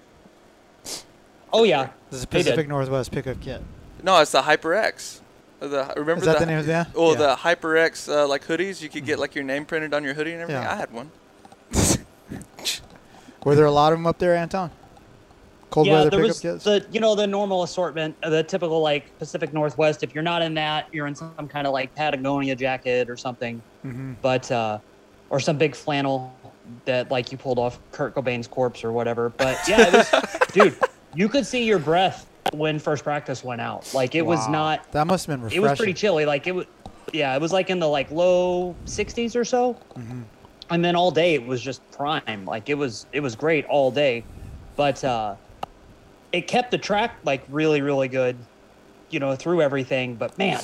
Oh 1.53 1.65
yeah, 1.65 1.89
This 2.11 2.21
is 2.21 2.27
They. 2.27 2.39
Pacific 2.39 2.69
Northwest 2.69 3.11
pickup 3.13 3.41
kit. 3.41 3.63
no, 4.03 4.19
it's 4.21 4.33
the 4.33 4.43
HyperX. 4.43 5.21
The 5.61 5.93
remember 5.97 6.21
Is 6.21 6.25
that 6.27 6.35
the, 6.39 6.45
the 6.45 6.47
name 6.47 6.59
of 6.61 6.67
the? 6.67 6.87
Oh, 6.95 7.13
yeah. 7.13 7.19
the 7.19 7.37
HyperX 7.37 8.09
uh, 8.09 8.27
like 8.29 8.47
hoodies. 8.47 8.81
You 8.81 8.89
could 8.89 9.05
get 9.05 9.19
like 9.19 9.35
your 9.35 9.45
name 9.45 9.65
printed 9.67 9.93
on 9.93 10.05
your 10.05 10.15
hoodie 10.15 10.33
and 10.33 10.41
everything. 10.43 10.63
Yeah. 10.63 10.73
I 10.73 10.77
had 10.77 10.93
one. 10.93 11.11
Were 13.45 13.55
there 13.55 13.65
a 13.67 13.71
lot 13.71 13.93
of 13.93 13.99
them 13.99 14.07
up 14.07 14.19
there, 14.19 14.35
Anton? 14.37 14.71
Cold 15.71 15.87
yeah, 15.87 15.93
weather 15.93 16.11
there 16.11 16.21
pickup 16.21 16.29
was 16.29 16.41
kits. 16.41 16.65
the 16.65 16.87
you 16.91 17.01
know 17.01 17.15
the 17.15 17.27
normal 17.27 17.63
assortment, 17.63 18.17
uh, 18.23 18.31
the 18.31 18.43
typical 18.43 18.81
like 18.81 19.17
Pacific 19.19 19.53
Northwest. 19.53 20.03
If 20.03 20.15
you're 20.15 20.23
not 20.23 20.41
in 20.43 20.55
that, 20.55 20.89
you're 20.93 21.07
in 21.07 21.15
some 21.15 21.49
kind 21.49 21.67
of 21.67 21.73
like 21.73 21.95
Patagonia 21.95 22.57
jacket 22.57 23.11
or 23.11 23.17
something, 23.17 23.61
hmm 23.83 24.15
but 24.23 24.51
uh, 24.51 24.79
or 25.31 25.41
some 25.41 25.59
big 25.59 25.75
flannel 25.75 26.35
that 26.85 27.11
like 27.11 27.31
you 27.33 27.39
pulled 27.39 27.59
off 27.59 27.79
Kurt 27.93 28.15
Cobain's 28.15 28.47
corpse 28.47 28.83
or 28.83 28.93
whatever. 28.93 29.31
But 29.31 29.59
yeah, 29.69 29.89
it 29.89 29.93
was, 29.93 30.37
dude, 30.53 30.77
you 31.15 31.29
could 31.29 31.47
see 31.47 31.65
your 31.65 31.79
breath 31.79 32.27
when 32.53 32.79
first 32.79 33.05
practice 33.05 33.45
went 33.45 33.61
out. 33.61 33.93
Like 33.95 34.15
it 34.15 34.23
was 34.25 34.49
not. 34.49 34.91
That 34.93 35.07
must 35.07 35.27
have 35.27 35.41
been 35.41 35.53
It 35.53 35.61
was 35.61 35.77
pretty 35.77 35.95
chilly. 35.95 36.25
Like 36.25 36.47
it 36.47 36.55
was, 36.55 36.67
yeah, 37.13 37.35
it 37.35 37.41
was 37.41 37.53
like 37.53 37.71
in 37.71 37.79
the 37.79 37.89
like 37.89 38.11
low 38.11 38.75
60s 38.87 39.37
or 39.37 39.45
so. 39.45 39.77
Mhm. 39.97 40.25
And 40.71 40.85
then 40.85 40.97
all 40.97 41.11
day 41.11 41.35
it 41.35 41.47
was 41.47 41.61
just 41.63 41.89
prime. 41.93 42.45
Like 42.45 42.69
it 42.69 42.75
was, 42.75 43.07
it 43.13 43.21
was 43.21 43.35
great 43.35 43.65
all 43.67 43.91
day, 43.91 44.25
but 44.77 45.03
uh, 45.05 45.37
it 46.33 46.47
kept 46.47 46.71
the 46.71 46.79
track 46.79 47.17
like 47.25 47.43
really, 47.49 47.81
really 47.81 48.09
good, 48.09 48.37
you 49.11 49.21
know, 49.21 49.35
through 49.35 49.63
everything. 49.63 50.15
But 50.15 50.37
man, 50.39 50.61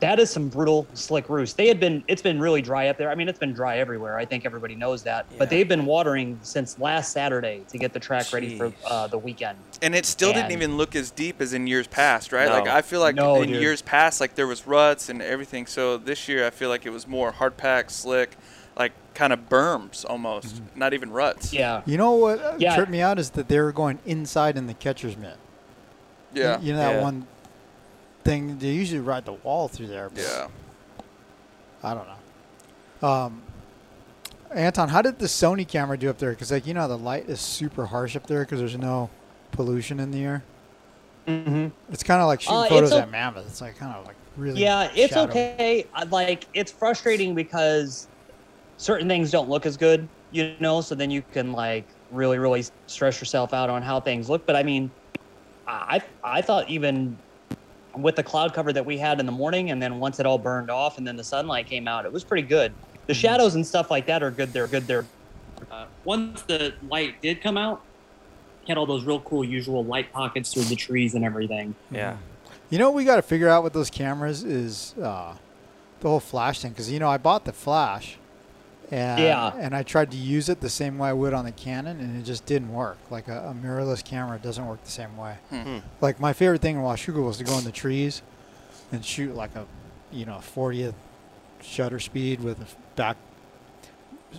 that 0.00 0.20
is 0.20 0.30
some 0.30 0.48
brutal 0.48 0.86
slick 0.94 1.28
roost. 1.28 1.56
They 1.56 1.66
had 1.66 1.80
been, 1.80 2.04
it's 2.06 2.22
been 2.22 2.38
really 2.38 2.62
dry 2.62 2.88
up 2.88 2.98
there. 2.98 3.10
I 3.10 3.16
mean, 3.16 3.28
it's 3.28 3.38
been 3.38 3.52
dry 3.52 3.78
everywhere. 3.78 4.16
I 4.16 4.24
think 4.24 4.46
everybody 4.46 4.76
knows 4.76 5.02
that. 5.02 5.26
Yeah. 5.30 5.38
But 5.38 5.50
they've 5.50 5.66
been 5.66 5.86
watering 5.86 6.38
since 6.42 6.78
last 6.78 7.12
Saturday 7.12 7.64
to 7.68 7.78
get 7.78 7.92
the 7.92 7.98
track 7.98 8.32
ready 8.32 8.56
for 8.56 8.72
uh, 8.86 9.08
the 9.08 9.18
weekend. 9.18 9.58
And 9.82 9.94
it 9.94 10.06
still 10.06 10.32
didn't 10.32 10.52
even 10.52 10.76
look 10.76 10.94
as 10.94 11.10
deep 11.10 11.40
as 11.40 11.52
in 11.52 11.66
years 11.66 11.88
past, 11.88 12.32
right? 12.32 12.48
Like 12.48 12.68
I 12.68 12.82
feel 12.82 13.00
like 13.00 13.16
No, 13.16 13.42
in 13.42 13.48
dude. 13.50 13.60
years 13.60 13.82
past, 13.82 14.20
like 14.20 14.36
there 14.36 14.46
was 14.46 14.66
ruts 14.66 15.08
and 15.08 15.20
everything. 15.20 15.66
So 15.66 15.96
this 15.96 16.28
year, 16.28 16.46
I 16.46 16.50
feel 16.50 16.68
like 16.68 16.86
it 16.86 16.90
was 16.90 17.06
more 17.08 17.32
hard 17.32 17.56
packed, 17.56 17.90
slick, 17.90 18.36
like 18.78 18.92
kind 19.14 19.32
of 19.32 19.48
berms 19.48 20.04
almost, 20.08 20.62
not 20.76 20.94
even 20.94 21.10
ruts. 21.10 21.52
Yeah. 21.52 21.82
You 21.86 21.96
know 21.98 22.12
what 22.12 22.38
uh, 22.40 22.54
Yeah. 22.58 22.76
tripped 22.76 22.90
me 22.90 23.00
out 23.00 23.18
is 23.18 23.30
that 23.30 23.48
they 23.48 23.58
were 23.58 23.72
going 23.72 23.98
inside 24.06 24.56
in 24.56 24.66
the 24.66 24.74
catcher's 24.74 25.16
mitt. 25.16 25.36
yeah, 26.32 26.60
You 26.60 26.72
know 26.72 26.78
that 26.78 26.94
Yeah. 26.96 27.02
one 27.02 27.26
thing 28.24 28.58
they 28.58 28.68
usually 28.70 29.00
ride 29.00 29.24
the 29.24 29.32
wall 29.32 29.66
through 29.68 29.88
there. 29.88 30.08
But 30.10 30.22
yeah. 30.22 30.46
I 31.82 31.94
don't 31.94 32.06
know. 33.02 33.08
Um, 33.08 33.42
Anton, 34.54 34.88
how 34.88 35.02
did 35.02 35.18
the 35.18 35.26
Sony 35.26 35.66
camera 35.66 35.98
do 35.98 36.08
up 36.10 36.18
there? 36.18 36.30
Because 36.30 36.50
like 36.50 36.66
you 36.66 36.74
know 36.74 36.88
the 36.88 36.96
light 36.98 37.28
is 37.28 37.40
super 37.40 37.86
harsh 37.86 38.16
up 38.16 38.26
there 38.26 38.40
because 38.44 38.60
there's 38.60 38.76
no 38.78 39.10
pollution 39.52 40.00
in 40.00 40.10
the 40.10 40.24
air. 40.24 40.42
Mm-hmm. 41.26 41.68
It's 41.92 42.02
kind 42.02 42.20
of 42.22 42.26
like 42.28 42.40
shooting 42.40 42.56
Uh, 42.56 42.68
photos 42.68 42.92
o- 42.92 43.00
at 43.00 43.10
Mammoth. 43.10 43.46
It's 43.46 43.60
like 43.60 43.76
kind 43.76 43.94
of 43.94 44.06
like 44.06 44.16
really. 44.36 44.62
Yeah, 44.62 44.90
it's 44.94 45.12
shadowy. 45.12 45.30
okay. 45.30 45.86
Like 46.10 46.46
it's 46.54 46.72
frustrating 46.72 47.34
because 47.34 48.08
certain 48.78 49.08
things 49.08 49.30
don't 49.30 49.50
look 49.50 49.66
as 49.66 49.76
good, 49.76 50.08
you 50.30 50.56
know. 50.60 50.80
So 50.80 50.96
then 50.96 51.10
you 51.10 51.22
can 51.22 51.52
like 51.52 51.88
really, 52.10 52.38
really 52.38 52.64
stress 52.88 53.20
yourself 53.20 53.54
out 53.54 53.70
on 53.70 53.82
how 53.82 54.00
things 54.00 54.30
look. 54.30 54.46
But 54.46 54.56
I 54.56 54.62
mean, 54.62 54.92
I 55.66 56.02
I 56.24 56.42
thought 56.42 56.70
even 56.70 57.18
with 57.96 58.16
the 58.16 58.24
cloud 58.24 58.54
cover 58.54 58.72
that 58.72 58.86
we 58.86 58.98
had 58.98 59.20
in 59.20 59.26
the 59.26 59.32
morning, 59.32 59.70
and 59.70 59.82
then 59.82 60.00
once 60.00 60.20
it 60.20 60.26
all 60.26 60.38
burned 60.38 60.70
off, 60.70 60.98
and 60.98 61.06
then 61.06 61.16
the 61.16 61.24
sunlight 61.24 61.66
came 61.66 61.88
out, 61.88 62.06
it 62.06 62.12
was 62.12 62.24
pretty 62.24 62.48
good. 62.48 62.74
The 63.08 63.14
Mm-hmm. 63.14 63.20
shadows 63.20 63.54
and 63.56 63.66
stuff 63.66 63.90
like 63.90 64.06
that 64.06 64.22
are 64.22 64.30
good. 64.32 64.52
They're 64.52 64.68
good. 64.68 64.86
They're 64.86 65.10
uh, 65.70 65.86
once 66.04 66.42
the 66.48 66.74
light 66.82 67.16
did 67.22 67.42
come 67.42 67.56
out, 67.58 67.82
had 68.68 68.78
all 68.78 68.86
those 68.86 69.04
real 69.04 69.20
cool 69.22 69.44
usual 69.44 69.84
light 69.84 70.12
pockets 70.12 70.52
through 70.52 70.64
the 70.64 70.76
trees 70.76 71.14
and 71.14 71.24
everything. 71.24 71.76
Yeah. 71.90 72.18
You 72.70 72.78
know 72.78 72.90
what 72.90 72.96
we 72.96 73.04
got 73.04 73.16
to 73.16 73.22
figure 73.22 73.48
out 73.48 73.64
with 73.64 73.72
those 73.72 73.90
cameras 73.90 74.44
is 74.44 74.94
uh, 75.02 75.36
the 76.00 76.08
whole 76.08 76.20
flash 76.20 76.60
thing. 76.60 76.72
Because 76.72 76.90
you 76.90 76.98
know 76.98 77.08
I 77.08 77.18
bought 77.18 77.44
the 77.46 77.52
flash, 77.52 78.17
and 78.90 79.20
Yeah. 79.22 79.52
and 79.58 79.74
I 79.76 79.82
tried 79.82 80.10
to 80.12 80.16
use 80.16 80.48
it 80.48 80.60
the 80.60 80.70
same 80.70 80.98
way 80.98 81.10
I 81.10 81.12
would 81.12 81.34
on 81.34 81.44
the 81.44 81.52
Canon, 81.52 82.00
and 82.00 82.18
it 82.20 82.24
just 82.24 82.46
didn't 82.46 82.72
work. 82.72 82.98
Like 83.10 83.28
a, 83.28 83.48
a 83.50 83.54
mirrorless 83.54 84.02
camera 84.04 84.38
doesn't 84.38 84.66
work 84.66 84.82
the 84.84 84.90
same 84.90 85.16
way. 85.16 85.36
Hmm. 85.50 85.78
Like 86.00 86.18
my 86.20 86.32
favorite 86.32 86.60
thing 86.62 86.76
in 86.76 86.82
Washougal 86.82 87.24
was 87.26 87.38
to 87.38 87.44
go 87.44 87.56
in 87.58 87.64
the 87.64 87.72
trees 87.72 88.22
and 88.92 89.04
shoot 89.04 89.34
like 89.34 89.54
a, 89.56 89.66
you 90.10 90.24
know, 90.24 90.36
40th 90.56 90.94
shutter 91.60 92.00
speed 92.00 92.40
with 92.40 92.58
a 92.60 92.62
f- 92.62 92.76
back 92.96 93.16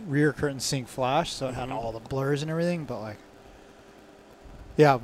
rear 0.07 0.31
curtain 0.33 0.59
sync 0.59 0.87
flash, 0.87 1.31
so 1.31 1.47
it 1.49 1.55
had 1.55 1.69
Mhm. 1.69 1.73
all 1.73 1.91
the 1.91 1.99
blurs 1.99 2.41
and 2.41 2.49
everything. 2.49 2.85
But 2.85 3.01
like, 3.01 3.17
yeah, 4.77 4.97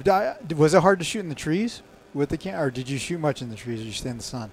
was 0.55 0.73
it 0.73 0.81
hard 0.81 0.99
to 0.99 1.05
shoot 1.05 1.19
in 1.19 1.29
the 1.29 1.35
trees 1.35 1.81
with 2.13 2.29
the 2.29 2.37
cam, 2.37 2.59
or 2.59 2.71
did 2.71 2.87
you 2.89 2.97
shoot 2.97 3.19
much 3.19 3.41
in 3.41 3.49
the 3.49 3.55
trees? 3.55 3.79
Or 3.79 3.83
did 3.83 3.87
you 3.87 3.93
stay 3.93 4.09
in 4.09 4.17
the 4.17 4.23
sun? 4.23 4.49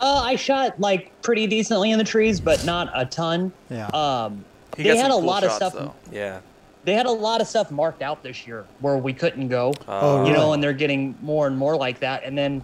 Uh, 0.00 0.20
I 0.24 0.36
shot 0.36 0.78
like 0.80 1.10
pretty 1.22 1.46
decently 1.46 1.90
in 1.90 1.98
the 1.98 2.04
trees, 2.04 2.40
but 2.40 2.64
not 2.64 2.90
a 2.94 3.06
ton. 3.06 3.52
Yeah. 3.70 3.86
Um, 3.88 4.44
He 4.76 4.82
they 4.82 4.96
had 4.96 5.10
a 5.10 5.14
cool 5.14 5.22
lot 5.22 5.42
of 5.44 5.52
stuff. 5.52 5.72
though. 5.72 5.94
Yeah. 6.12 6.40
They 6.84 6.92
had 6.94 7.06
a 7.06 7.10
lot 7.10 7.40
of 7.40 7.48
stuff 7.48 7.70
marked 7.70 8.02
out 8.02 8.22
this 8.22 8.46
year 8.46 8.64
where 8.80 8.96
we 8.96 9.12
couldn't 9.12 9.48
go. 9.48 9.74
Oh, 9.88 10.24
You 10.26 10.32
know, 10.32 10.52
and 10.52 10.62
they're 10.62 10.72
getting 10.72 11.16
more 11.20 11.46
and 11.48 11.56
more 11.58 11.76
like 11.76 11.98
that. 12.00 12.22
And 12.24 12.36
then, 12.38 12.62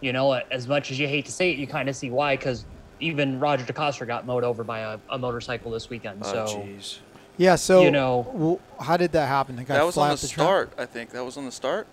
you 0.00 0.12
know, 0.12 0.32
as 0.32 0.68
much 0.68 0.90
as 0.90 0.98
you 0.98 1.08
hate 1.08 1.24
to 1.26 1.32
say 1.32 1.50
it, 1.50 1.58
you 1.58 1.66
kind 1.66 1.88
of 1.88 1.96
see 1.96 2.10
why 2.10 2.36
because 2.36 2.64
even 3.00 3.40
Roger 3.40 3.64
DeCoster 3.64 4.06
got 4.06 4.26
mowed 4.26 4.44
over 4.44 4.64
by 4.64 4.80
a, 4.80 4.98
a 5.10 5.18
motorcycle 5.18 5.70
this 5.70 5.88
weekend. 5.88 6.20
Oh, 6.24 6.46
so 6.46 6.58
jeez. 6.58 6.98
yeah. 7.38 7.54
So 7.56 7.82
you 7.82 7.90
know- 7.90 8.26
w- 8.32 8.58
how 8.80 8.96
did 8.98 9.12
that 9.12 9.28
happen? 9.28 9.56
The 9.56 9.64
guy 9.64 9.74
That 9.74 9.86
was 9.86 9.94
fly 9.94 10.08
on 10.08 10.12
off 10.12 10.20
the 10.20 10.28
track? 10.28 10.68
I 10.76 10.84
think. 10.84 11.10
That 11.10 11.24
was 11.24 11.36
on 11.38 11.44
the 11.46 11.52
start. 11.52 11.86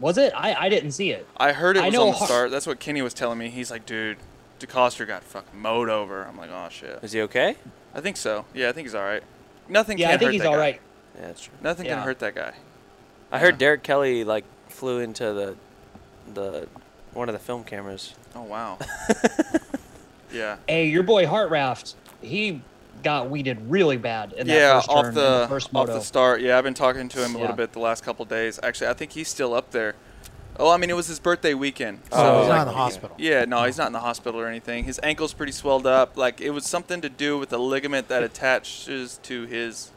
Was 0.00 0.18
it? 0.18 0.32
I, 0.34 0.54
I 0.54 0.68
didn't 0.68 0.92
see 0.92 1.10
it. 1.10 1.26
I 1.36 1.52
heard 1.52 1.76
it 1.76 1.82
I 1.82 1.86
was 1.86 1.94
know 1.94 2.02
on 2.02 2.06
the 2.12 2.18
Har- 2.18 2.26
start. 2.26 2.50
That's 2.50 2.66
what 2.66 2.80
Kenny 2.80 3.00
was 3.02 3.14
telling 3.14 3.38
me. 3.38 3.48
He's 3.50 3.70
like, 3.70 3.86
dude, 3.86 4.18
DeCoster 4.60 5.06
got 5.06 5.22
fucking 5.24 5.58
mowed 5.60 5.88
over. 5.88 6.24
I'm 6.24 6.36
like, 6.36 6.50
oh 6.52 6.68
shit. 6.70 6.98
Is 7.02 7.12
he 7.12 7.22
okay? 7.22 7.56
I 7.94 8.00
think 8.00 8.16
so. 8.16 8.44
Yeah, 8.54 8.68
I 8.68 8.72
think 8.72 8.86
he's 8.86 8.94
all 8.94 9.04
right. 9.04 9.22
Nothing 9.68 9.98
Yeah, 9.98 10.08
can 10.08 10.14
I 10.14 10.18
think 10.18 10.26
hurt 10.28 10.32
he's 10.32 10.42
that 10.42 10.48
all 10.48 10.54
guy. 10.54 10.58
right. 10.60 10.80
Yeah, 11.18 11.26
that's 11.28 11.42
true. 11.44 11.54
Nothing 11.62 11.86
Yeah. 11.86 11.94
can 11.96 12.04
hurt 12.04 12.18
that 12.18 12.34
guy. 12.34 12.52
I 13.30 13.38
heard 13.38 13.54
Yeah. 13.54 13.58
Derek 13.58 13.82
Kelley 13.82 14.24
like 14.24 14.44
flew 14.68 14.98
into 14.98 15.32
the 15.32 15.56
the 16.34 16.66
one 17.12 17.28
of 17.28 17.32
the 17.32 17.38
film 17.38 17.62
cameras. 17.64 18.14
Oh 18.34 18.42
wow. 18.42 18.78
yeah. 20.32 20.56
Hey, 20.68 20.88
your 20.88 21.02
boy 21.02 21.26
Heartraft, 21.26 21.94
he 22.20 22.60
got 23.04 23.30
weeded 23.30 23.58
really 23.70 23.96
bad 23.96 24.32
in 24.32 24.46
that 24.48 24.52
yeah, 24.52 24.74
first 24.80 24.88
turn 24.88 24.96
off 24.98 25.06
in 25.06 25.14
the, 25.14 25.46
first 25.48 25.74
off 25.74 25.86
the 25.86 26.00
start. 26.00 26.40
Yeah, 26.40 26.58
I've 26.58 26.64
been 26.64 26.74
talking 26.74 27.08
to 27.08 27.24
him 27.24 27.32
a 27.32 27.34
Yeah. 27.34 27.40
little 27.42 27.56
bit 27.56 27.72
the 27.72 27.78
last 27.78 28.02
couple 28.02 28.24
days. 28.24 28.58
Actually, 28.62 28.88
I 28.88 28.94
think 28.94 29.12
he's 29.12 29.28
still 29.28 29.54
up 29.54 29.70
there. 29.70 29.94
Oh, 30.56 30.70
I 30.70 30.76
mean, 30.76 30.88
it 30.88 30.94
was 30.96 31.08
his 31.08 31.18
birthday 31.18 31.52
weekend. 31.54 32.00
Oh, 32.12 32.40
he's 32.40 32.48
like, 32.48 32.58
not 32.58 32.62
in 32.62 32.68
the 32.68 32.74
hospital. 32.74 33.16
Yeah, 33.18 33.44
no, 33.44 33.64
he's 33.64 33.76
not 33.76 33.88
in 33.88 33.92
the 33.92 34.00
hospital 34.00 34.40
or 34.40 34.46
anything. 34.46 34.84
His 34.84 35.00
ankle's 35.02 35.32
pretty 35.32 35.50
swelled 35.52 35.86
up. 35.86 36.16
Like 36.16 36.40
it 36.40 36.50
was 36.50 36.64
something 36.64 37.00
to 37.00 37.08
do 37.08 37.38
with 37.38 37.52
a 37.52 37.58
ligament 37.58 38.08
that 38.08 38.22
attaches 38.22 39.18
to 39.24 39.46
his 39.46 39.90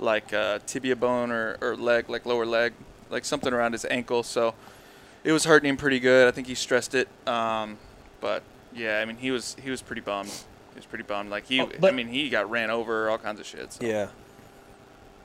like 0.00 0.32
uh, 0.32 0.58
tibia 0.66 0.96
bone 0.96 1.30
or, 1.30 1.56
or 1.60 1.76
leg, 1.76 2.08
like 2.08 2.26
lower 2.26 2.44
leg, 2.44 2.72
like 3.10 3.24
something 3.24 3.52
around 3.52 3.72
his 3.72 3.84
ankle. 3.84 4.24
So 4.24 4.54
it 5.22 5.30
was 5.30 5.44
hurting 5.44 5.70
him 5.70 5.76
pretty 5.76 6.00
good. 6.00 6.26
I 6.26 6.32
think 6.32 6.48
he 6.48 6.56
stressed 6.56 6.96
it. 6.96 7.08
Um, 7.28 7.78
but 8.20 8.42
yeah, 8.74 8.98
I 8.98 9.04
mean, 9.04 9.16
he 9.18 9.30
was 9.30 9.56
he 9.62 9.70
was 9.70 9.82
pretty 9.82 10.02
bummed. 10.02 10.32
He 10.72 10.78
was 10.78 10.86
pretty 10.86 11.04
bummed. 11.04 11.30
Like 11.30 11.46
he, 11.46 11.60
Oh, 11.60 11.70
I 11.82 11.90
mean, 11.90 12.08
he 12.08 12.28
got 12.28 12.50
ran 12.50 12.70
over, 12.70 13.10
all 13.10 13.18
kinds 13.18 13.40
of 13.40 13.46
shit. 13.46 13.72
So. 13.72 13.84
Yeah. 13.84 14.08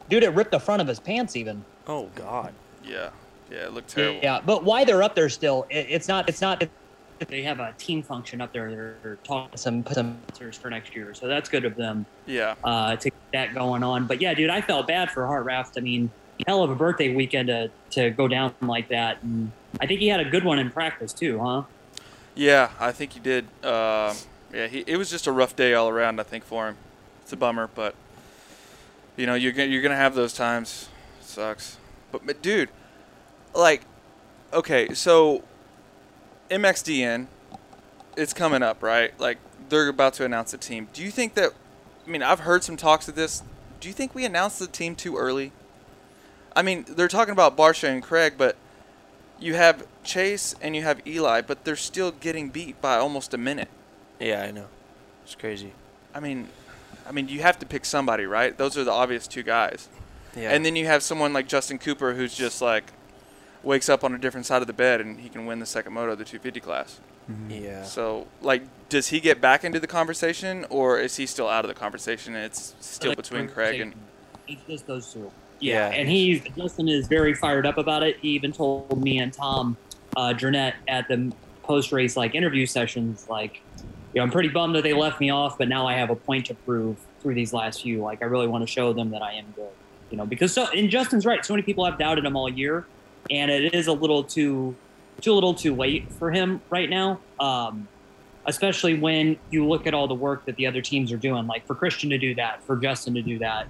Dude, 0.10 0.24
it 0.24 0.30
ripped 0.30 0.52
the 0.52 0.60
front 0.60 0.82
of 0.82 0.88
his 0.88 1.00
pants 1.00 1.36
even. 1.36 1.64
Oh 1.88 2.10
God. 2.16 2.54
Yeah, 2.84 3.10
yeah, 3.52 3.66
it 3.66 3.74
looked 3.74 3.90
terrible. 3.90 4.20
Yeah, 4.24 4.40
but 4.46 4.64
why 4.64 4.86
they're 4.86 5.04
up 5.04 5.16
there 5.16 5.30
still? 5.30 5.66
It, 5.70 5.88
it's 5.90 6.08
not. 6.08 6.30
It's 6.30 6.42
not. 6.42 6.64
They 7.28 7.42
have 7.42 7.60
a 7.60 7.74
team 7.78 8.04
function 8.04 8.40
up 8.42 8.54
there. 8.54 8.70
They're, 8.70 8.96
they're 9.04 9.16
talking 9.18 9.58
some 9.58 9.86
some 9.88 10.18
answers 10.30 10.56
for 10.56 10.70
next 10.70 10.96
year, 10.96 11.14
so 11.14 11.28
that's 11.28 11.50
good 11.50 11.66
of 11.66 11.76
them 11.76 12.06
Yeah, 12.26 12.56
uh, 12.64 12.96
to 12.96 13.10
get 13.10 13.14
that 13.34 13.54
going 13.56 13.84
on. 13.84 14.06
But 14.06 14.22
yeah, 14.22 14.34
dude, 14.34 14.50
I 14.50 14.62
felt 14.62 14.88
bad 14.88 15.12
for 15.12 15.26
Heart 15.26 15.46
Raft. 15.46 15.78
I 15.78 15.82
mean, 15.82 16.12
hell 16.46 16.64
of 16.64 16.70
a 16.70 16.76
birthday 16.76 17.14
weekend 17.16 17.48
to 17.48 17.70
to 17.92 18.12
go 18.12 18.28
down 18.28 18.54
like 18.62 18.88
that, 18.90 19.22
and 19.24 19.52
I 19.82 19.88
think 19.88 20.00
he 20.00 20.08
had 20.08 20.20
a 20.20 20.30
good 20.30 20.44
one 20.46 20.60
in 20.60 20.70
practice 20.70 21.12
too, 21.12 21.40
huh? 21.40 21.64
yeah, 22.36 22.70
I 22.80 22.92
think 22.92 23.14
he 23.14 23.20
did. 23.20 23.48
Uh, 23.64 24.14
yeah, 24.58 24.66
he, 24.66 24.84
it 24.88 24.98
was 24.98 25.12
just 25.12 25.28
a 25.28 25.32
rough 25.32 25.56
day 25.56 25.76
all 25.76 25.88
around. 25.88 26.20
I 26.20 26.24
think 26.24 26.44
for 26.44 26.68
him, 26.68 26.78
it's 27.22 27.32
a 27.32 27.38
bummer, 27.38 27.70
but 27.76 27.94
you 29.16 29.28
know, 29.28 29.36
you're 29.36 29.54
you're 29.54 29.84
gonna 29.84 29.96
have 29.96 30.16
those 30.16 30.34
times. 30.34 30.90
sucks, 31.22 31.78
but, 32.12 32.26
but 32.26 32.42
dude, 32.42 32.70
like, 33.54 33.84
okay, 34.52 34.96
so 34.96 35.44
MXDN, 36.50 37.28
it's 38.18 38.34
coming 38.34 38.64
up, 38.64 38.82
right? 38.82 39.18
Like 39.20 39.38
they're 39.70 39.90
about 39.90 40.16
to 40.16 40.26
announce 40.26 40.56
a 40.56 40.58
team. 40.58 40.88
Do 40.92 41.04
you 41.04 41.12
think 41.12 41.36
that? 41.36 41.52
I 42.08 42.10
mean, 42.10 42.24
I've 42.24 42.40
heard 42.40 42.64
some 42.64 42.78
talks 42.78 43.08
of 43.08 43.14
this. 43.14 43.44
Do 43.80 43.88
you 43.88 43.94
think 43.94 44.16
we 44.16 44.26
announced 44.26 44.58
the 44.58 44.66
team 44.66 44.96
too 44.96 45.18
early? 45.18 45.52
I 46.56 46.64
mean, 46.64 46.84
they're 46.88 47.08
talking 47.08 47.32
about 47.32 47.56
Barcia 47.56 47.90
and 47.90 48.02
Craig, 48.02 48.34
but 48.40 48.56
you 49.40 49.54
have 49.54 49.86
Chase 50.04 50.56
and 50.60 50.76
you 50.76 50.82
have 50.82 51.06
Eli, 51.06 51.42
but 51.42 51.64
they're 51.64 51.76
still 51.76 52.10
getting 52.10 52.50
beat 52.50 52.82
by 52.82 52.96
almost 52.98 53.36
a 53.36 53.38
minute. 53.38 53.70
Yeah, 54.20 54.44
I 54.44 54.52
know. 54.52 54.66
It's 55.24 55.36
crazy. 55.36 55.72
I 56.14 56.20
mean, 56.20 56.48
I 57.08 57.12
mean, 57.12 57.28
you 57.30 57.42
have 57.42 57.60
to 57.60 57.66
pick 57.66 57.86
somebody, 57.86 58.26
right? 58.26 58.58
Those 58.58 58.78
are 58.78 58.84
the 58.84 58.92
obvious 58.92 59.28
two 59.28 59.44
guys. 59.44 59.88
Yeah. 60.36 60.52
And 60.52 60.66
then 60.66 60.76
you 60.76 60.86
have 60.86 61.04
someone 61.04 61.34
like 61.34 61.48
Justin 61.48 61.78
Cooper 61.80 62.14
who's 62.14 62.36
just 62.36 62.62
like 62.62 62.92
wakes 63.64 63.90
up 63.90 64.04
on 64.04 64.14
a 64.14 64.18
different 64.18 64.46
side 64.46 64.62
of 64.62 64.68
the 64.68 64.74
bed 64.74 65.02
and 65.02 65.20
he 65.20 65.30
can 65.30 65.46
win 65.46 65.60
the 65.60 65.66
second 65.66 65.94
moto 65.94 66.12
of 66.14 66.18
the 66.20 66.26
250 66.26 66.60
class. 66.60 67.00
yeah. 67.50 67.84
So, 67.84 68.28
like, 68.42 68.64
does 68.90 69.08
he 69.10 69.20
get 69.20 69.42
back 69.42 69.64
into 69.64 69.80
the 69.80 69.88
conversation 69.88 70.66
or 70.70 71.00
is 71.00 71.16
he 71.18 71.26
still 71.26 71.48
out 71.50 71.66
of 71.66 71.70
the 71.70 71.76
conversation 71.76 72.36
and 72.36 72.46
it's 72.46 72.76
still 72.80 73.16
between 73.16 73.48
Craig 73.50 73.82
and 73.82 73.94
It's 74.48 74.62
just 74.68 74.88
those 74.88 75.12
two. 75.12 75.32
Yeah, 75.60 75.90
Yeah. 75.90 75.96
and 75.98 76.08
he 76.10 76.40
Justin 76.56 76.88
is 76.88 77.08
very 77.08 77.34
fired 77.34 77.66
up 77.66 77.78
about 77.78 78.04
it. 78.04 78.18
He 78.22 78.30
even 78.30 78.52
told 78.54 79.02
me 79.04 79.20
and 79.20 79.34
Tom 79.34 79.76
uh, 80.16 80.34
Durnett 80.38 80.74
at 80.88 81.08
the 81.08 81.34
post 81.64 81.92
race 81.92 82.16
like 82.16 82.34
interview 82.36 82.66
sessions, 82.66 83.28
like, 83.30 83.62
you 84.18 84.22
know, 84.22 84.24
I'm 84.26 84.32
pretty 84.32 84.50
bummed 84.50 84.74
that 84.74 84.82
they 84.82 84.94
left 84.94 85.20
me 85.20 85.30
off, 85.30 85.60
but 85.60 85.68
now 85.68 85.86
I 85.86 85.94
have 85.94 86.10
a 86.10 86.16
point 86.16 86.48
to 86.48 86.56
prove 86.56 86.98
through 87.22 87.36
these 87.36 87.54
last 87.54 87.84
few. 87.84 88.02
Like, 88.02 88.24
I 88.24 88.26
really 88.26 88.48
want 88.48 88.64
to 88.64 88.68
show 88.68 88.92
them 88.92 89.12
that 89.12 89.22
I 89.22 89.34
am 89.34 89.46
good. 89.56 89.70
You 90.10 90.18
know, 90.18 90.26
because 90.26 90.52
so 90.52 90.66
and 90.76 90.90
Justin's 90.90 91.24
right. 91.24 91.46
So 91.46 91.54
many 91.54 91.62
people 91.62 91.86
have 91.86 92.00
doubted 92.00 92.26
him 92.26 92.36
all 92.36 92.50
year, 92.50 92.88
and 93.30 93.52
it 93.52 93.76
is 93.76 93.86
a 93.86 93.94
little 93.94 94.24
too, 94.24 94.76
too 95.22 95.34
little 95.34 95.54
too 95.54 95.76
late 95.76 96.12
for 96.14 96.32
him 96.32 96.62
right 96.72 96.90
now. 96.90 97.20
Um, 97.40 97.88
especially 98.48 98.98
when 98.98 99.38
you 99.52 99.68
look 99.68 99.86
at 99.86 99.94
all 99.94 100.08
the 100.08 100.16
work 100.16 100.46
that 100.46 100.56
the 100.56 100.66
other 100.66 100.82
teams 100.82 101.12
are 101.12 101.18
doing. 101.18 101.46
Like 101.46 101.68
for 101.68 101.76
Christian 101.76 102.10
to 102.10 102.18
do 102.18 102.34
that, 102.36 102.64
for 102.64 102.76
Justin 102.76 103.14
to 103.14 103.22
do 103.22 103.38
that, 103.38 103.68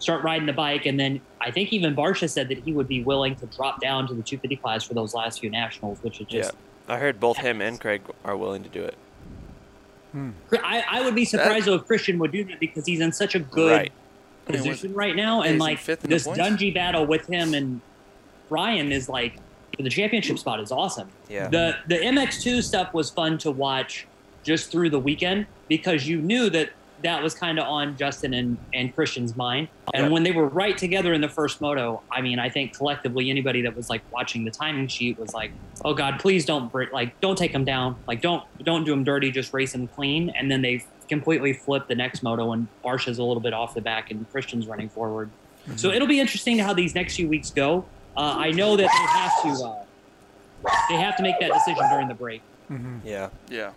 start 0.00 0.22
riding 0.22 0.44
the 0.44 0.52
bike, 0.52 0.84
and 0.84 1.00
then 1.00 1.22
I 1.40 1.50
think 1.50 1.72
even 1.72 1.96
Barcia 1.96 2.28
said 2.28 2.50
that 2.50 2.58
he 2.58 2.74
would 2.74 2.88
be 2.88 3.02
willing 3.02 3.36
to 3.36 3.46
drop 3.46 3.80
down 3.80 4.06
to 4.08 4.12
the 4.12 4.22
250 4.22 4.56
class 4.56 4.84
for 4.84 4.92
those 4.92 5.14
last 5.14 5.40
few 5.40 5.48
nationals, 5.48 6.02
which 6.02 6.20
is 6.20 6.26
just. 6.26 6.52
Yeah. 6.52 6.94
I 6.94 6.98
heard 6.98 7.18
both 7.18 7.38
him 7.38 7.62
and 7.62 7.80
Craig 7.80 8.02
are 8.22 8.36
willing 8.36 8.62
to 8.64 8.68
do 8.68 8.82
it. 8.82 8.94
Hmm. 10.12 10.30
I, 10.62 10.84
I 10.90 11.04
would 11.04 11.14
be 11.14 11.24
surprised 11.24 11.66
though 11.66 11.74
if 11.74 11.86
Christian 11.86 12.18
would 12.18 12.32
do 12.32 12.44
that 12.44 12.60
because 12.60 12.86
he's 12.86 13.00
in 13.00 13.12
such 13.12 13.34
a 13.34 13.40
good 13.40 13.72
Right. 13.72 13.92
I 14.48 14.52
mean, 14.52 14.62
position 14.62 14.94
right 14.94 15.14
now, 15.14 15.42
and 15.42 15.58
like 15.58 15.78
fifth 15.78 16.00
this 16.02 16.24
points. 16.24 16.40
Dungy 16.40 16.72
battle 16.72 17.04
with 17.04 17.26
him 17.26 17.52
and 17.52 17.82
Ryan 18.48 18.92
is 18.92 19.08
like 19.08 19.38
the 19.78 19.90
championship 19.90 20.38
spot 20.38 20.60
is 20.60 20.72
awesome. 20.72 21.08
Yeah. 21.28 21.48
The 21.48 21.76
the 21.86 21.96
MX2 21.96 22.62
stuff 22.62 22.94
was 22.94 23.10
fun 23.10 23.36
to 23.38 23.50
watch 23.50 24.06
just 24.42 24.70
through 24.70 24.90
the 24.90 24.98
weekend 24.98 25.46
because 25.68 26.08
you 26.08 26.20
knew 26.22 26.48
that 26.50 26.70
that 27.02 27.22
was 27.22 27.34
kind 27.34 27.58
of 27.58 27.66
on 27.66 27.96
Justin 27.96 28.34
and, 28.34 28.58
and 28.74 28.94
Christian's 28.94 29.36
mind. 29.36 29.68
And 29.94 30.04
Yep. 30.04 30.12
when 30.12 30.22
they 30.22 30.32
were 30.32 30.46
right 30.48 30.76
together 30.76 31.12
in 31.12 31.20
the 31.20 31.28
first 31.28 31.60
moto, 31.60 32.02
I 32.10 32.20
mean, 32.20 32.38
I 32.38 32.48
think 32.48 32.76
collectively 32.76 33.30
anybody 33.30 33.62
that 33.62 33.76
was 33.76 33.88
like 33.88 34.02
watching 34.12 34.44
the 34.44 34.50
timing 34.50 34.88
sheet 34.88 35.18
was 35.18 35.32
like, 35.32 35.52
"Oh 35.84 35.94
God, 35.94 36.18
please 36.18 36.44
don't 36.44 36.70
break, 36.70 36.92
like 36.92 37.18
don't 37.20 37.38
take 37.38 37.52
them 37.52 37.64
down, 37.64 37.96
like 38.06 38.20
don't 38.20 38.42
don't 38.64 38.84
do 38.84 38.90
them 38.90 39.04
dirty, 39.04 39.30
just 39.30 39.52
race 39.54 39.72
them 39.72 39.86
clean." 39.88 40.30
And 40.30 40.50
then 40.50 40.60
they 40.62 40.84
completely 41.08 41.52
flipped 41.52 41.88
the 41.88 41.94
next 41.94 42.22
moto, 42.22 42.52
and 42.52 42.66
Barcia's 42.82 43.18
a 43.18 43.22
little 43.24 43.40
bit 43.40 43.54
off 43.54 43.74
the 43.74 43.80
back, 43.80 44.10
and 44.10 44.30
Christian's 44.30 44.66
running 44.66 44.88
forward. 44.88 45.30
So 45.76 45.90
it'll 45.90 46.08
be 46.08 46.20
interesting 46.20 46.58
how 46.58 46.72
these 46.74 46.94
next 46.94 47.16
few 47.16 47.28
weeks 47.28 47.50
go. 47.50 47.84
Uh, 48.16 48.34
I 48.38 48.50
know 48.50 48.76
that 48.76 48.88
they 48.90 49.48
have 49.48 49.58
to 49.58 49.64
uh, 49.64 49.84
they 50.90 50.96
have 50.96 51.16
to 51.16 51.22
make 51.22 51.38
that 51.40 51.52
decision 51.52 51.88
during 51.90 52.08
the 52.08 52.14
break. 52.14 52.42
Yeah. 53.04 53.28
Yeah, 53.48 53.70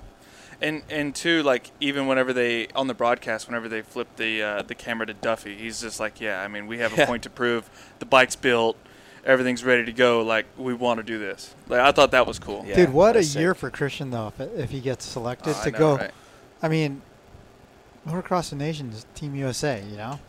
and 0.61 0.83
and 0.89 1.13
two, 1.15 1.41
like 1.43 1.71
even 1.79 2.07
whenever 2.07 2.33
they 2.33 2.67
on 2.75 2.87
the 2.87 2.93
broadcast, 2.93 3.47
whenever 3.47 3.67
they 3.67 3.81
flip 3.81 4.07
the 4.17 4.41
uh, 4.41 4.61
the 4.61 4.75
camera 4.75 5.05
to 5.07 5.13
Duffy, 5.13 5.55
he's 5.57 5.81
just 5.81 5.99
like, 5.99 6.21
yeah, 6.21 6.41
I 6.41 6.47
mean, 6.47 6.67
we 6.67 6.77
have 6.79 6.93
a 6.93 6.97
Yeah. 6.97 7.05
point 7.05 7.23
to 7.23 7.29
prove. 7.29 7.69
The 7.99 8.05
bike's 8.05 8.35
built, 8.35 8.77
everything's 9.25 9.63
ready 9.63 9.85
to 9.85 9.91
go. 9.93 10.21
Like 10.21 10.45
we 10.57 10.73
want 10.73 10.99
to 10.99 11.03
do 11.03 11.17
this. 11.19 11.55
Like 11.67 11.79
I 11.81 11.91
thought 11.91 12.11
that 12.11 12.27
was 12.27 12.37
cool. 12.39 12.63
Yeah, 12.67 12.75
Dude, 12.75 12.93
what 12.93 13.15
a 13.15 13.23
sick. 13.23 13.39
year 13.39 13.53
for 13.55 13.69
Christian 13.69 14.11
though, 14.11 14.27
if, 14.27 14.39
if 14.57 14.69
he 14.69 14.79
gets 14.79 15.05
selected 15.05 15.55
Oh, 15.55 15.59
I 15.61 15.63
to 15.65 15.71
know, 15.71 15.77
go. 15.79 15.95
right? 15.97 16.11
I 16.61 16.67
mean, 16.69 17.01
motocross 18.07 18.49
the 18.51 18.55
nations, 18.55 19.05
Team 19.15 19.35
USA. 19.35 19.83
You 19.89 19.97
know, 19.97 20.19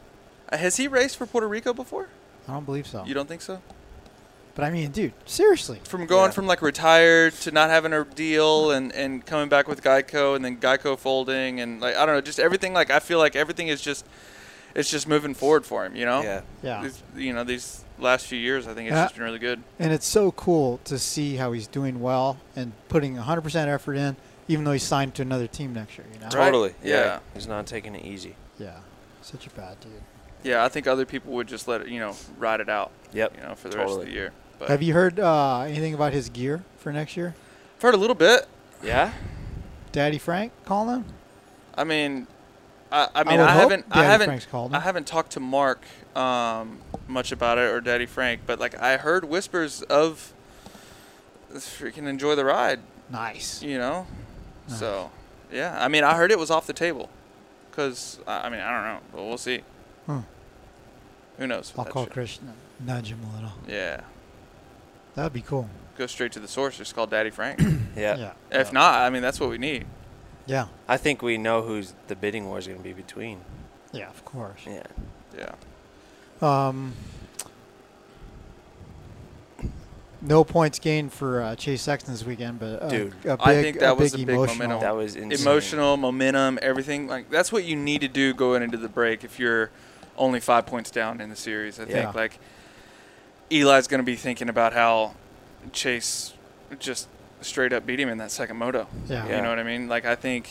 Uh, 0.51 0.57
Has 0.57 0.77
he 0.77 0.89
raced 0.89 1.17
for 1.17 1.27
Puerto 1.27 1.49
Rico 1.49 1.73
before? 1.73 2.09
I 2.49 2.53
don't 2.53 2.65
believe 2.67 2.87
so. 2.87 3.05
You 3.05 3.15
don't 3.15 3.29
think 3.29 3.43
so? 3.43 3.61
But 4.55 4.65
I 4.65 4.71
mean, 4.71 4.91
dude, 4.91 5.13
seriously. 5.25 5.81
From 5.85 6.05
going 6.07 6.27
Yeah. 6.27 6.31
from 6.33 6.47
like 6.47 6.61
retired 6.61 7.33
to 7.41 7.51
not 7.51 7.71
having 7.71 7.93
a 7.93 8.05
deal 8.05 8.71
and, 8.71 8.93
and 8.93 9.25
coming 9.25 9.49
back 9.49 9.67
with 9.67 9.83
Geico 9.83 10.37
and 10.37 10.45
then 10.45 10.59
Geico 10.59 10.99
folding 10.99 11.61
and 11.61 11.81
like 11.81 11.97
I 11.97 12.05
don't 12.05 12.15
know, 12.17 12.21
just 12.21 12.39
everything 12.39 12.75
like 12.75 12.91
I 12.91 12.99
feel 13.01 13.19
like 13.19 13.35
everything 13.35 13.69
is 13.69 13.81
just 13.81 14.05
it's 14.75 14.91
just 14.91 15.07
moving 15.09 15.35
forward 15.35 15.65
for 15.67 15.85
him, 15.85 15.97
you 15.97 16.05
know? 16.07 16.23
Yeah. 16.23 16.41
Yeah. 16.63 16.83
These- 16.83 17.03
you 17.17 17.33
know, 17.33 17.45
these 17.45 17.85
last 17.99 18.27
few 18.27 18.39
years 18.39 18.67
I 18.67 18.75
think 18.75 18.89
it's 18.89 18.95
Yeah. 18.95 19.05
just 19.05 19.15
been 19.15 19.25
really 19.25 19.39
good. 19.39 19.63
And 19.79 19.93
it's 19.93 20.07
so 20.07 20.33
cool 20.33 20.81
to 20.85 20.99
see 20.99 21.37
how 21.37 21.53
he's 21.53 21.67
doing 21.67 22.01
well 22.01 22.39
and 22.57 22.73
putting 22.89 23.17
100% 23.17 23.69
effort 23.69 23.95
in, 23.95 24.17
even 24.49 24.65
though 24.65 24.73
he's 24.73 24.83
signed 24.83 25.15
to 25.17 25.23
another 25.23 25.47
team 25.47 25.73
next 25.73 25.97
year. 25.97 26.07
You 26.13 26.19
know? 26.21 26.27
Right. 26.27 26.33
Totally. 26.33 26.75
Yeah. 26.83 27.01
Yeah. 27.05 27.19
He's 27.35 27.47
not 27.47 27.67
taking 27.67 27.95
it 27.95 28.05
easy. 28.05 28.35
Yeah. 28.59 28.79
Such 29.23 29.47
a 29.47 29.51
bad 29.51 29.79
dude. 29.81 29.93
Yeah, 30.43 30.65
I 30.65 30.69
think 30.69 30.87
other 30.89 31.07
people 31.07 31.33
would 31.35 31.47
just 31.47 31.69
let 31.69 31.83
it, 31.83 31.89
you 31.89 32.01
know, 32.01 32.17
ride 32.37 32.61
it 32.61 32.69
out, 32.69 32.91
Yep. 33.13 33.37
you 33.37 33.43
know, 33.45 33.55
for 33.55 33.69
the 33.69 33.77
rest 33.79 33.93
of 33.99 34.05
the 34.07 34.11
year. 34.11 34.33
But 34.63 34.71
Have 34.71 34.83
you 34.83 34.95
heard 34.95 35.19
uh, 35.19 35.63
anything 35.63 35.93
about 35.93 36.13
his 36.13 36.29
gear 36.29 36.63
for 36.79 36.93
next 36.93 37.17
year? 37.17 37.35
I've 37.77 37.83
heard 37.83 37.95
a 37.95 37.99
little 37.99 38.15
bit. 38.15 38.47
Yeah. 38.83 39.13
Daddy 39.91 40.19
Frank 40.19 40.53
calling 40.65 40.99
him? 40.99 41.05
I 41.75 41.83
mean, 41.85 42.29
I, 42.93 43.09
I 43.13 43.25
mean, 43.25 43.41
would 43.41 43.49
I, 43.49 43.55
haven't, 43.55 43.87
I 43.91 44.05
haven't, 44.05 44.27
Frank's 44.27 44.47
called 44.47 44.71
him. 44.71 44.77
I 44.77 44.81
haven't 44.81 45.07
talked 45.09 45.33
to 45.33 45.41
Mark 45.41 45.83
um, 46.15 46.79
much 47.09 47.33
about 47.33 47.59
it 47.59 47.63
or 47.73 47.81
Daddy 47.81 48.07
Frank, 48.07 48.43
but 48.47 48.61
like 48.61 48.81
I 48.81 48.99
heard 48.99 49.25
whispers 49.25 49.83
of 49.83 50.33
freaking 51.53 52.07
enjoy 52.07 52.37
the 52.37 52.45
ride, 52.45 52.81
Nice. 53.11 53.63
you 53.63 53.79
know. 53.79 54.07
Nice. 54.69 54.79
So, 54.79 55.11
yeah, 55.51 55.77
I 55.83 55.89
mean, 55.89 56.05
I 56.05 56.15
heard 56.15 56.31
it 56.31 56.39
was 56.39 56.51
off 56.53 56.67
the 56.69 56.73
table, 56.73 57.11
cause 57.73 58.21
I 58.29 58.47
I 58.47 58.49
mean, 58.49 58.61
I 58.61 58.71
don't 58.71 58.85
know, 58.85 59.01
but 59.13 59.25
we'll 59.25 59.39
see. 59.39 59.63
Huh. 60.07 60.21
Who 61.39 61.47
knows? 61.49 61.73
I'll 61.77 61.85
call 61.85 62.05
shit. 62.05 62.13
Christian, 62.13 62.49
and 62.79 62.87
nudge 62.87 63.09
him 63.09 63.21
a 63.31 63.35
little. 63.35 63.53
Yeah, 63.67 64.03
That 65.15 65.25
would 65.25 65.33
be 65.33 65.43
cool. 65.43 65.69
go 65.99 66.07
straight 66.07 66.33
to 66.33 66.41
the 66.41 66.49
source. 66.49 66.79
Just 66.79 66.95
call 66.95 67.07
Daddy 67.07 67.31
Frank. 67.31 67.61
Yeah. 67.95 68.17
Yeah. 68.17 68.33
if 68.51 68.73
not, 68.73 68.95
I 69.03 69.11
mean, 69.11 69.21
that's 69.21 69.39
what 69.39 69.51
we 69.51 69.59
need. 69.59 69.85
Yeah. 70.47 70.69
I 70.89 70.97
think 70.97 71.21
we 71.21 71.37
know 71.37 71.61
who's 71.61 71.93
the 72.09 72.17
bidding 72.17 72.47
war 72.47 72.59
is 72.59 72.67
going 72.67 72.79
to 72.79 72.83
be 72.85 72.95
between. 72.95 73.43
Yeah, 73.93 74.09
of 74.09 74.25
course. 74.25 74.61
Yeah. 74.67 74.83
Yeah. 75.37 75.53
Um, 76.41 76.95
no 80.21 80.45
points 80.45 80.79
gained 80.79 81.13
for 81.13 81.43
uh, 81.43 81.57
Chase 81.57 81.83
Sexton 81.83 82.15
this 82.15 82.25
weekend, 82.25 82.61
but 82.61 82.83
uh, 82.83 82.89
Dude, 82.89 83.13
a 83.25 83.37
big, 83.37 83.41
I 83.41 83.63
think 83.63 83.79
that 83.81 83.91
a 83.93 83.95
was 83.95 84.13
big 84.13 84.23
a 84.23 84.27
big 84.27 84.35
emotional. 84.37 84.57
momentum. 84.69 84.81
That 84.81 84.97
was 84.97 85.17
insane. 85.17 85.47
emotional 85.47 85.97
momentum 85.97 86.59
everything 86.63 87.09
like 87.09 87.29
that's 87.31 87.53
what 87.53 87.65
you 87.65 87.77
need 87.77 88.01
to 88.01 88.09
do 88.09 88.33
going 88.33 88.63
into 88.63 88.77
the 88.79 88.89
break 88.89 89.25
if 89.25 89.39
you're 89.39 89.71
only 90.17 90.41
five 90.41 90.65
points 90.67 90.91
down 90.91 91.21
in 91.21 91.31
the 91.31 91.37
series 91.37 91.81
i 91.81 91.85
think 91.85 92.15
like 92.15 92.39
eli's 93.53 93.87
going 93.87 93.99
to 94.01 94.05
be 94.05 94.17
thinking 94.17 94.49
about 94.49 94.73
how 94.73 95.15
chase 95.73 96.33
just 96.79 97.09
straight 97.41 97.73
up 97.73 97.85
beat 97.87 98.01
him 98.01 98.09
in 98.09 98.19
that 98.19 98.31
second 98.31 98.57
moto 98.57 98.87
Yeah. 99.09 99.25
you 99.37 99.43
know 99.43 99.49
what 99.51 99.59
i 99.59 99.63
mean 99.63 99.89
like 99.89 100.05
i 100.05 100.15
think 100.15 100.51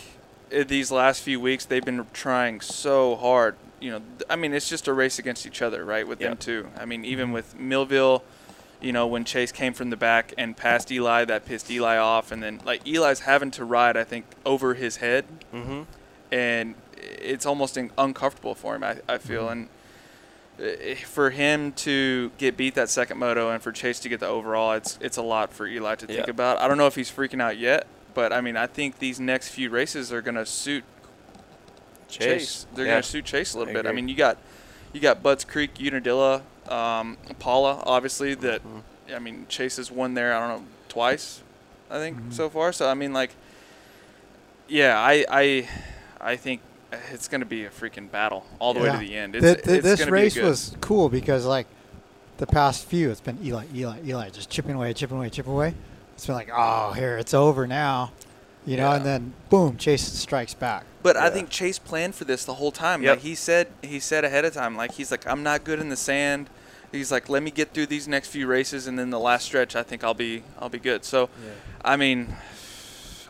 these 0.49 0.91
last 0.91 1.21
few 1.23 1.39
weeks 1.39 1.65
they've 1.65 1.83
been 1.83 2.05
trying 2.13 2.61
so 2.61 3.15
hard 3.15 3.55
you 3.79 3.91
know 3.91 4.01
i 4.29 4.35
mean 4.35 4.53
it's 4.53 4.69
just 4.69 4.87
a 4.87 4.93
race 4.93 5.17
against 5.19 5.45
each 5.45 5.61
other 5.61 5.83
right 5.85 6.07
with 6.07 6.19
them 6.19 6.31
Yep. 6.31 6.39
too 6.39 6.67
i 6.77 6.85
mean 6.85 7.03
even 7.05 7.31
with 7.31 7.57
millville 7.57 8.23
you 8.83 8.91
know, 8.91 9.05
when 9.05 9.25
Chase 9.25 9.51
came 9.51 9.73
from 9.73 9.91
the 9.91 9.95
back 9.95 10.33
and 10.39 10.57
passed 10.57 10.91
Eli, 10.91 11.23
that 11.25 11.45
pissed 11.45 11.69
Eli 11.69 11.97
off. 11.97 12.31
And 12.31 12.41
then, 12.41 12.61
like, 12.65 12.81
Eli's 12.87 13.19
having 13.19 13.51
to 13.51 13.63
ride, 13.63 13.95
I 13.95 14.03
think, 14.03 14.25
over 14.43 14.73
his 14.73 14.95
head. 14.95 15.25
Mm-hmm. 15.53 15.81
And 16.31 16.73
it's 16.97 17.45
almost 17.45 17.77
in- 17.77 17.91
uncomfortable 17.95 18.55
for 18.55 18.75
him, 18.75 18.83
I, 18.83 18.97
I 19.07 19.19
feel. 19.19 19.49
And 19.49 19.67
uh, 19.67 19.69
for 21.05 21.29
him 21.31 21.71
to 21.73 22.31
get 22.37 22.55
beat 22.57 22.75
that 22.75 22.89
second 22.89 23.17
moto 23.17 23.49
and 23.49 23.61
for 23.63 23.71
Chase 23.71 23.99
to 24.01 24.09
get 24.09 24.19
the 24.19 24.27
overall, 24.27 24.73
it's 24.73 24.97
it's 25.01 25.17
a 25.17 25.21
lot 25.21 25.51
for 25.53 25.65
Eli 25.67 25.95
to 25.95 26.05
think 26.07 26.25
Yeah. 26.27 26.29
about. 26.31 26.59
I 26.59 26.67
don't 26.67 26.77
know 26.77 26.87
if 26.87 26.95
he's 26.95 27.11
freaking 27.11 27.41
out 27.41 27.57
yet, 27.57 27.87
but 28.13 28.31
I 28.31 28.41
mean, 28.41 28.55
I 28.57 28.67
think 28.67 28.99
these 28.99 29.19
next 29.19 29.49
few 29.49 29.69
races 29.69 30.11
are 30.11 30.21
going 30.21 30.35
to 30.35 30.45
suit 30.45 30.83
Chase. 32.09 32.65
They're 32.75 32.85
yeah. 32.85 32.91
going 32.93 33.03
to 33.03 33.07
suit 33.09 33.25
Chase 33.25 33.53
a 33.53 33.59
little 33.59 33.71
I 33.71 33.81
bit. 33.81 33.85
I 33.87 33.91
mean, 33.91 34.07
you 34.07 34.15
got 34.15 34.37
you 34.93 34.99
got 34.99 35.23
Budds 35.23 35.45
Creek, 35.45 35.71
Unadilla, 35.79 36.41
um, 36.67 37.17
Pala, 37.39 37.81
obviously. 37.85 38.33
That 38.35 38.61
Mhm. 38.63 39.15
I 39.15 39.19
mean, 39.19 39.45
Chase 39.49 39.77
has 39.77 39.89
won 39.91 40.13
there. 40.13 40.33
I 40.35 40.39
don't 40.47 40.61
know 40.61 40.67
twice, 40.89 41.41
I 41.89 41.97
think 41.97 42.17
Mhm. 42.19 42.33
so 42.33 42.49
far. 42.49 42.71
So 42.73 42.87
I 42.89 42.93
mean, 42.93 43.13
like, 43.13 43.31
yeah, 44.67 44.99
I 44.99 45.25
I 45.29 45.69
I 46.19 46.35
think 46.35 46.61
it's 47.11 47.27
going 47.27 47.41
to 47.41 47.45
be 47.47 47.65
a 47.65 47.69
freaking 47.69 48.09
battle 48.11 48.45
all 48.59 48.73
the 48.73 48.79
way 48.79 48.91
to 48.91 48.97
the 48.97 49.15
end. 49.15 49.35
It's, 49.35 49.43
Th- 49.45 49.63
th- 49.63 49.77
it's 49.77 49.99
this 49.99 50.07
race 50.09 50.35
be 50.35 50.41
good, 50.41 50.47
was 50.47 50.75
cool 50.81 51.09
because 51.09 51.45
like 51.45 51.67
the 52.37 52.47
past 52.47 52.85
few, 52.85 53.09
it's 53.09 53.21
been 53.21 53.37
Eli, 53.43 53.65
Eli, 53.73 53.99
Eli, 54.05 54.29
just 54.29 54.49
chipping 54.49 54.75
away, 54.75 54.93
chipping 54.93 55.17
away, 55.17 55.29
chipping 55.29 55.53
away. 55.53 55.73
It's 56.15 56.25
been 56.25 56.35
like, 56.35 56.49
oh, 56.53 56.91
here 56.93 57.17
it's 57.17 57.33
over 57.33 57.65
now, 57.67 58.11
you 58.65 58.77
know, 58.77 58.91
and 58.91 59.05
then 59.05 59.33
boom, 59.49 59.77
Chase 59.77 60.03
strikes 60.03 60.53
back. 60.53 60.85
But 61.03 61.17
I 61.17 61.29
think 61.29 61.49
Chase 61.49 61.79
planned 61.79 62.13
for 62.15 62.25
this 62.25 62.45
the 62.45 62.55
whole 62.55 62.71
time. 62.71 63.01
Yep. 63.01 63.17
Like 63.17 63.23
he 63.23 63.35
said, 63.35 63.67
he 63.81 63.99
said 63.99 64.23
ahead 64.23 64.45
of 64.45 64.53
time, 64.53 64.75
like 64.75 64.93
he's 64.93 65.09
like, 65.11 65.25
I'm 65.27 65.43
not 65.43 65.63
good 65.63 65.79
in 65.79 65.89
the 65.89 65.95
sand. 65.95 66.49
He's 66.91 67.11
like, 67.11 67.29
let 67.29 67.41
me 67.41 67.51
get 67.51 67.73
through 67.73 67.85
these 67.85 68.07
next 68.07 68.27
few 68.27 68.47
races, 68.47 68.85
and 68.85 68.99
then 68.99 69.11
the 69.11 69.19
last 69.19 69.45
stretch, 69.45 69.77
I 69.77 69.81
think 69.83 70.03
I'll 70.03 70.13
be, 70.13 70.43
I'll 70.59 70.67
be 70.67 70.77
good. 70.77 71.05
So, 71.05 71.29
I 71.85 71.95
mean, 71.95 72.35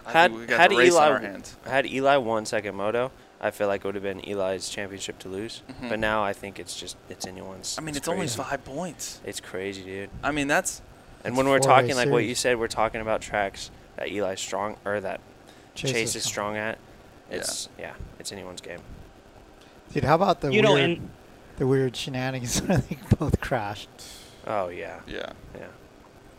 I 0.05 0.11
Had 0.13 0.31
think 0.31 0.41
we 0.41 0.47
got 0.47 0.59
had 0.59 0.71
the 0.71 0.77
race 0.77 0.93
Eli 0.93 1.05
on 1.05 1.11
our 1.11 1.19
hands. 1.19 1.55
had 1.65 1.85
Eli 1.85 2.17
won 2.17 2.45
second 2.47 2.73
moto, 2.75 3.11
I 3.43 3.49
feel 3.51 3.67
like 3.67 3.81
it 3.81 3.85
would 3.87 3.95
have 3.95 4.03
been 4.03 4.19
Eli's 4.21 4.69
championship 4.69 5.17
to 5.19 5.27
lose. 5.27 5.63
Mhm. 5.67 5.89
But 5.89 5.99
now 5.99 6.23
I 6.23 6.31
think 6.31 6.59
it's 6.59 6.75
just 6.79 6.95
it's 7.09 7.25
anyone's. 7.25 7.75
I 7.77 7.81
mean, 7.81 7.95
it's, 7.95 8.07
only 8.07 8.27
five 8.27 8.63
points. 8.63 9.19
It's 9.25 9.39
crazy, 9.39 9.83
dude. 9.83 10.09
I 10.23 10.31
mean, 10.31 10.47
that's 10.47 10.81
And 11.23 11.33
It's 11.33 11.37
when 11.37 11.47
we're 11.49 11.59
talking 11.59 11.95
like 11.95 12.09
what 12.09 12.23
you 12.23 12.35
said, 12.35 12.59
we're 12.59 12.67
talking 12.67 13.01
about 13.01 13.21
tracks 13.21 13.71
that 13.95 14.09
Eli's 14.11 14.39
strong 14.39 14.77
or 14.85 14.99
that 15.01 15.19
Chase, 15.75 15.91
Chase, 15.91 16.09
is 16.09 16.15
is 16.17 16.23
strong. 16.23 16.53
strong 16.53 16.57
at. 16.57 16.77
It's 17.31 17.67
yeah. 17.79 17.93
it's 18.19 18.31
anyone's 18.31 18.61
game. 18.61 18.79
Dude, 19.93 20.03
how 20.03 20.15
about 20.15 20.41
the 20.41 20.53
you 20.53 20.61
know, 20.61 20.73
weird- 20.75 20.89
and 20.99 21.09
the 21.57 21.65
weird 21.67 21.95
shenanigans. 21.95 22.61
I 22.69 22.77
think 22.77 23.17
both 23.19 23.39
crashed. 23.41 23.89
Oh 24.47 24.69
yeah, 24.69 24.99
Yeah. 25.07 25.31
yeah. 25.55 25.67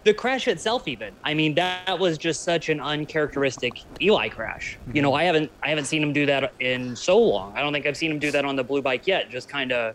The 0.05 0.12
crash 0.12 0.49
itself 0.49 0.88
even. 0.88 1.15
I 1.23 1.35
mean 1.35 1.55
that 1.55 1.99
was 1.99 2.19
just 2.19 2.43
such 2.43 2.69
an 2.69 2.81
uncharacteristic 2.81 3.75
eli 4.01 4.29
crash. 4.29 4.79
You 4.93 5.03
know 5.03 5.12
mhm. 5.12 5.21
i 5.21 5.25
haven't 5.25 5.51
i 5.62 5.69
haven't 5.69 5.85
seen 5.85 6.03
him 6.03 6.12
do 6.12 6.27
that 6.27 6.53
in 6.61 6.97
so 6.97 7.19
long. 7.19 7.57
I 7.57 7.61
don't 7.61 7.73
think 7.73 7.87
i've 7.87 7.97
seen 7.97 8.11
him 8.11 8.19
do 8.19 8.31
that 8.31 8.45
on 8.45 8.57
the 8.57 8.65
blue 8.65 8.83
bike 8.83 9.07
yet 9.07 9.31
just 9.31 9.49
kind 9.49 9.73
of 9.73 9.95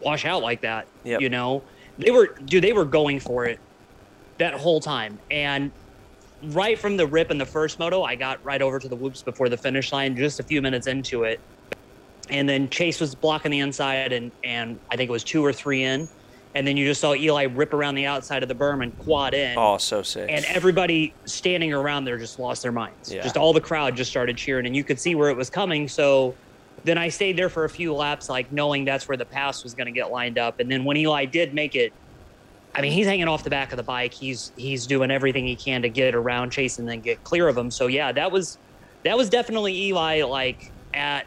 wash 0.00 0.24
out 0.24 0.42
like 0.42 0.60
that 0.62 0.86
Yep. 1.04 1.20
you 1.20 1.28
know? 1.28 1.62
They 1.98 2.10
were 2.10 2.34
dude 2.44 2.64
they 2.64 2.72
were 2.72 2.84
going 2.84 3.20
for 3.20 3.46
it 3.46 3.60
that 4.38 4.54
whole 4.54 4.80
time. 4.80 5.18
And 5.30 5.70
right 6.44 6.78
from 6.78 6.96
the 6.96 7.06
rip 7.06 7.30
in 7.30 7.36
the 7.36 7.44
first 7.46 7.78
moto 7.78 8.02
i 8.02 8.16
got 8.16 8.42
right 8.42 8.62
over 8.62 8.78
to 8.78 8.88
the 8.88 8.96
whoops 8.96 9.22
before 9.22 9.50
the 9.50 9.58
finish 9.58 9.92
line 9.92 10.16
just 10.16 10.40
a 10.40 10.42
few 10.42 10.60
minutes 10.62 10.86
into 10.86 11.24
it. 11.24 11.40
And 12.30 12.48
then 12.48 12.68
chase 12.70 13.00
was 13.00 13.14
blocking 13.14 13.50
the 13.50 13.60
inside 13.60 14.12
and 14.12 14.32
and 14.42 14.80
i 14.90 14.96
think 14.96 15.08
it 15.08 15.12
was 15.12 15.22
two 15.24 15.44
or 15.44 15.52
three 15.52 15.84
in 15.84 16.08
and 16.54 16.66
then 16.66 16.76
you 16.76 16.84
just 16.86 17.00
saw 17.00 17.14
eli 17.14 17.44
rip 17.44 17.72
around 17.72 17.94
the 17.94 18.06
outside 18.06 18.42
of 18.42 18.48
the 18.48 18.54
berm 18.54 18.82
and 18.82 18.96
quad 18.98 19.34
in 19.34 19.56
Oh, 19.56 19.78
so 19.78 20.02
sick. 20.02 20.28
and 20.30 20.44
everybody 20.46 21.14
standing 21.24 21.72
around 21.72 22.04
there 22.04 22.18
just 22.18 22.38
lost 22.38 22.62
their 22.62 22.72
minds. 22.72 23.12
Yeah. 23.12 23.22
Just 23.22 23.36
all 23.36 23.52
the 23.52 23.60
crowd 23.60 23.96
just 23.96 24.10
started 24.10 24.36
cheering, 24.36 24.66
and 24.66 24.74
you 24.74 24.82
could 24.84 24.98
see 24.98 25.14
where 25.14 25.30
it 25.30 25.36
was 25.36 25.48
coming. 25.50 25.86
So 25.88 26.34
then 26.84 26.98
I 26.98 27.08
stayed 27.08 27.36
there 27.36 27.48
for 27.48 27.64
a 27.64 27.68
few 27.70 27.94
laps, 27.94 28.28
like 28.28 28.50
knowing 28.52 28.84
that's 28.84 29.06
where 29.06 29.16
the 29.16 29.24
pass 29.24 29.62
was 29.62 29.74
going 29.74 29.86
to 29.86 29.92
get 29.92 30.10
lined 30.10 30.38
up. 30.38 30.60
And 30.60 30.70
then 30.70 30.84
when 30.84 30.96
Eli 30.96 31.24
did 31.26 31.52
make 31.54 31.76
it, 31.76 31.92
I 32.74 32.80
mean, 32.80 32.92
he's 32.92 33.06
hanging 33.06 33.28
off 33.28 33.44
the 33.44 33.50
back 33.50 33.72
of 33.72 33.76
the 33.76 33.82
bike. 33.82 34.14
He's 34.14 34.52
he's 34.56 34.86
doing 34.86 35.10
everything 35.10 35.46
he 35.46 35.56
can 35.56 35.82
to 35.82 35.88
get 35.88 36.14
around 36.14 36.50
Chase 36.50 36.78
and 36.78 36.88
then 36.88 37.00
get 37.00 37.22
clear 37.24 37.48
of 37.48 37.56
him. 37.58 37.70
So 37.70 37.86
yeah, 37.88 38.12
that 38.12 38.30
was 38.32 38.58
that 39.04 39.16
was 39.16 39.28
definitely 39.28 39.76
Eli 39.88 40.22
like 40.22 40.70
at 40.94 41.26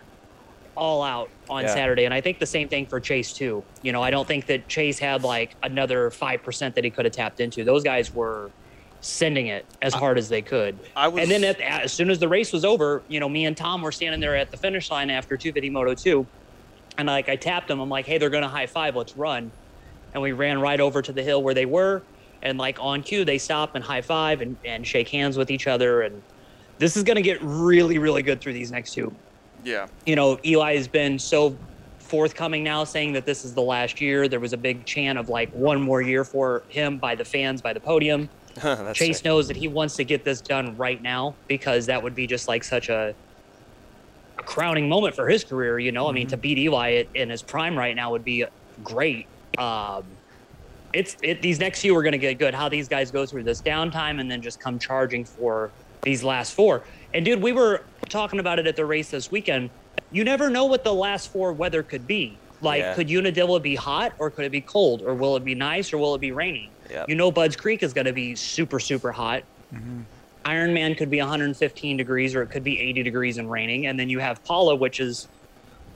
all 0.75 1.03
out 1.03 1.29
on 1.49 1.63
Yeah. 1.63 1.73
Saturday. 1.73 2.05
And 2.05 2.13
I 2.13 2.21
think 2.21 2.39
the 2.39 2.45
same 2.45 2.67
thing 2.67 2.85
for 2.85 2.99
Chase 2.99 3.33
too. 3.33 3.63
You 3.81 3.91
know, 3.91 4.01
I 4.01 4.11
don't 4.11 4.27
think 4.27 4.45
that 4.47 4.67
Chase 4.67 4.99
had 4.99 5.23
like 5.23 5.55
another 5.63 6.09
five 6.09 6.43
percent 6.43 6.75
that 6.75 6.83
he 6.83 6.89
could 6.89 7.05
have 7.05 7.13
tapped 7.13 7.39
into. 7.39 7.63
Those 7.63 7.83
guys 7.83 8.13
were 8.13 8.51
sending 9.01 9.47
it 9.47 9.65
as 9.81 9.93
hard 9.93 10.17
as 10.17 10.29
they 10.29 10.41
could. 10.41 10.77
I 10.95 11.09
was 11.09 11.23
and 11.23 11.31
then 11.31 11.43
at, 11.43 11.59
as 11.59 11.91
soon 11.91 12.09
as 12.09 12.19
the 12.19 12.27
race 12.27 12.53
was 12.53 12.63
over, 12.63 13.03
you 13.09 13.19
know, 13.19 13.27
me 13.27 13.45
and 13.45 13.55
Tom 13.55 13.81
were 13.81 13.91
standing 13.91 14.21
there 14.21 14.35
at 14.35 14.49
the 14.49 14.57
finish 14.57 14.89
line 14.89 15.09
after 15.09 15.35
250 15.35 15.69
Moto 15.69 15.93
2. 15.93 16.25
And 16.97 17.07
like 17.07 17.27
I 17.27 17.35
tapped 17.35 17.67
them, 17.67 17.79
I'm 17.79 17.89
like, 17.89 18.05
hey, 18.05 18.17
they're 18.17 18.29
gonna 18.29 18.47
high 18.47 18.67
five, 18.67 18.95
let's 18.95 19.17
run. 19.17 19.51
And 20.13 20.21
we 20.21 20.31
ran 20.31 20.59
right 20.59 20.79
over 20.79 21.01
to 21.01 21.11
the 21.11 21.23
hill 21.23 21.43
where 21.43 21.53
they 21.53 21.65
were. 21.65 22.01
And 22.41 22.57
like 22.57 22.77
on 22.79 23.03
cue, 23.03 23.25
they 23.25 23.37
stop 23.37 23.75
and 23.75 23.83
high 23.83 24.01
five 24.01 24.41
and, 24.41 24.55
and 24.63 24.85
shake 24.87 25.09
hands 25.09 25.37
with 25.37 25.51
each 25.51 25.67
other. 25.67 26.01
And 26.01 26.21
this 26.77 26.95
is 26.95 27.03
gonna 27.03 27.21
get 27.21 27.39
really, 27.41 27.97
really 27.97 28.21
good 28.23 28.39
through 28.39 28.53
these 28.53 28.71
next 28.71 28.93
two 28.93 29.13
yeah. 29.63 29.87
you 30.05 30.15
know, 30.15 30.39
Eli 30.45 30.75
has 30.75 30.87
been 30.87 31.17
so 31.19 31.55
forthcoming 31.99 32.63
now 32.63 32.83
saying 32.83 33.13
that 33.13 33.25
this 33.25 33.43
is 33.43 33.53
the 33.53 33.61
last 33.61 33.99
year. 33.99 34.27
There 34.27 34.39
was 34.39 34.53
a 34.53 34.57
big 34.57 34.85
chant 34.85 35.17
of 35.17 35.29
like 35.29 35.51
one 35.51 35.81
more 35.81 36.01
year 36.01 36.23
for 36.23 36.63
him 36.69 36.97
by 36.97 37.15
the 37.15 37.25
fans, 37.25 37.61
by 37.61 37.73
the 37.73 37.79
podium. 37.79 38.29
Chase 38.93 39.17
sick. 39.17 39.25
knows 39.25 39.47
that 39.47 39.57
he 39.57 39.67
wants 39.67 39.95
to 39.95 40.03
get 40.03 40.23
this 40.23 40.39
done 40.39 40.77
right 40.77 41.01
now 41.01 41.33
because 41.47 41.87
that 41.87 42.03
would 42.03 42.13
be 42.13 42.27
just 42.27 42.47
like 42.47 42.63
such 42.63 42.89
a, 42.89 43.15
a 44.37 44.43
crowning 44.43 44.87
moment 44.87 45.15
for 45.15 45.27
his 45.27 45.43
career. 45.43 45.79
You 45.79 45.91
know, 45.91 46.07
I 46.07 46.11
mean, 46.11 46.27
to 46.27 46.37
beat 46.37 46.59
Eli 46.59 47.05
in 47.15 47.29
his 47.29 47.41
prime 47.41 47.75
right 47.75 47.95
now 47.95 48.11
would 48.11 48.23
be 48.23 48.45
great. 48.83 49.25
Um, 49.57 50.03
it's 50.93 51.17
it, 51.23 51.41
these 51.41 51.59
next 51.59 51.81
few 51.81 51.97
are 51.97 52.03
going 52.03 52.11
to 52.11 52.19
get 52.19 52.37
good. 52.37 52.53
How 52.53 52.69
these 52.69 52.87
guys 52.87 53.09
go 53.09 53.25
through 53.25 53.43
this 53.43 53.61
downtime 53.61 54.19
and 54.19 54.29
then 54.29 54.41
just 54.41 54.59
come 54.59 54.77
charging 54.77 55.25
for 55.25 55.71
these 56.03 56.23
last 56.23 56.53
four. 56.53 56.83
And 57.13 57.23
dude, 57.23 57.41
we 57.41 57.51
were 57.51 57.81
talking 58.09 58.39
about 58.39 58.59
it 58.59 58.67
at 58.67 58.75
the 58.75 58.85
race 58.85 59.09
this 59.09 59.31
weekend. 59.31 59.69
You 60.11 60.23
never 60.23 60.49
know 60.49 60.65
what 60.65 60.83
the 60.83 60.93
last 60.93 61.31
four 61.31 61.53
weather 61.53 61.83
could 61.83 62.07
be. 62.07 62.37
Like, 62.61 62.81
Yeah. 62.81 62.93
could 62.93 63.09
Unadilla 63.09 63.59
be 63.59 63.75
hot 63.75 64.13
or 64.19 64.29
could 64.29 64.45
it 64.45 64.51
be 64.51 64.61
cold 64.61 65.01
or 65.01 65.13
will 65.13 65.35
it 65.35 65.43
be 65.43 65.53
nice 65.55 65.91
or 65.93 65.97
will 65.97 66.15
it 66.15 66.21
be 66.21 66.31
raining? 66.31 66.69
Yep. 66.89 67.09
You 67.09 67.15
know, 67.15 67.31
Budds 67.31 67.55
Creek 67.55 67.83
is 67.83 67.93
going 67.93 68.05
to 68.05 68.13
be 68.13 68.35
super, 68.35 68.79
super 68.79 69.11
hot. 69.11 69.43
Mm-hmm. 69.73 70.01
Ironman 70.45 70.97
could 70.97 71.09
be 71.09 71.19
115 71.19 71.97
degrees 71.97 72.35
or 72.35 72.41
it 72.41 72.47
could 72.47 72.63
be 72.63 72.79
80 72.79 73.03
degrees 73.03 73.37
and 73.37 73.49
raining. 73.49 73.87
And 73.87 73.99
then 73.99 74.09
you 74.09 74.19
have 74.19 74.43
Pala, 74.43 74.75
which 74.75 74.99
is 74.99 75.27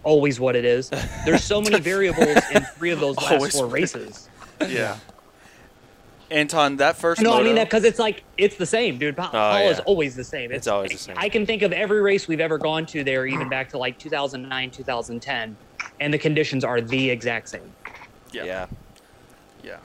always 0.04 0.40
what 0.40 0.56
it 0.56 0.66
is. 0.66 0.90
There's 1.26 1.44
so 1.44 1.62
many 1.62 1.80
variables 1.94 2.38
in 2.54 2.64
three 2.78 2.92
of 2.92 3.00
those 3.00 3.18
last 3.18 3.32
Always 3.34 3.54
four 3.54 3.68
races. 3.68 4.30
Yeah. 4.68 4.98
Anton, 6.30 6.78
that 6.78 6.98
first 6.98 7.22
No, 7.22 7.34
I 7.34 7.44
mean 7.44 7.56
that 7.56 7.66
because 7.68 7.84
it's 7.84 8.00
like 8.00 8.24
it's 8.38 8.56
the 8.58 8.66
same, 8.66 8.98
dude. 8.98 9.16
Pa- 9.16 9.28
Oh, 9.30 9.32
Pala's 9.32 9.78
yeah. 9.78 9.84
always 9.86 10.16
the 10.16 10.24
same. 10.24 10.52
It's 10.52 10.68
always 10.68 10.92
the 10.92 10.98
same. 10.98 11.16
I 11.18 11.30
can 11.30 11.46
think 11.46 11.62
of 11.62 11.72
every 11.72 12.02
race 12.02 12.28
we've 12.28 12.40
ever 12.42 12.58
gone 12.58 12.86
to 12.88 13.04
there, 13.04 13.26
even 13.26 13.48
back 13.50 13.70
to 13.70 13.78
like 13.78 13.98
2009, 13.98 14.72
2010, 14.72 15.56
and 16.00 16.14
the 16.14 16.18
conditions 16.18 16.64
are 16.64 16.82
the 16.82 17.10
exact 17.10 17.50
same. 17.50 17.72
yeah. 18.32 18.44
yeah. 18.44 18.66
Yeah, 19.64 19.78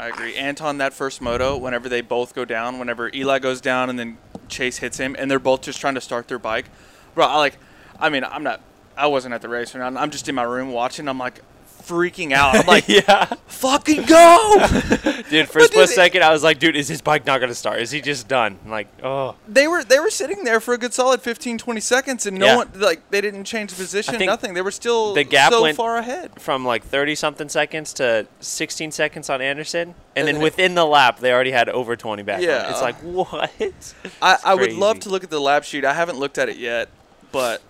I 0.00 0.08
agree. 0.08 0.34
Anton, 0.36 0.78
that 0.78 0.92
first 0.94 1.20
moto, 1.20 1.56
whenever 1.56 1.88
they 1.88 2.00
both 2.00 2.34
go 2.34 2.44
down, 2.44 2.78
whenever 2.78 3.10
Eli 3.14 3.38
goes 3.38 3.60
down 3.60 3.90
and 3.90 3.98
then 3.98 4.18
Chase 4.48 4.78
hits 4.78 4.98
him, 4.98 5.14
and 5.18 5.30
they're 5.30 5.38
both 5.38 5.62
just 5.62 5.80
trying 5.80 5.94
to 5.94 6.00
start 6.00 6.28
their 6.28 6.38
bike, 6.38 6.66
bro. 7.14 7.26
I 7.26 7.36
like. 7.36 7.58
I 8.00 8.08
mean, 8.08 8.24
I'm 8.24 8.42
not. 8.42 8.60
I 8.96 9.06
wasn't 9.06 9.34
at 9.34 9.42
the 9.42 9.48
race, 9.48 9.74
and 9.74 9.82
I'm 9.82 9.96
I'm 9.98 10.10
just 10.10 10.28
in 10.28 10.34
my 10.34 10.42
room 10.42 10.72
watching. 10.72 11.08
I'm 11.08 11.18
like 11.18 11.40
freaking 11.86 12.32
out. 12.32 12.54
I'm 12.56 12.66
like, 12.66 12.88
yeah. 12.88 13.26
fucking 13.46 14.04
go! 14.04 14.66
Dude, 15.30 15.48
for 15.48 15.60
a 15.60 15.64
split 15.64 15.88
second, 15.88 16.22
I 16.22 16.30
was 16.30 16.42
like, 16.42 16.58
dude, 16.58 16.76
is 16.76 16.88
his 16.88 17.00
bike 17.00 17.24
not 17.26 17.38
going 17.38 17.48
to 17.48 17.54
start? 17.54 17.80
Is 17.80 17.90
he 17.90 18.00
just 18.00 18.28
done? 18.28 18.58
I'm 18.64 18.70
like, 18.70 18.88
oh. 19.02 19.36
they 19.48 19.66
were 19.66 19.82
they 19.82 19.98
were 19.98 20.10
sitting 20.10 20.44
there 20.44 20.60
for 20.60 20.74
a 20.74 20.78
good 20.78 20.92
solid 20.92 21.22
15, 21.22 21.58
20 21.58 21.80
seconds, 21.80 22.26
and 22.26 22.38
no 22.38 22.46
Yeah. 22.46 22.56
one 22.56 22.70
like 22.76 23.10
they 23.10 23.20
didn't 23.20 23.44
change 23.44 23.74
position, 23.74 24.24
nothing. 24.24 24.54
They 24.54 24.62
were 24.62 24.70
still 24.70 25.14
the 25.14 25.24
gap 25.24 25.52
so 25.52 25.62
went- 25.62 25.76
far 25.76 25.96
ahead. 25.96 26.40
From 26.40 26.64
like 26.64 26.84
30 26.84 27.14
something 27.14 27.48
seconds 27.48 27.92
to 27.94 28.26
16 28.40 28.92
seconds 28.92 29.30
on 29.30 29.40
Anderson. 29.40 29.94
And, 30.14 30.28
then 30.28 30.40
within 30.40 30.74
the 30.74 30.84
lap, 30.84 31.20
they 31.20 31.32
already 31.32 31.52
had 31.52 31.70
over 31.70 31.96
20 31.96 32.22
back. 32.22 32.36
on. 32.36 32.42
Yeah. 32.42 32.70
It's 32.70 32.82
like, 32.82 32.96
what? 33.02 33.94
I, 34.20 34.36
I 34.44 34.54
would 34.54 34.74
love 34.74 35.00
to 35.00 35.08
look 35.08 35.24
at 35.24 35.30
the 35.30 35.40
lap 35.40 35.64
sheet. 35.64 35.84
I 35.86 35.94
haven't 35.94 36.18
looked 36.18 36.36
at 36.36 36.48
it 36.50 36.58
yet, 36.58 36.88
but 37.30 37.62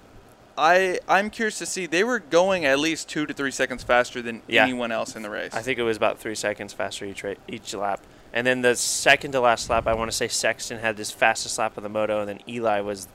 I 0.58 0.98
I'm 1.08 1.30
curious 1.30 1.58
to 1.58 1.66
see. 1.66 1.86
They 1.86 2.04
were 2.04 2.18
going 2.18 2.64
at 2.64 2.78
least 2.78 3.08
two 3.08 3.26
to 3.26 3.32
three 3.34 3.50
seconds 3.50 3.82
faster 3.82 4.20
than 4.22 4.42
Yeah. 4.46 4.64
anyone 4.64 4.92
else 4.92 5.16
in 5.16 5.22
the 5.22 5.30
race. 5.30 5.52
I 5.54 5.62
think 5.62 5.78
it 5.78 5.82
was 5.82 5.96
about 5.96 6.18
three 6.18 6.34
seconds 6.34 6.72
faster 6.72 7.04
each 7.04 7.24
ra- 7.24 7.34
each 7.48 7.72
lap. 7.74 8.00
And 8.32 8.46
then 8.46 8.62
the 8.62 8.76
second 8.76 9.32
to 9.32 9.40
last 9.40 9.68
lap, 9.68 9.86
I 9.86 9.94
want 9.94 10.10
to 10.10 10.16
say 10.16 10.26
Sexton 10.28 10.78
had 10.78 10.96
his 10.96 11.10
fastest 11.10 11.58
lap 11.58 11.76
of 11.76 11.82
the 11.82 11.88
moto, 11.90 12.20
and 12.20 12.28
then 12.28 12.40
Eli 12.48 12.80
was, 12.80 13.06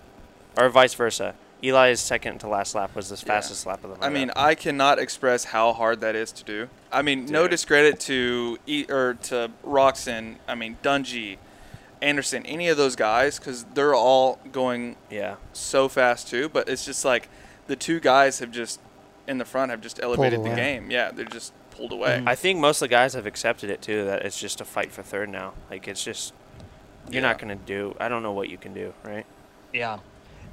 or 0.57 0.69
vice 0.69 0.93
versa. 0.93 1.33
Eli's 1.63 1.99
second 1.99 2.37
to 2.41 2.47
last 2.47 2.75
lap 2.75 2.93
was 2.95 3.09
the 3.09 3.17
fastest 3.17 3.65
lap 3.65 3.77
of 3.83 3.89
the 3.89 3.95
moto. 3.95 4.05
I 4.05 4.09
mean, 4.09 4.31
I 4.35 4.53
cannot 4.53 4.99
express 4.99 5.45
how 5.45 5.73
hard 5.73 6.01
that 6.01 6.15
is 6.15 6.31
to 6.33 6.43
do. 6.43 6.69
I 6.91 7.01
mean, 7.01 7.25
no 7.25 7.47
discredit 7.47 7.99
to 8.01 8.59
e- 8.67 8.85
or 8.89 9.15
to 9.23 9.49
Roczen. 9.65 10.35
I 10.47 10.53
mean, 10.53 10.77
Dungey, 10.83 11.37
Anderson, 12.01 12.45
any 12.45 12.67
of 12.67 12.77
those 12.77 12.95
guys, 12.95 13.39
because 13.39 13.63
they're 13.73 13.95
all 13.95 14.39
going 14.51 14.95
yeah, 15.09 15.35
so 15.53 15.87
fast 15.87 16.27
too. 16.27 16.49
But 16.49 16.69
it's 16.69 16.85
just 16.85 17.03
like 17.03 17.29
the 17.67 17.75
two 17.75 17.99
guys 17.99 18.39
have 18.39 18.51
just 18.51 18.79
in 19.27 19.37
the 19.37 19.45
front 19.45 19.71
have 19.71 19.81
just 19.81 19.99
elevated 20.01 20.43
the 20.43 20.55
game. 20.55 20.91
Yeah, 20.91 21.11
they're 21.11 21.25
just 21.25 21.53
pulled 21.71 21.91
away. 21.91 22.23
I 22.25 22.35
think 22.35 22.59
most 22.59 22.81
of 22.81 22.89
the 22.89 22.93
guys 22.93 23.13
have 23.13 23.25
accepted 23.25 23.69
it 23.69 23.81
too. 23.81 24.05
That 24.05 24.23
it's 24.25 24.39
just 24.39 24.61
a 24.61 24.65
fight 24.65 24.91
for 24.91 25.03
third 25.03 25.29
now. 25.29 25.53
Like 25.69 25.87
it's 25.87 26.03
just 26.03 26.33
you're 27.09 27.21
not 27.21 27.39
gonna 27.39 27.55
do. 27.55 27.95
I 27.99 28.09
don't 28.09 28.23
know 28.23 28.33
what 28.33 28.49
you 28.49 28.57
can 28.57 28.73
do, 28.73 28.93
right? 29.03 29.25
Yeah, 29.73 29.99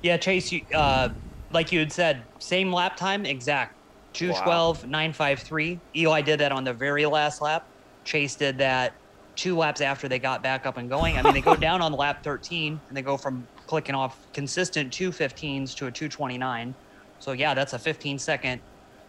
yeah. 0.02 0.16
Chase, 0.16 0.50
you, 0.52 0.62
uh, 0.74 1.10
like 1.52 1.72
you 1.72 1.78
had 1.78 1.92
said, 1.92 2.22
same 2.38 2.72
lap 2.72 2.96
time, 2.96 3.24
exact. 3.26 3.76
212, 4.14 4.86
953. 4.86 5.80
Eli 5.96 6.22
did 6.22 6.38
that 6.38 6.52
on 6.52 6.62
the 6.62 6.72
very 6.72 7.04
last 7.04 7.42
lap. 7.42 7.66
Chase 8.04 8.36
did 8.36 8.58
that 8.58 8.92
two 9.36 9.56
laps 9.56 9.80
after 9.80 10.08
they 10.08 10.18
got 10.18 10.42
back 10.42 10.66
up 10.66 10.76
and 10.76 10.88
going. 10.88 11.18
I 11.18 11.22
mean, 11.22 11.34
they 11.34 11.40
go 11.42 11.56
down 11.56 11.82
on 11.82 11.92
lap 11.92 12.22
13 12.24 12.82
and 12.88 12.96
they 12.96 13.02
go 13.02 13.16
from 13.16 13.48
clicking 13.66 13.94
off 13.94 14.26
consistent 14.32 14.92
215s 14.92 15.74
to 15.76 15.86
a 15.86 15.92
229. 15.92 16.76
So, 17.18 17.32
yeah, 17.32 17.54
that's 17.54 17.72
a 17.72 17.78
15 17.78 18.18
second 18.18 18.62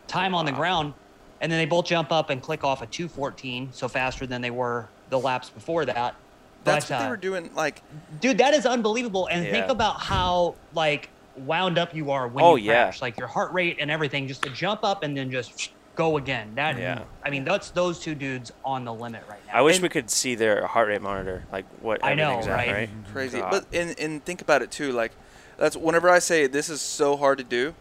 time 0.08 0.34
on 0.36 0.46
the 0.46 0.52
ground. 0.52 0.94
And 1.42 1.52
then 1.52 1.60
they 1.60 1.66
both 1.66 1.86
jump 1.86 2.12
up 2.12 2.30
and 2.30 2.42
click 2.42 2.64
off 2.64 2.82
a 2.82 2.88
214, 2.88 3.74
so 3.74 3.88
faster 3.90 4.26
than 4.26 4.42
they 4.42 4.52
were 4.52 4.94
the 5.08 5.20
laps 5.20 5.50
before 5.50 5.86
that. 5.86 6.16
That's 6.64 6.88
But, 6.88 6.94
what 6.96 7.00
they 7.00 7.06
uh, 7.06 7.10
were 7.10 7.18
doing. 7.18 7.54
Like, 7.54 7.84
dude 8.20 8.38
that 8.40 8.54
is 8.54 8.66
unbelievable 8.66 9.28
and 9.32 9.46
think 9.52 9.68
about 9.70 10.02
how 10.02 10.60
like 10.72 11.12
wound 11.36 11.78
up 11.78 11.94
you 11.94 12.10
are 12.12 12.28
when 12.30 12.44
Oh, 12.46 12.56
you 12.56 12.72
yeah. 12.72 12.86
crash 12.86 13.02
like 13.02 13.18
your 13.20 13.28
heart 13.28 13.54
rate 13.54 13.78
and 13.80 13.92
everything 13.92 14.28
just 14.28 14.42
to 14.44 14.50
jump 14.50 14.80
up 14.84 15.04
and 15.04 15.16
then 15.16 15.30
just 15.30 15.75
go 15.96 16.18
again 16.18 16.52
that 16.56 16.78
Yeah. 16.78 17.04
i 17.24 17.30
mean 17.30 17.46
that's 17.46 17.70
those 17.72 18.00
two 18.00 18.16
dudes 18.16 18.52
on 18.64 18.84
the 18.86 18.94
limit 18.94 19.24
right 19.30 19.40
now 19.48 19.54
I 19.56 19.62
wish 19.62 19.76
And- 19.78 19.84
we 19.84 19.90
could 19.90 20.10
see 20.10 20.36
their 20.36 20.68
heart 20.68 20.90
rate 20.90 21.02
monitor, 21.02 21.46
like 21.52 21.66
what 21.82 22.04
I 22.04 22.14
know, 22.14 22.40
everything's 22.40 22.48
at, 22.48 22.56
right? 22.58 22.72
right? 22.74 22.90
crazy. 23.14 23.40
God. 23.40 23.52
But 23.52 23.66
and 23.74 23.98
and 24.00 24.24
think 24.26 24.42
about 24.42 24.62
it 24.62 24.70
too. 24.72 24.92
Like 24.92 25.14
that's 25.58 25.78
whenever 25.78 26.10
I 26.10 26.20
say 26.20 26.48
this 26.48 26.70
is 26.70 26.82
so 26.82 27.16
hard 27.16 27.38
to 27.38 27.44
do. 27.46 27.74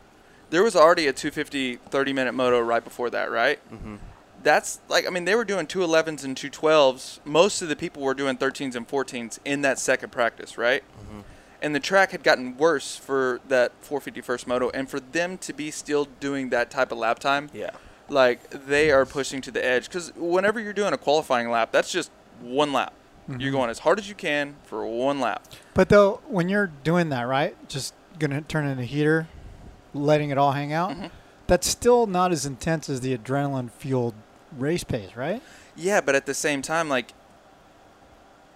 There 0.51 0.63
was 0.63 0.77
already 0.77 1.09
a 1.09 1.13
250 1.13 1.77
30 1.91 2.13
minute 2.13 2.33
moto 2.33 2.61
right 2.61 2.85
before 2.85 3.11
that, 3.11 3.31
right? 3.33 3.59
Mm-hmm. 3.73 3.97
That's 4.45 4.79
like 4.89 5.05
I 5.07 5.11
mean 5.11 5.25
they 5.25 5.35
were 5.35 5.45
doing 5.45 5.67
211s 5.67 6.23
and 6.23 6.37
212s. 6.37 7.19
Most 7.25 7.61
of 7.63 7.69
the 7.69 7.75
people 7.77 8.03
were 8.03 8.15
doing 8.15 8.37
13s 8.37 8.77
and 8.77 8.87
14s 8.87 9.41
in 9.45 9.63
that 9.63 9.79
second 9.81 10.13
practice, 10.13 10.57
right? 10.57 10.85
Mm-hmm. 11.03 11.21
And 11.63 11.75
the 11.75 11.81
track 11.81 12.11
had 12.13 12.23
gotten 12.23 12.57
worse 12.57 12.95
for 12.97 13.41
that 13.49 13.73
450 13.81 14.21
first 14.21 14.47
moto, 14.47 14.71
and 14.71 14.89
for 14.89 15.01
them 15.01 15.39
to 15.39 15.53
be 15.53 15.71
still 15.73 16.07
doing 16.21 16.51
that 16.51 16.71
type 16.71 16.93
of 16.93 16.99
lap 16.99 17.19
time, 17.19 17.49
yeah, 17.55 17.71
like 18.09 18.51
they 18.67 18.91
are 18.91 19.07
pushing 19.07 19.41
to 19.43 19.51
the 19.51 19.65
edge 19.65 19.85
because 19.89 20.13
whenever 20.17 20.61
you're 20.61 20.73
doing 20.73 20.93
a 20.93 20.99
qualifying 20.99 21.51
lap, 21.51 21.71
that's 21.73 21.91
just 21.91 22.11
one 22.41 22.73
lap. 22.73 22.93
Mm-hmm. 23.29 23.41
You're 23.41 23.53
going 23.53 23.71
as 23.71 23.79
hard 23.81 23.99
as 23.99 24.09
you 24.09 24.15
can 24.15 24.57
for 24.65 24.87
one 24.87 25.21
lap. 25.21 25.45
But 25.73 25.89
though, 25.89 26.21
when 26.29 26.49
you're 26.49 26.71
doing 26.85 27.09
that, 27.09 27.23
right, 27.23 27.57
just 27.69 27.95
gonna 28.19 28.43
turn 28.43 28.67
in 28.67 28.79
a 28.79 28.85
heater, 28.85 29.29
letting 29.95 30.31
it 30.31 30.37
all 30.39 30.53
hang 30.53 30.73
out, 30.73 30.91
Mhm. 30.91 31.11
that's 31.47 31.67
still 31.67 32.07
not 32.07 32.33
as 32.33 32.45
intense 32.45 32.89
as 32.91 33.01
the 33.01 33.17
adrenaline 33.17 33.71
fueled 33.71 34.15
race 34.57 34.85
pace, 34.85 35.17
right? 35.17 35.43
Yeah, 35.75 36.01
but 36.01 36.15
at 36.15 36.27
the 36.27 36.35
same 36.35 36.61
time, 36.63 36.89
like 36.89 37.13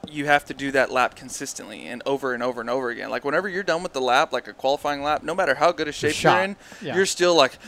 you 0.09 0.27
have 0.27 0.45
to 0.47 0.55
do 0.55 0.71
that 0.71 0.91
lap 0.93 1.15
consistently 1.17 1.87
and 1.87 2.03
over 2.07 2.33
and 2.33 2.43
over 2.43 2.61
and 2.61 2.71
over 2.71 2.89
again. 2.89 3.11
Like 3.11 3.25
whenever 3.25 3.49
you're 3.49 3.63
done 3.65 3.83
with 3.83 3.93
the 3.93 4.01
lap, 4.01 4.33
like 4.33 4.47
a 4.49 4.53
qualifying 4.53 5.03
lap, 5.03 5.23
no 5.23 5.35
matter 5.35 5.57
how 5.57 5.73
good 5.73 5.89
a 5.89 5.93
shape 5.93 6.23
you're 6.23 6.39
in, 6.41 6.57
Yeah. 6.81 6.95
you're 6.95 7.05
still 7.07 7.35
like, 7.35 7.59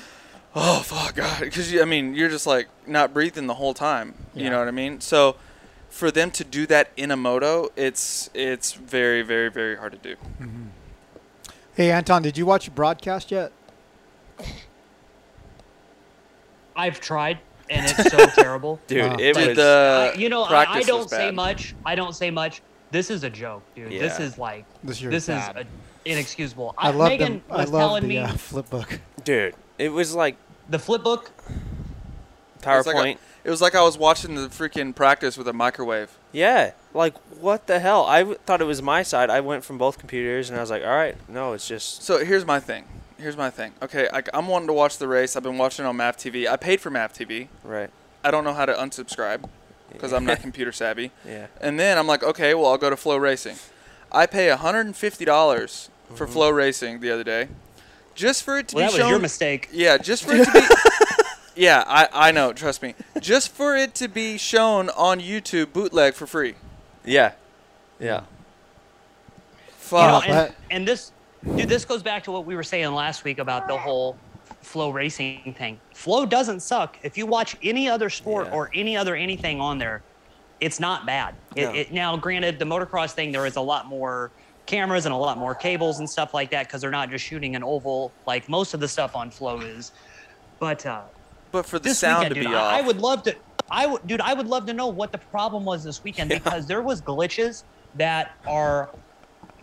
oh 0.55 0.81
fuck 0.81 1.15
God, 1.15 1.41
because 1.41 1.75
I 1.79 1.85
mean 1.85 2.15
you're 2.15 2.29
just 2.29 2.47
like 2.47 2.69
not 2.87 3.13
breathing 3.15 3.47
the 3.47 3.55
whole 3.55 3.75
time. 3.75 4.15
You 4.35 4.51
know 4.51 4.59
what 4.59 4.69
I 4.69 4.73
mean? 4.73 5.01
So 5.01 5.37
for 5.89 6.11
them 6.11 6.31
to 6.33 6.45
do 6.45 6.67
that 6.67 6.91
in 6.97 7.11
a 7.11 7.17
moto, 7.17 7.69
it's 7.77 8.31
it's 8.35 8.73
very 8.73 9.23
very 9.23 9.51
very 9.51 9.77
hard 9.77 9.93
to 9.93 9.99
do. 9.99 10.17
Hey, 11.75 11.91
Anton, 11.93 12.23
did 12.23 12.37
you 12.37 12.45
watch 12.47 12.65
the 12.67 12.71
broadcast 12.73 13.31
yet? 13.31 13.53
I've 16.77 17.01
tried, 17.01 17.39
and 17.69 17.87
it's 17.87 18.11
so 18.11 18.27
terrible. 18.43 18.81
Dude, 18.87 19.03
Wow. 19.05 19.17
it 19.19 19.35
Dude, 19.35 19.49
was. 19.49 19.57
the 19.57 20.13
I- 20.15 20.19
you 20.19 20.29
know, 20.29 20.45
I, 20.45 20.65
I 20.75 20.83
don't 20.83 21.09
say 21.09 21.31
much. 21.31 21.75
I 21.85 21.95
don't 21.95 22.15
say 22.15 22.31
much. 22.31 22.63
This 22.91 23.11
is 23.11 23.23
a 23.23 23.31
joke, 23.31 23.63
dude. 23.75 23.93
This 23.93 24.19
is 24.19 24.37
like 24.39 24.65
This 24.83 25.01
this 25.01 25.25
is 25.25 25.29
a, 25.31 25.65
inexcusable. 26.05 26.75
I 26.77 26.91
love 26.91 27.09
Megan 27.11 27.33
them. 27.35 27.43
I 27.51 27.57
was 27.63 27.71
love 27.71 27.81
telling 27.83 28.03
the 28.03 28.09
me 28.09 28.19
uh, 28.19 28.33
flip 28.33 28.69
book. 28.71 28.99
dude, 29.25 29.55
it 29.81 29.93
was 29.93 30.15
like 30.15 30.37
the 30.69 30.79
flip 30.79 31.03
book. 31.03 31.31
It's 32.57 32.87
like 32.87 32.97
a- 33.17 33.19
It 33.43 33.51
was 33.51 33.61
like 33.63 33.75
I 33.75 33.83
was 33.83 33.97
watching 33.97 34.35
the 34.35 34.49
freaking 34.49 34.95
practice 34.95 35.39
with 35.39 35.49
a 35.49 35.53
microwave. 35.53 36.11
yeah, 36.33 36.73
like 36.93 37.15
what 37.41 37.67
the 37.67 37.81
hell? 37.81 38.05
I 38.05 38.19
w- 38.21 38.39
thought 38.45 38.61
it 38.61 38.67
was 38.67 38.83
my 38.83 39.03
side. 39.03 39.31
I 39.31 39.41
went 39.41 39.65
from 39.65 39.79
both 39.79 39.99
computers 39.99 40.51
and 40.51 40.59
I 40.59 40.61
was 40.61 40.71
like, 40.71 40.83
all 40.85 40.91
right, 40.91 41.17
no, 41.29 41.55
it's 41.55 41.67
just 41.67 42.03
So 42.03 42.23
here's 42.25 42.45
my 42.45 42.61
thing. 42.61 42.85
Here's 43.17 43.37
my 43.37 43.51
thing. 43.51 43.73
Okay, 43.83 44.09
I, 44.13 44.23
I'm 44.35 44.47
wanting 44.49 44.69
to 44.69 44.73
watch 44.75 44.99
the 44.99 45.09
race. 45.09 45.37
I've 45.37 45.43
been 45.43 45.59
watching 45.59 45.85
it 45.85 45.89
on 45.89 45.97
MAV 45.97 46.17
TV. 46.17 46.47
I 46.47 46.57
paid 46.57 46.81
for 46.81 46.91
MAV 46.91 47.13
TV. 47.13 47.49
right. 47.65 47.91
I 48.23 48.31
don't 48.31 48.45
know 48.45 48.53
how 48.53 48.67
to 48.67 48.75
unsubscribe 48.75 49.49
because 49.91 50.13
I'm 50.13 50.27
not 50.27 50.41
computer 50.43 50.73
savvy. 50.73 51.11
Yeah. 51.27 51.47
And 51.63 51.81
then 51.81 51.97
I'm 51.97 52.07
like, 52.07 52.23
okay, 52.23 52.53
well, 52.53 52.67
I'll 52.67 52.77
go 52.79 52.91
to 52.91 52.97
Flow 52.97 53.17
Racing. 53.17 53.57
I 54.13 54.27
pay 54.27 54.49
$150 54.49 55.89
for 56.15 56.25
mm-hmm. 56.25 56.33
Flow 56.33 56.51
Racing 56.51 57.01
the 57.01 57.11
other 57.11 57.25
day, 57.25 57.49
just 58.21 58.43
for 58.45 58.59
it 58.59 58.69
to 58.69 58.77
Well, 58.77 58.85
be 58.85 58.87
that 58.87 58.93
was 58.93 59.01
shown. 59.01 59.11
your 59.11 59.19
mistake. 59.19 59.69
Yeah, 59.73 59.97
just 59.99 60.25
for 60.25 60.33
it 60.35 60.45
to 60.45 60.53
be. 60.53 60.61
yeah, 61.63 61.83
I, 61.87 62.09
I 62.13 62.31
know. 62.33 62.53
Trust 62.53 62.83
me. 62.83 62.95
Just 63.21 63.51
for 63.53 63.75
it 63.77 63.95
to 63.97 64.09
be 64.09 64.37
shown 64.39 64.91
on 64.91 65.21
YouTube 65.21 65.73
bootleg 65.73 66.15
for 66.15 66.27
free. 66.27 66.55
Yeah. 67.05 67.33
Yeah. 67.99 68.23
Fuck. 69.71 70.27
You 70.27 70.33
know, 70.33 70.39
and, 70.41 70.55
and 70.71 70.89
this, 70.89 71.13
dude, 71.57 71.69
this 71.69 71.85
goes 71.85 72.03
back 72.03 72.23
to 72.25 72.31
what 72.33 72.45
we 72.45 72.55
were 72.55 72.63
saying 72.63 72.93
last 72.93 73.25
week 73.25 73.39
about 73.39 73.67
the 73.69 73.77
whole 73.77 74.17
flow 74.63 74.91
racing 74.91 75.55
thing. 75.59 75.81
Flow 75.95 76.27
doesn't 76.27 76.61
suck. 76.61 76.99
If 77.03 77.17
you 77.17 77.27
watch 77.27 77.57
any 77.63 77.89
other 77.89 78.11
sport 78.11 78.47
Yeah. 78.49 78.55
or 78.55 78.71
any 78.75 78.97
other 78.97 79.17
anything 79.17 79.61
on 79.61 79.79
there, 79.79 80.03
it's 80.61 80.79
not 80.79 81.07
bad. 81.07 81.35
It, 81.57 81.65
No. 81.65 81.73
it, 81.75 81.93
now, 81.93 82.17
granted, 82.19 82.59
the 82.59 82.67
motocross 82.67 83.13
thing, 83.13 83.33
there 83.33 83.47
is 83.47 83.57
a 83.57 83.61
lot 83.63 83.87
more 83.87 84.31
cameras 84.71 85.05
and 85.05 85.13
a 85.13 85.17
lot 85.17 85.37
more 85.37 85.55
cables 85.55 85.99
and 85.99 86.09
stuff 86.09 86.33
like 86.33 86.51
that 86.51 86.67
because 86.67 86.81
they're 86.81 86.91
not 86.91 87.11
just 87.11 87.25
shooting 87.25 87.57
an 87.57 87.63
oval 87.65 88.13
like 88.27 88.49
most 88.49 88.73
of 88.73 88.81
the 88.81 88.89
stuff 88.89 89.17
on 89.17 89.31
Flow 89.31 89.61
is. 89.61 89.93
But 90.61 90.87
uh, 90.87 91.03
but 91.51 91.67
for 91.67 91.79
the 91.79 91.89
this 91.91 91.99
sound 91.99 92.21
weekend, 92.29 92.35
to 92.37 92.41
dude, 92.43 92.51
be 92.51 92.55
I, 92.55 92.61
off. 92.61 92.73
I 92.85 92.87
would 92.87 92.99
love 92.99 93.23
to. 93.25 93.35
I 93.71 93.87
would, 93.87 94.07
dude. 94.07 94.21
I 94.21 94.35
would 94.35 94.47
love 94.47 94.67
to 94.67 94.73
know 94.73 94.87
what 94.89 95.13
the 95.13 95.19
problem 95.19 95.65
was 95.65 95.83
this 95.85 96.03
weekend 96.05 96.29
because 96.31 96.67
there 96.67 96.83
was 96.83 97.01
glitches 97.03 97.65
that 97.97 98.37
are 98.47 98.91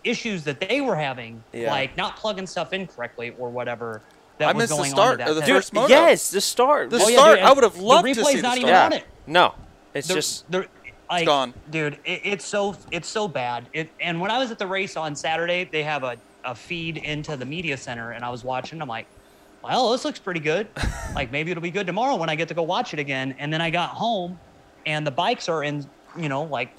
issues 0.04 0.44
that 0.44 0.60
they 0.60 0.82
were 0.82 0.96
having, 0.96 1.44
Yeah. 1.54 1.72
like 1.72 1.96
not 1.98 2.16
plugging 2.18 2.48
stuff 2.48 2.74
in 2.74 2.88
correctly 2.88 3.34
or 3.40 3.50
whatever. 3.50 4.02
That 4.38 4.50
I 4.50 4.54
was 4.54 4.64
missed 4.64 4.70
the 4.72 4.78
going 4.78 4.90
start 4.92 5.12
on 5.14 5.18
to 5.20 5.24
that 5.24 5.30
of 5.32 5.36
the 5.36 5.42
thing. 5.42 5.54
first 5.56 5.74
moto. 5.74 5.88
Yes, 5.90 6.30
the 6.30 6.42
start. 6.42 6.90
The 6.92 6.98
Oh, 6.98 7.08
yeah, 7.08 7.16
start, 7.18 7.38
dude, 7.40 7.46
I 7.48 7.54
would 7.54 7.64
have 7.64 7.78
loved 7.78 8.06
the 8.08 8.14
to 8.14 8.22
replay's 8.22 8.28
see 8.28 8.36
the 8.38 8.42
not 8.44 8.48
start. 8.50 8.58
even 8.60 8.70
yeah. 8.70 8.86
on 8.86 8.94
it. 8.94 9.04
No, 9.26 9.56
it's 9.96 10.08
The- 10.08 10.14
just 10.14 10.52
the- 10.52 10.68
like, 11.10 11.26
gone. 11.26 11.54
dude. 11.70 11.96
It, 12.06 12.22
it's 12.24 12.46
so 12.46 12.76
it's 12.92 13.10
so 13.10 13.28
bad. 13.28 13.70
It, 13.74 13.92
and 14.02 14.20
when 14.22 14.32
I 14.32 14.38
was 14.40 14.52
at 14.52 14.60
the 14.60 14.68
race 14.68 14.98
on 14.98 15.16
Saturday, 15.16 15.70
they 15.72 15.84
have 15.84 16.04
a, 16.04 16.22
a 16.44 16.56
feed 16.56 16.98
into 16.98 17.38
the 17.38 17.46
media 17.46 17.78
center, 17.78 18.12
and 18.12 18.24
I 18.26 18.30
was 18.30 18.44
watching. 18.44 18.82
I'm 18.82 18.88
like, 18.88 19.08
well, 19.64 19.92
this 19.92 20.06
looks 20.06 20.20
pretty 20.20 20.40
good. 20.40 20.72
like 21.16 21.32
maybe 21.32 21.52
it'll 21.52 21.62
be 21.62 21.72
good 21.72 21.88
tomorrow 21.88 22.16
when 22.16 22.30
I 22.30 22.36
get 22.36 22.48
to 22.50 22.54
go 22.54 22.64
watch 22.64 22.94
it 22.94 23.00
again. 23.00 23.36
And 23.40 23.52
then 23.52 23.62
I 23.62 23.70
got 23.70 23.90
home, 23.92 24.42
and 24.86 25.06
the 25.06 25.12
bikes 25.12 25.50
are 25.50 25.64
in 25.64 25.84
you 26.16 26.30
know 26.30 26.44
like 26.44 26.72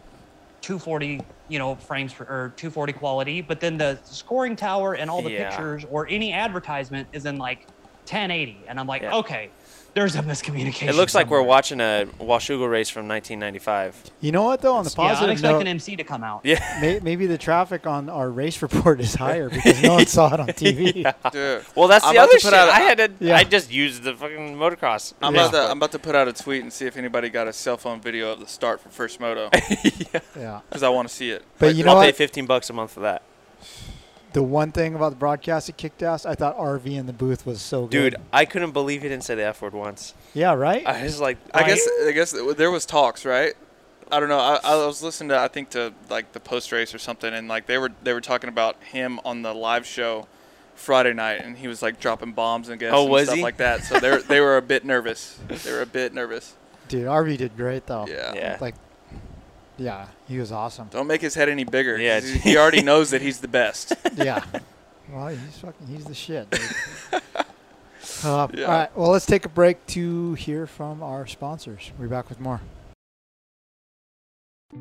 240 0.63 1.33
you 1.49 1.59
know 1.59 1.77
frames 1.77 2.13
per, 2.15 2.25
or 2.25 2.55
240 2.59 2.93
quality, 2.93 3.41
but 3.41 3.61
then 3.61 3.79
the 3.79 4.01
scoring 4.05 4.57
tower 4.57 4.95
and 4.95 5.11
all 5.11 5.23
the 5.23 5.31
Yeah. 5.31 5.45
pictures 5.45 5.85
or 5.89 6.07
any 6.09 6.33
advertisement 6.33 7.09
is 7.13 7.25
in 7.25 7.39
like 7.39 7.67
1080, 8.07 8.67
and 8.69 8.79
I'm 8.81 8.87
like, 8.87 9.03
Yeah. 9.03 9.15
okay, 9.15 9.53
there's 9.95 10.15
a 10.17 10.23
miscommunication. 10.23 10.89
it 10.89 10.95
looks 10.95 11.15
like 11.15 11.29
we're 11.31 11.43
watching 11.43 11.81
a 11.81 12.07
Washougal 12.21 12.71
race 12.71 12.89
from 12.89 13.09
1995. 13.09 14.11
You 14.21 14.33
know 14.33 14.45
what 14.45 14.61
though? 14.61 14.75
On 14.75 14.85
the 14.85 14.91
positive 14.91 14.99
Yeah, 14.99 15.05
I'm 15.05 15.15
positive 15.17 15.33
expecting 15.33 15.65
note, 15.65 15.71
MC 15.71 15.97
to 15.97 16.05
come 16.05 16.23
out. 16.25 16.41
Yeah. 16.45 16.79
may, 16.81 17.01
maybe 17.01 17.27
the 17.27 17.39
traffic 17.39 17.87
on 17.87 18.09
our 18.09 18.31
race 18.31 18.61
report 18.63 19.01
is 19.01 19.15
higher 19.15 19.49
because 19.49 19.83
no 19.83 19.95
one 19.95 20.07
saw 20.07 20.33
it 20.35 20.41
on 20.41 20.47
TV. 20.49 21.15
Dude. 21.33 21.65
Well, 21.75 21.89
that's 21.89 22.05
I'm 22.05 22.15
the 22.15 22.21
other 22.21 22.33
to 22.33 22.39
shit. 22.39 22.51
put 22.51 22.55
out 22.55 22.69
a- 22.69 22.73
I 22.73 22.81
had 22.81 22.99
to. 22.99 23.11
Yeah. 23.21 23.37
I 23.37 23.45
just 23.45 23.73
used 23.73 24.03
the 24.05 24.15
fucking 24.15 24.57
motocross. 24.57 25.15
I'm, 25.23 25.35
Yeah. 25.35 25.49
about 25.49 25.53
to, 25.67 25.71
I'm 25.71 25.77
about 25.79 25.93
to 25.93 25.99
put 25.99 26.15
out 26.15 26.29
a 26.29 26.33
tweet 26.33 26.63
and 26.63 26.73
see 26.73 26.87
if 26.87 26.97
anybody 26.97 27.29
got 27.29 27.49
a 27.49 27.53
cell 27.53 27.77
phone 27.77 28.01
video 28.01 28.31
of 28.33 28.41
the 28.41 28.47
start 28.47 28.81
for 28.81 28.89
First 28.91 29.21
Moto 29.21 29.51
Yeah. 30.37 30.61
because 30.69 30.83
I 30.83 30.89
want 30.91 31.09
to 31.09 31.15
see 31.15 31.31
it. 31.31 31.45
But 31.59 31.69
Like, 31.69 31.77
you 31.77 31.85
know 31.85 31.97
I'll 31.97 32.03
pay 32.03 32.13
15 32.13 32.47
bucks 32.47 32.71
a 32.71 32.73
month 32.73 32.93
for 32.93 33.01
that. 33.01 33.23
The 34.39 34.43
one 34.45 34.71
thing 34.71 34.95
about 34.95 35.11
the 35.11 35.17
broadcast 35.17 35.67
that 35.67 35.77
kicked 35.77 36.01
ass, 36.01 36.25
I 36.25 36.37
thought 36.37 36.57
RV 36.57 36.87
in 36.87 37.07
the 37.07 37.13
booth 37.13 37.45
was 37.45 37.61
so 37.61 37.87
good. 37.87 37.91
Dude, 38.13 38.17
I 38.33 38.45
couldn't 38.45 38.71
believe 38.71 39.03
he 39.03 39.09
didn't 39.09 39.25
say 39.25 39.35
the 39.35 39.43
F 39.47 39.61
word 39.63 39.73
once. 39.73 40.15
Yeah, 40.33 40.55
right? 40.55 40.87
I 40.87 41.03
was 41.03 41.21
like, 41.21 41.39
I 41.53 41.63
why- 41.63 41.67
guess 41.67 41.89
I 42.07 42.13
guess 42.13 42.31
there 42.57 42.71
was 42.71 42.87
talks, 42.87 43.25
right? 43.25 43.55
I 44.13 44.21
don't 44.21 44.29
know. 44.29 44.39
I, 44.39 44.61
I 44.63 44.77
was 44.87 45.03
listening 45.03 45.31
to 45.31 45.39
I 45.41 45.49
think 45.49 45.71
to 45.71 45.93
like 46.09 46.31
the 46.35 46.39
post 46.39 46.71
race 46.71 46.95
or 46.95 46.99
something, 46.99 47.35
and 47.35 47.49
like 47.49 47.67
they 47.67 47.79
were 47.79 47.91
they 48.05 48.13
were 48.13 48.21
talking 48.21 48.49
about 48.49 48.81
him 48.85 49.19
on 49.25 49.43
the 49.43 49.53
live 49.53 49.85
show 49.85 50.29
Friday 50.77 51.15
night, 51.15 51.41
and 51.43 51.57
he 51.59 51.67
was 51.67 51.83
like 51.83 51.99
dropping 51.99 52.31
bombs 52.31 52.69
and 52.69 52.79
guess 52.79 52.93
Oh, 52.95 53.03
and 53.03 53.11
was 53.11 53.25
stuff 53.25 53.39
he? 53.39 53.43
like 53.43 53.57
that. 53.57 53.83
So 53.83 53.99
they 53.99 54.11
were 54.11 54.23
they 54.23 54.41
were 54.47 54.57
a 54.57 54.63
bit 54.63 54.85
nervous. 54.85 55.37
They 55.49 55.73
were 55.73 55.83
a 55.83 55.87
bit 55.87 56.15
nervous. 56.15 56.55
Dude, 56.87 57.07
RV 57.09 57.39
did 57.39 57.57
great 57.57 57.87
though. 57.87 58.07
Yeah. 58.09 58.35
Yeah. 58.35 58.59
Like, 58.61 58.77
yeah, 59.79 60.09
he 60.27 60.39
was 60.39 60.53
awesome. 60.53 60.89
Don't 60.91 61.07
make 61.07 61.21
his 61.23 61.35
head 61.35 61.49
any 61.49 61.65
bigger. 61.65 61.99
Yeah. 61.99 62.21
he 62.21 62.39
he 62.39 62.57
already 62.57 62.83
knows 62.83 63.11
that 63.11 63.23
he's 63.27 63.41
the 63.41 63.49
best. 63.49 63.93
yeah. 64.17 64.45
Well, 65.11 65.29
he's 65.29 65.59
fucking, 65.59 65.87
he's 65.87 66.05
the 66.05 66.15
shit. 66.15 66.47
Uh, 68.25 68.49
Yeah. 68.53 68.65
All 68.65 68.71
right. 68.73 68.97
Well, 68.97 69.11
let's 69.11 69.27
take 69.27 69.45
a 69.45 69.49
break 69.49 69.85
to 69.89 70.35
hear 70.35 70.67
from 70.67 71.03
our 71.03 71.27
sponsors. 71.27 71.93
We'll 71.99 72.09
be 72.09 72.11
back 72.11 72.29
with 72.29 72.41
more. 72.41 72.61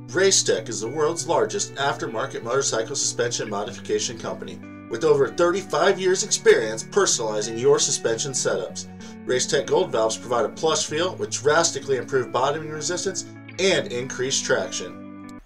Racetech 0.08 0.68
is 0.70 0.82
the 0.82 0.88
world's 0.88 1.28
largest 1.28 1.76
aftermarket 1.76 2.44
motorcycle 2.44 2.96
suspension 2.96 3.50
modification 3.50 4.18
company 4.18 4.60
with 4.90 5.04
over 5.04 5.28
35 5.30 6.00
years 6.00 6.24
experience 6.24 6.84
personalizing 6.84 7.60
your 7.60 7.80
suspension 7.80 8.32
setups. 8.32 8.88
Racetech 9.26 9.68
Gold 9.68 9.92
valves 9.92 10.18
provide 10.18 10.46
a 10.46 10.50
plush 10.50 10.86
feel 10.88 11.16
with 11.16 11.30
drastically 11.32 11.98
improved 11.98 12.32
bottoming 12.32 12.70
resistance 12.70 13.26
and 13.60 13.92
increased 13.92 14.46
traction. 14.46 15.40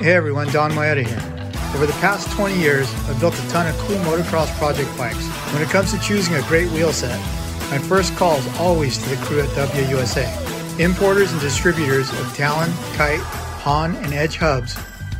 Hey 0.00 0.12
everyone, 0.12 0.48
Donn 0.48 0.72
Maeda 0.72 1.06
here. 1.06 1.34
Over 1.74 1.86
the 1.86 1.92
past 1.94 2.30
20 2.32 2.58
years, 2.58 2.92
I've 3.08 3.18
built 3.18 3.34
a 3.34 3.48
ton 3.48 3.66
of 3.66 3.76
cool 3.78 3.96
motocross 3.98 4.54
project 4.58 4.96
bikes. 4.96 5.26
When 5.52 5.62
it 5.62 5.68
comes 5.68 5.92
to 5.92 6.00
choosing 6.00 6.34
a 6.34 6.42
great 6.42 6.70
wheel 6.70 6.92
set, 6.92 7.18
my 7.70 7.78
first 7.78 8.14
call 8.16 8.36
is 8.36 8.58
always 8.58 8.98
to 8.98 9.08
the 9.08 9.16
crew 9.24 9.40
at 9.40 9.48
Dubya 9.50 9.88
USA. 9.90 10.30
Importers 10.82 11.32
and 11.32 11.40
distributors 11.40 12.10
of 12.10 12.34
Talon, 12.36 12.70
Kite, 12.96 13.20
Haan, 13.20 13.96
and 13.96 14.12
Edge 14.12 14.36
hubs, 14.36 14.76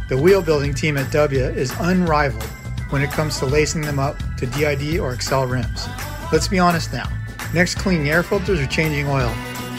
the 0.08 0.16
wheel 0.16 0.42
building 0.42 0.74
team 0.74 0.98
at 0.98 1.10
Dubya 1.10 1.54
is 1.56 1.72
unrivaled 1.80 2.44
when 2.90 3.00
it 3.02 3.10
comes 3.10 3.38
to 3.38 3.46
lacing 3.46 3.80
them 3.80 3.98
up 3.98 4.16
to 4.36 4.46
DID 4.46 4.98
or 4.98 5.14
Excel 5.14 5.46
rims. 5.46 5.88
Let's 6.30 6.46
be 6.46 6.58
honest 6.58 6.92
now. 6.92 7.10
Next 7.54 7.76
cleaning 7.76 8.10
air 8.10 8.22
filters 8.22 8.60
or 8.60 8.66
changing 8.66 9.08
oil, 9.08 9.32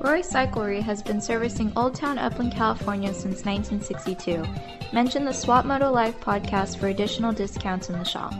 Roy 0.00 0.20
Cyclery 0.20 0.82
has 0.82 1.02
been 1.02 1.22
servicing 1.22 1.72
Old 1.74 1.94
Town 1.94 2.18
Upland, 2.18 2.52
California 2.52 3.14
since 3.14 3.46
1962. 3.46 4.44
Mention 4.92 5.24
the 5.24 5.32
Swap 5.32 5.64
Moto 5.64 5.90
Live 5.90 6.20
podcast 6.20 6.78
for 6.78 6.88
additional 6.88 7.32
discounts 7.32 7.88
in 7.88 7.98
the 7.98 8.04
shop. 8.04 8.34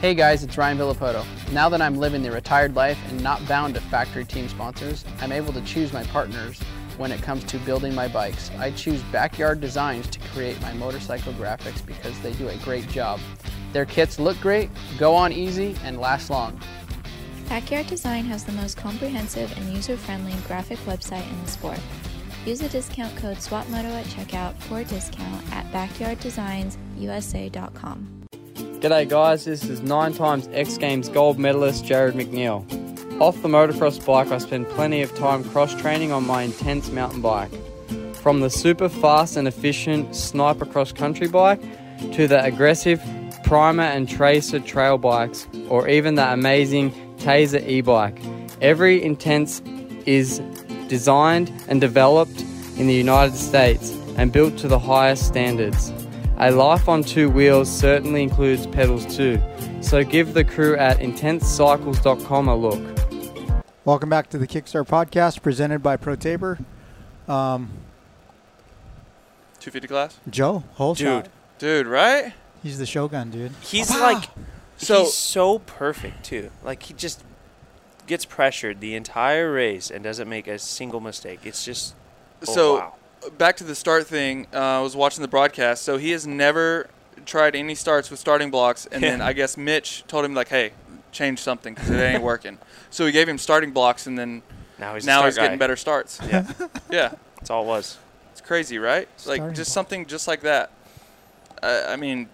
Hey 0.00 0.14
guys, 0.14 0.42
it's 0.42 0.58
Ryan 0.58 0.78
Villopoto. 0.78 1.24
Now 1.52 1.68
that 1.68 1.80
I'm 1.80 1.96
living 1.96 2.22
the 2.22 2.32
retired 2.32 2.74
life 2.74 2.98
and 3.08 3.22
not 3.22 3.46
bound 3.46 3.74
to 3.74 3.80
factory 3.82 4.24
team 4.24 4.48
sponsors, 4.48 5.04
I'm 5.20 5.30
able 5.30 5.52
to 5.52 5.60
choose 5.62 5.92
my 5.92 6.02
partners 6.04 6.60
when 6.96 7.12
it 7.12 7.22
comes 7.22 7.44
to 7.44 7.58
building 7.58 7.94
my 7.94 8.08
bikes. 8.08 8.50
I 8.58 8.72
choose 8.72 9.00
Backyard 9.04 9.60
Designs 9.60 10.08
to 10.08 10.18
create 10.30 10.60
my 10.60 10.72
motorcycle 10.72 11.32
graphics 11.34 11.86
because 11.86 12.18
they 12.20 12.32
do 12.32 12.48
a 12.48 12.56
great 12.58 12.88
job. 12.88 13.20
Their 13.72 13.86
kits 13.86 14.18
look 14.18 14.40
great, 14.40 14.70
go 14.98 15.14
on 15.14 15.32
easy, 15.32 15.76
and 15.84 16.00
last 16.00 16.30
long. 16.30 16.60
Backyard 17.48 17.86
Design 17.86 18.24
has 18.24 18.44
the 18.44 18.52
most 18.52 18.76
comprehensive 18.76 19.56
and 19.56 19.72
user-friendly 19.72 20.34
graphic 20.48 20.78
website 20.80 21.26
in 21.30 21.44
the 21.44 21.50
sport. 21.50 21.78
Use 22.44 22.58
the 22.58 22.68
discount 22.68 23.14
code 23.16 23.36
SWAPMOTO 23.36 23.84
at 23.84 24.04
checkout 24.06 24.56
for 24.64 24.80
a 24.80 24.84
discount 24.84 25.44
at 25.52 25.64
backyarddesigns.usa.com. 25.72 28.26
G'day 28.80 29.08
guys, 29.08 29.44
this 29.44 29.62
is 29.64 29.80
nine 29.80 30.12
times 30.12 30.48
X 30.52 30.76
Games 30.76 31.08
gold 31.08 31.38
medalist 31.38 31.84
Jarryd 31.84 32.12
McNeil. 32.12 32.64
Off 33.20 33.40
the 33.42 33.48
motocross 33.48 34.04
bike, 34.04 34.32
I 34.32 34.38
spend 34.38 34.68
plenty 34.70 35.02
of 35.02 35.16
time 35.16 35.44
cross 35.44 35.72
training 35.74 36.10
on 36.12 36.26
my 36.26 36.42
intense 36.42 36.90
mountain 36.90 37.22
bike. 37.22 37.52
From 38.16 38.40
the 38.40 38.50
super 38.50 38.88
fast 38.88 39.36
and 39.36 39.46
efficient 39.46 40.16
sniper 40.16 40.66
cross 40.66 40.90
country 40.92 41.28
bike 41.28 41.60
to 42.12 42.26
the 42.26 42.42
aggressive 42.44 43.00
primer 43.44 43.84
and 43.84 44.08
tracer 44.08 44.58
trail 44.58 44.98
bikes, 44.98 45.46
or 45.68 45.88
even 45.88 46.16
the 46.16 46.32
amazing 46.32 46.92
Tazer 47.26 47.66
e 47.66 47.80
bike. 47.80 48.16
Every 48.60 49.02
intense 49.02 49.60
is 50.06 50.38
designed 50.86 51.50
and 51.66 51.80
developed 51.80 52.40
in 52.78 52.86
the 52.86 52.94
United 52.94 53.34
States 53.36 53.90
and 54.16 54.30
built 54.30 54.56
to 54.58 54.68
the 54.68 54.78
highest 54.78 55.26
standards. 55.26 55.92
A 56.38 56.52
life 56.52 56.88
on 56.88 57.02
two 57.02 57.28
wheels 57.28 57.68
certainly 57.68 58.22
includes 58.22 58.68
pedals 58.68 59.04
too, 59.16 59.42
so 59.80 60.04
give 60.04 60.34
the 60.34 60.44
crew 60.44 60.76
at 60.76 61.00
intensecycles.com 61.00 62.46
a 62.48 62.54
look. 62.54 62.98
Welcome 63.84 64.08
back 64.08 64.30
to 64.30 64.38
the 64.38 64.46
Kickstarter 64.46 64.86
podcast 64.86 65.42
presented 65.42 65.82
by 65.82 65.96
ProTaper. 65.96 66.60
Um, 67.28 67.70
250 69.58 69.88
class? 69.88 70.20
Joe, 70.30 70.62
whole 70.74 70.94
shot. 70.94 71.28
Dude, 71.58 71.88
right? 71.88 72.34
He's 72.62 72.78
the 72.78 72.86
Shogun, 72.86 73.30
dude. 73.30 73.50
He's 73.62 73.90
Wow. 73.90 74.00
like, 74.12 74.28
So- 74.78 75.04
he's 75.04 75.14
so 75.14 75.58
perfect 75.60 76.24
too. 76.24 76.50
Like 76.62 76.82
he 76.84 76.94
just 76.94 77.24
gets 78.06 78.24
pressured 78.24 78.80
the 78.80 78.94
entire 78.94 79.52
race 79.52 79.90
and 79.90 80.04
doesn't 80.04 80.28
make 80.28 80.46
a 80.46 80.58
single 80.58 81.00
mistake. 81.00 81.40
It's 81.44 81.64
just 81.64 81.94
oh, 82.48 82.54
so 82.54 82.74
wow. 82.76 82.94
back 83.38 83.56
to 83.58 83.64
the 83.64 83.74
start 83.74 84.06
thing. 84.06 84.46
Uh, 84.52 84.58
I 84.58 84.80
was 84.80 84.94
watching 84.96 85.22
the 85.22 85.28
broadcast. 85.28 85.82
So 85.82 85.96
he 85.96 86.10
has 86.12 86.26
never 86.26 86.88
tried 87.24 87.56
any 87.56 87.74
starts 87.74 88.10
with 88.10 88.20
starting 88.20 88.50
blocks, 88.50 88.86
and 88.86 89.02
then 89.02 89.20
I 89.20 89.32
guess 89.32 89.56
Mitch 89.56 90.04
told 90.06 90.24
him 90.24 90.34
like, 90.34 90.48
"Hey, 90.48 90.72
change 91.12 91.40
something 91.40 91.74
because 91.74 91.90
it 91.90 91.98
ain't 91.98 92.22
working." 92.22 92.58
So 92.88 93.04
he 93.04 93.12
gave 93.12 93.28
him 93.28 93.36
starting 93.36 93.72
blocks, 93.72 94.06
and 94.06 94.18
then 94.18 94.42
Now 94.78 94.94
he's 94.94 95.04
now 95.04 95.18
start 95.18 95.26
he's 95.26 95.36
getting 95.38 95.58
better 95.58 95.76
starts. 95.76 96.18
Yeah, 96.26 96.50
Yeah, 96.90 97.14
that's 97.36 97.50
all 97.50 97.64
it 97.64 97.66
was. 97.66 97.98
it's 98.32 98.40
crazy, 98.40 98.78
right? 98.78 99.06
like 99.26 99.40
just 99.52 99.56
block. 99.56 99.66
something 99.66 100.06
just 100.06 100.26
like 100.28 100.40
that. 100.42 100.70
Uh, 101.62 101.84
I 101.88 101.96
mean, 101.96 102.28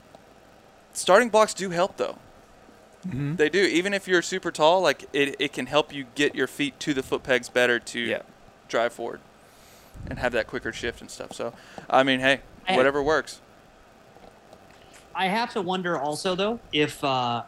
starting 0.93 1.31
blocks 1.31 1.53
do 1.55 1.71
help 1.71 1.97
though. 1.97 2.17
Mhm. 3.07 3.37
They 3.37 3.49
do. 3.49 3.61
Even 3.61 3.93
if 3.95 4.07
you're 4.07 4.23
super 4.23 4.51
tall, 4.51 4.81
like 4.81 5.05
it, 5.13 5.37
it 5.39 5.53
can 5.53 5.67
help 5.67 5.93
you 5.93 6.07
get 6.15 6.35
your 6.35 6.47
feet 6.47 6.79
to 6.81 6.95
the 6.95 7.03
foot 7.03 7.23
pegs 7.23 7.49
better 7.49 7.79
to 7.81 8.01
Yeah. 8.01 8.23
drive 8.69 8.93
forward 8.93 9.21
and 10.09 10.19
have 10.19 10.33
that 10.33 10.47
quicker 10.47 10.73
shift 10.73 11.01
and 11.01 11.11
stuff. 11.11 11.33
So, 11.33 11.53
I 11.91 12.03
mean, 12.05 12.21
hey, 12.21 12.41
I- 12.69 12.77
whatever 12.77 13.03
works. 13.03 13.41
I 15.15 15.27
have 15.27 15.53
to 15.53 15.61
wonder 15.63 15.99
also 15.99 16.35
though 16.35 16.59
if 16.73 17.03
uh, 17.05 17.43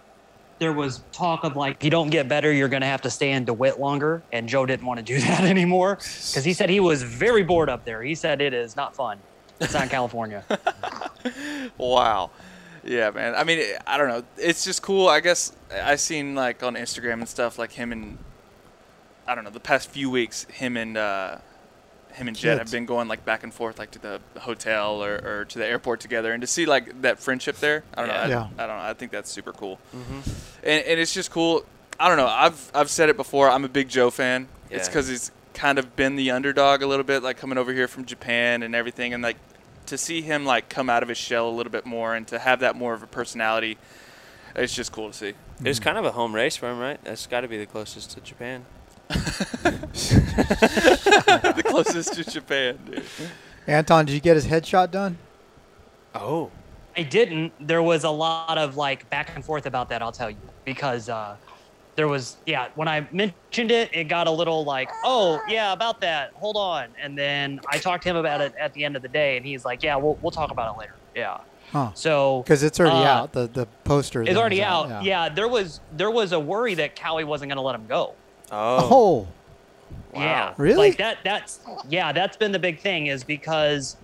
there 0.59 0.73
was 0.73 1.03
talk 1.13 1.45
of 1.45 1.57
like, 1.57 1.77
if 1.79 1.85
you 1.85 1.91
don't 1.91 2.11
get 2.11 2.29
better, 2.29 2.53
you're 2.53 2.69
going 2.69 2.83
to 2.83 2.87
have 2.87 3.03
to 3.03 3.11
stay 3.11 3.33
in 3.33 3.45
DeWitt 3.45 3.81
longer, 3.81 4.23
and 4.33 4.49
Joe 4.49 4.67
didn't 4.67 4.87
want 4.87 4.99
to 4.99 5.05
do 5.05 5.19
that 5.27 5.45
anymore 5.45 5.97
because 5.97 6.45
he 6.45 6.53
said 6.53 6.69
he 6.69 6.81
was 6.81 7.03
very 7.03 7.43
bored 7.43 7.69
up 7.71 7.85
there. 7.85 8.03
He 8.03 8.15
said 8.15 8.41
it 8.41 8.53
is 8.55 8.77
not 8.77 8.95
fun. 8.95 9.19
It's 9.61 9.73
not 9.75 9.89
California. 9.89 10.45
Wow. 11.79 12.31
Yeah, 12.85 13.11
man. 13.11 13.35
I 13.35 13.45
mean, 13.45 13.63
I 13.87 13.97
don't 13.97 14.09
know. 14.09 14.23
It's 14.37 14.65
just 14.65 14.83
cool. 14.83 15.09
I 15.09 15.21
guess 15.21 15.53
I 15.73 15.97
seen 15.97 16.35
like 16.35 16.63
on 16.63 16.75
Instagram 16.75 17.15
and 17.15 17.29
stuff 17.29 17.59
like 17.59 17.73
him 17.73 17.93
and 17.93 18.19
I 19.27 19.35
don't 19.35 19.45
know 19.45 19.51
the 19.51 19.61
past 19.61 19.91
few 19.91 20.11
weeks 20.11 20.45
him 20.45 20.77
and 20.77 20.97
uh, 20.97 21.39
him 22.13 22.29
and 22.29 22.37
Jett 22.37 22.59
have 22.59 22.71
been 22.71 22.87
going 22.87 23.09
like 23.09 23.25
back 23.25 23.43
and 23.43 23.53
forth 23.53 23.79
like 23.79 23.91
to 23.93 23.99
the 23.99 24.21
hotel 24.39 25.03
or, 25.03 25.15
or 25.25 25.45
to 25.47 25.59
the 25.59 25.67
airport 25.67 26.01
together 26.01 26.33
and 26.33 26.41
to 26.43 26.47
see 26.47 26.67
like 26.67 27.03
that 27.03 27.19
friendship 27.19 27.57
there. 27.57 27.85
I 27.95 28.01
don't 28.01 28.09
know. 28.09 28.15
I, 28.15 28.29
Yeah. 28.29 28.49
I 28.59 28.67
don't 28.67 28.77
know. 28.77 28.85
I 28.85 28.95
think 28.95 29.13
that's 29.13 29.31
super 29.31 29.53
cool. 29.53 29.79
Mm-hmm. 29.95 30.21
And, 30.63 30.85
and 30.85 31.01
it's 31.01 31.15
just 31.15 31.31
cool. 31.31 31.65
I 31.99 32.09
don't 32.09 32.17
know. 32.17 32.27
I've 32.27 32.71
I've 32.75 32.91
said 32.91 33.09
it 33.09 33.17
before. 33.17 33.49
I'm 33.49 33.65
a 33.65 33.69
big 33.69 33.89
Joe 33.89 34.11
fan. 34.11 34.49
It's 34.71 34.89
because 34.89 35.07
he's 35.09 35.31
kind 35.55 35.79
of 35.79 35.95
been 35.95 36.17
the 36.17 36.33
underdog 36.33 36.83
a 36.83 36.87
little 36.87 37.05
bit, 37.05 37.23
like 37.23 37.37
coming 37.37 37.57
over 37.57 37.73
here 37.73 37.87
from 37.87 38.05
Japan 38.05 38.65
and 38.65 38.75
everything, 38.75 39.15
and 39.15 39.23
like 39.23 39.37
to 39.87 39.99
see 39.99 40.23
him 40.23 40.45
like 40.45 40.69
come 40.69 40.89
out 40.91 41.03
of 41.03 41.09
his 41.09 41.19
shell 41.19 41.49
a 41.49 41.51
little 41.51 41.73
bit 41.73 41.87
more 41.87 42.15
and 42.15 42.27
to 42.29 42.39
have 42.39 42.61
that 42.61 42.77
more 42.77 42.95
of 42.95 43.03
a 43.03 43.07
personality. 43.07 43.79
It's 44.57 44.75
just 44.75 44.93
cool 44.93 45.09
to 45.09 45.15
see. 45.15 45.35
It 45.61 45.69
was 45.69 45.81
kind 45.81 45.99
of 45.99 46.05
a 46.05 46.13
home 46.13 46.35
race 46.35 46.57
for 46.57 46.71
him, 46.71 46.79
right? 46.79 47.03
That's 47.05 47.27
got 47.27 47.41
to 47.43 47.49
be 47.49 47.59
the 47.59 47.67
closest 47.67 48.13
to 48.13 48.21
Japan. 48.21 48.65
the 49.09 49.23
closest 51.67 52.15
to 52.15 52.25
Japan, 52.25 52.79
dude. 52.87 53.05
Anton, 53.67 54.07
did 54.07 54.13
you 54.13 54.21
get 54.21 54.37
his 54.37 54.47
headshot 54.47 54.91
done? 54.91 55.19
Oh, 56.15 56.51
I 56.97 57.03
didn't. 57.03 57.53
There 57.61 57.83
was 57.83 58.05
a 58.05 58.11
lot 58.11 58.59
of 58.59 58.77
like 58.77 59.09
back 59.11 59.35
and 59.35 59.45
forth 59.45 59.67
about 59.67 59.89
that. 59.89 60.03
I'll 60.03 60.13
tell 60.13 60.31
you 60.31 60.37
because 60.65 61.09
uh, 61.09 61.37
there 61.97 62.09
was 62.09 62.37
yeah. 62.47 62.69
When 62.75 62.89
I 62.89 63.07
mentioned 63.13 63.71
it, 63.71 63.91
it 63.93 64.05
got 64.05 64.27
a 64.27 64.31
little 64.31 64.65
like, 64.65 64.91
oh 65.05 65.41
yeah, 65.49 65.73
about 65.73 66.01
that. 66.01 66.33
Hold 66.35 66.57
on. 66.57 66.89
And 67.01 67.17
then 67.17 67.61
I 67.69 67.79
talked 67.79 68.03
to 68.05 68.11
him 68.11 68.17
about 68.17 68.41
it 68.41 68.55
at 68.59 68.73
the 68.75 68.85
end 68.85 68.97
of 68.97 69.03
the 69.03 69.09
day, 69.09 69.37
and 69.37 69.47
he's 69.47 69.65
like, 69.65 69.83
yeah, 69.83 69.97
we'll 69.97 70.19
we'll 70.23 70.33
talk 70.33 70.51
about 70.51 70.75
it 70.75 70.79
later. 70.79 70.95
Yeah. 71.15 71.39
Huh. 71.71 71.93
So 71.95 72.43
Because 72.43 72.63
it's 72.63 72.79
already 72.79 72.97
uh, 73.05 73.21
out. 73.23 73.33
The 73.33 73.47
the 73.47 73.67
poster. 73.85 74.23
It's 74.23 74.29
thing 74.31 74.37
already 74.37 74.59
is 74.61 74.65
out. 74.65 75.05
Yeah. 75.05 75.29
There 75.29 75.49
was 75.49 75.81
there 75.93 76.11
was 76.11 76.33
a 76.33 76.41
worry 76.41 76.75
that 76.75 76.97
Kawi 76.97 77.25
wasn't 77.25 77.51
going 77.51 77.57
to 77.57 77.63
let 77.63 77.75
him 77.75 77.87
go. 77.87 78.15
oh, 78.53 78.89
Oh. 78.91 79.29
Yeah. 80.15 80.55
Really? 80.57 80.89
Like 80.91 80.99
that 80.99 81.19
that's 81.25 81.61
yeah, 81.89 82.13
that's 82.13 82.37
been 82.37 82.53
the 82.53 82.59
big 82.59 82.79
thing 82.81 83.07
is 83.07 83.25
because 83.25 83.97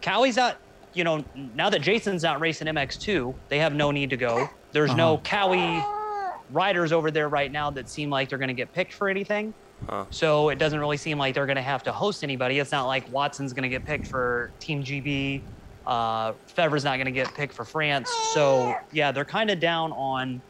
Kawi's 0.00 0.36
not 0.36 0.56
you 0.92 1.04
know, 1.04 1.24
now 1.54 1.70
that 1.70 1.82
Jason's 1.82 2.24
not 2.24 2.40
racing 2.40 2.66
MX2, 2.66 3.32
they 3.48 3.60
have 3.60 3.72
no 3.74 3.92
need 3.92 4.10
to 4.10 4.16
go. 4.16 4.50
There's 4.72 4.94
no 4.94 5.14
Uh-huh. 5.14 5.22
Kawi 5.22 5.99
riders 6.52 6.92
over 6.92 7.10
there 7.10 7.28
right 7.28 7.50
now 7.50 7.70
that 7.70 7.88
seem 7.88 8.10
like 8.10 8.28
they're 8.28 8.38
going 8.38 8.48
to 8.48 8.54
get 8.54 8.72
picked 8.72 8.92
for 8.92 9.08
anything. 9.08 9.54
Huh. 9.88 10.04
So 10.10 10.50
it 10.50 10.58
doesn't 10.58 10.78
really 10.78 10.96
seem 10.96 11.18
like 11.18 11.34
they're 11.34 11.46
going 11.46 11.56
to 11.56 11.62
have 11.62 11.82
to 11.84 11.92
host 11.92 12.22
anybody. 12.22 12.58
It's 12.58 12.72
not 12.72 12.86
like 12.86 13.10
Watson's 13.12 13.52
going 13.52 13.62
to 13.62 13.68
get 13.68 13.84
picked 13.84 14.06
for 14.06 14.50
Team 14.60 14.82
GB. 14.82 15.40
Uh, 15.86 16.32
Febvre's 16.54 16.84
not 16.84 16.96
going 16.96 17.06
to 17.06 17.12
get 17.12 17.34
picked 17.34 17.54
for 17.54 17.64
France. 17.64 18.10
So 18.34 18.76
yeah, 18.92 19.10
they're 19.12 19.24
kind 19.24 19.50
of 19.50 19.58
down 19.60 19.92
on 19.92 20.40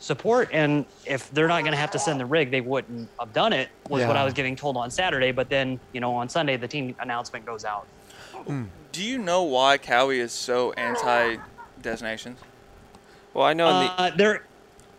support. 0.00 0.48
And 0.52 0.84
if 1.06 1.30
they're 1.30 1.48
not 1.48 1.60
going 1.60 1.72
to 1.72 1.78
have 1.78 1.92
to 1.92 1.98
send 1.98 2.18
the 2.18 2.26
rig, 2.26 2.50
they 2.50 2.60
wouldn't 2.60 3.08
have 3.18 3.32
done 3.32 3.52
it. 3.52 3.68
Was 3.88 4.04
what 4.04 4.16
I 4.16 4.24
was 4.24 4.34
getting 4.34 4.56
told 4.56 4.76
on 4.76 4.90
Saturday. 4.90 5.32
But 5.32 5.48
then 5.48 5.78
you 5.92 6.00
know 6.00 6.14
on 6.14 6.28
Sunday 6.28 6.56
the 6.56 6.68
team 6.68 6.94
announcement 6.98 7.46
goes 7.46 7.64
out. 7.64 7.86
Do 8.92 9.02
you 9.02 9.18
know 9.18 9.44
why 9.44 9.78
Kawi 9.78 10.18
is 10.18 10.32
so 10.32 10.72
anti 10.72 11.36
destinations? 11.80 12.38
Well, 13.32 13.46
I 13.46 13.52
know 13.54 13.68
in 13.68 13.86
the. 13.86 13.92
Uh, 13.92 14.10
they're 14.16 14.44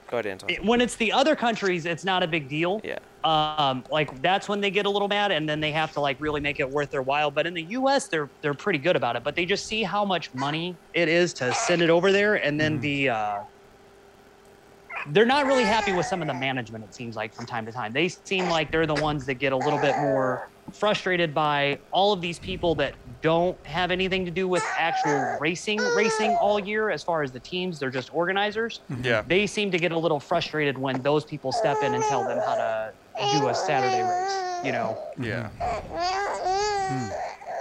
Go 0.09 0.17
ahead, 0.17 0.25
Anton. 0.27 0.49
it- 0.49 0.63
when 0.65 0.81
it's 0.81 0.95
the 0.95 1.11
other 1.11 1.35
countries, 1.35 1.85
it's 1.85 2.03
not 2.03 2.23
a 2.23 2.27
big 2.27 2.47
deal. 2.47 2.81
Yeah. 2.83 2.99
Um, 3.23 3.83
like 3.89 4.21
that's 4.21 4.49
when 4.49 4.59
they 4.59 4.69
get 4.69 4.85
a 4.85 4.89
little 4.89 5.07
mad, 5.07 5.31
and 5.31 5.47
then 5.47 5.59
they 5.61 5.71
have 5.71 5.93
to 5.93 6.01
like 6.01 6.17
really 6.19 6.41
make 6.41 6.59
it 6.59 6.69
worth 6.69 6.91
their 6.91 7.01
while. 7.01 7.31
But 7.31 7.47
in 7.47 7.53
the 7.53 7.63
U.S., 7.63 8.07
they're 8.07 8.29
they're 8.41 8.53
pretty 8.53 8.79
good 8.79 8.95
about 8.97 9.15
it. 9.15 9.23
But 9.23 9.35
they 9.35 9.45
just 9.45 9.65
see 9.65 9.81
how 9.83 10.03
much 10.03 10.33
money 10.33 10.75
it 10.93 11.07
is 11.07 11.33
to 11.35 11.53
send 11.53 11.81
it 11.81 11.89
over 11.89 12.11
there, 12.11 12.35
and 12.35 12.59
then 12.59 12.79
the 12.81 13.09
uh, 13.09 13.39
they're 15.07 15.25
not 15.25 15.45
really 15.45 15.63
happy 15.63 15.91
with 15.91 16.05
some 16.05 16.21
of 16.21 16.27
the 16.27 16.33
management. 16.33 16.83
It 16.83 16.93
seems 16.93 17.15
like 17.15 17.33
from 17.33 17.45
time 17.45 17.65
to 17.65 17.71
time, 17.71 17.93
they 17.93 18.07
seem 18.07 18.49
like 18.49 18.71
they're 18.71 18.87
the 18.87 18.95
ones 18.95 19.25
that 19.25 19.35
get 19.35 19.53
a 19.53 19.57
little 19.57 19.79
bit 19.79 19.97
more 19.97 20.49
frustrated 20.71 21.33
by 21.33 21.77
all 21.91 22.13
of 22.13 22.21
these 22.21 22.39
people 22.39 22.73
that 22.75 22.95
don't 23.21 23.57
have 23.65 23.91
anything 23.91 24.23
to 24.23 24.31
do 24.31 24.47
with 24.47 24.63
actual 24.77 25.37
racing 25.41 25.77
racing 25.93 26.31
all 26.35 26.57
year 26.57 26.89
as 26.89 27.03
far 27.03 27.21
as 27.21 27.33
the 27.33 27.39
teams 27.39 27.79
they're 27.79 27.89
just 27.89 28.13
organizers 28.13 28.79
mm-hmm. 28.89 29.03
Yeah. 29.03 29.23
they 29.27 29.45
seem 29.45 29.71
to 29.71 29.77
get 29.77 29.91
a 29.91 29.99
little 29.99 30.21
frustrated 30.21 30.77
when 30.77 31.01
those 31.01 31.25
people 31.25 31.51
step 31.51 31.83
in 31.83 31.93
and 31.93 32.03
tell 32.05 32.23
them 32.23 32.39
how 32.39 32.55
to 32.55 32.93
do 33.37 33.47
a 33.47 33.53
Saturday 33.53 34.01
race. 34.01 34.52
You 34.63 34.71
know. 34.71 34.97
Yeah. 35.19 35.49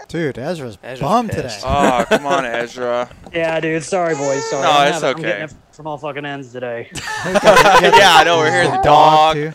Dude, 0.09 0.37
Ezra's, 0.39 0.77
Ezra's 0.83 1.01
bummed 1.01 1.31
pissed. 1.31 1.61
today. 1.61 1.67
Oh, 1.67 2.05
come 2.09 2.27
on, 2.27 2.45
Ezra. 2.45 3.09
Yeah, 3.33 3.59
dude. 3.61 3.83
Sorry, 3.83 4.15
boys. 4.15 4.45
Sorry. 4.51 4.63
No, 4.63 4.71
I'm 4.71 4.89
it's 4.89 5.01
having- 5.01 5.09
I'm 5.09 5.21
okay. 5.21 5.41
getting 5.41 5.45
it 5.45 5.75
from 5.75 5.87
all 5.87 5.97
fucking 5.97 6.27
ends 6.27 6.53
today. 6.53 6.91
yeah, 6.95 7.01
I 7.25 8.23
know. 8.25 8.37
We're 8.37 8.51
hearing 8.53 8.71
the 8.73 8.83
dog. 8.83 9.37
too. 9.37 9.53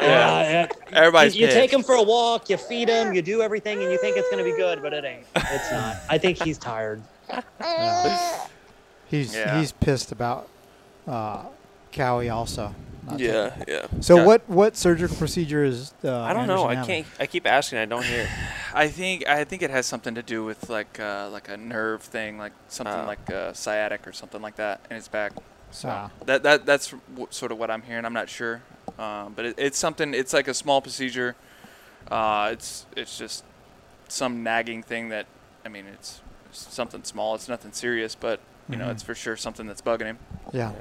Yeah. 0.00 0.66
Uh, 0.68 0.74
Everybody's 0.96 1.36
you, 1.36 1.46
you 1.46 1.52
take 1.52 1.70
pissed. 1.70 1.74
him 1.80 1.84
for 1.84 1.94
a 1.94 2.02
walk, 2.02 2.50
you 2.50 2.56
feed 2.56 2.88
him, 2.88 3.14
you 3.14 3.22
do 3.22 3.40
everything, 3.40 3.80
and 3.82 3.92
you 3.92 3.98
think 3.98 4.16
it's 4.16 4.28
gonna 4.30 4.42
be 4.42 4.56
good, 4.56 4.82
but 4.82 4.92
it 4.92 5.04
ain't. 5.04 5.26
It's 5.36 5.70
not. 5.70 5.96
I 6.08 6.18
think 6.18 6.42
he's 6.42 6.58
tired. 6.58 7.02
He's 9.06 9.34
Yeah. 9.34 9.58
he's 9.60 9.70
pissed 9.72 10.10
about 10.10 10.48
uh, 11.06 11.44
Kawi 11.92 12.30
also. 12.34 12.74
Not 13.06 13.18
Yeah, 13.18 13.50
taking- 13.50 13.74
yeah. 13.74 13.86
So 14.00 14.16
Yeah. 14.16 14.26
what 14.26 14.48
what 14.48 14.76
surgical 14.76 15.16
procedure 15.16 15.64
is? 15.64 15.92
Uh, 16.04 16.20
I 16.20 16.32
don't 16.32 16.46
know. 16.46 16.64
I 16.66 16.74
having? 16.74 17.04
can't. 17.04 17.06
I 17.18 17.26
keep 17.26 17.46
asking. 17.46 17.78
I 17.78 17.86
don't 17.86 18.04
hear. 18.04 18.28
I 18.74 18.88
think 18.88 19.26
I 19.28 19.44
think 19.44 19.62
it 19.62 19.70
has 19.70 19.86
something 19.86 20.14
to 20.14 20.22
do 20.22 20.44
with 20.44 20.68
like 20.68 20.98
uh, 21.00 21.28
like 21.30 21.48
a 21.48 21.56
nerve 21.56 22.02
thing, 22.02 22.38
like 22.38 22.52
something 22.68 22.94
Oh. 22.94 23.06
like 23.06 23.30
uh, 23.30 23.52
sciatic 23.52 24.06
or 24.06 24.12
something 24.12 24.42
like 24.42 24.56
that 24.56 24.80
in 24.90 24.96
his 24.96 25.08
back. 25.08 25.32
So 25.72 26.10
that 26.26 26.42
that 26.42 26.66
that's 26.66 26.90
w- 27.10 27.28
sort 27.30 27.52
of 27.52 27.58
what 27.58 27.70
I'm 27.70 27.82
hearing. 27.82 28.04
I'm 28.04 28.12
not 28.12 28.28
sure, 28.28 28.60
um, 28.98 29.32
but 29.34 29.44
it, 29.46 29.54
it's 29.58 29.78
something. 29.78 30.14
It's 30.14 30.32
like 30.32 30.48
a 30.48 30.54
small 30.54 30.80
procedure. 30.80 31.36
Uh, 32.10 32.50
it's 32.52 32.86
it's 32.96 33.16
just 33.18 33.44
some 34.08 34.42
nagging 34.42 34.82
thing 34.82 35.10
that 35.10 35.26
I 35.64 35.68
mean 35.68 35.86
it's, 35.86 36.20
it's 36.46 36.72
something 36.74 37.04
small. 37.04 37.34
It's 37.36 37.48
nothing 37.48 37.72
serious, 37.72 38.14
but 38.16 38.40
you 38.68 38.76
know 38.76 38.86
Mhm. 38.86 38.92
it's 38.92 39.02
for 39.04 39.14
sure 39.14 39.36
something 39.36 39.66
that's 39.68 39.80
bugging 39.82 40.06
him. 40.06 40.18
Yeah. 40.52 40.72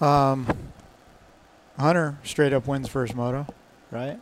Um, 0.00 0.46
Hunter 1.78 2.18
straight 2.24 2.52
up 2.52 2.66
wins 2.66 2.88
first 2.88 3.14
moto, 3.14 3.46
right? 3.90 4.18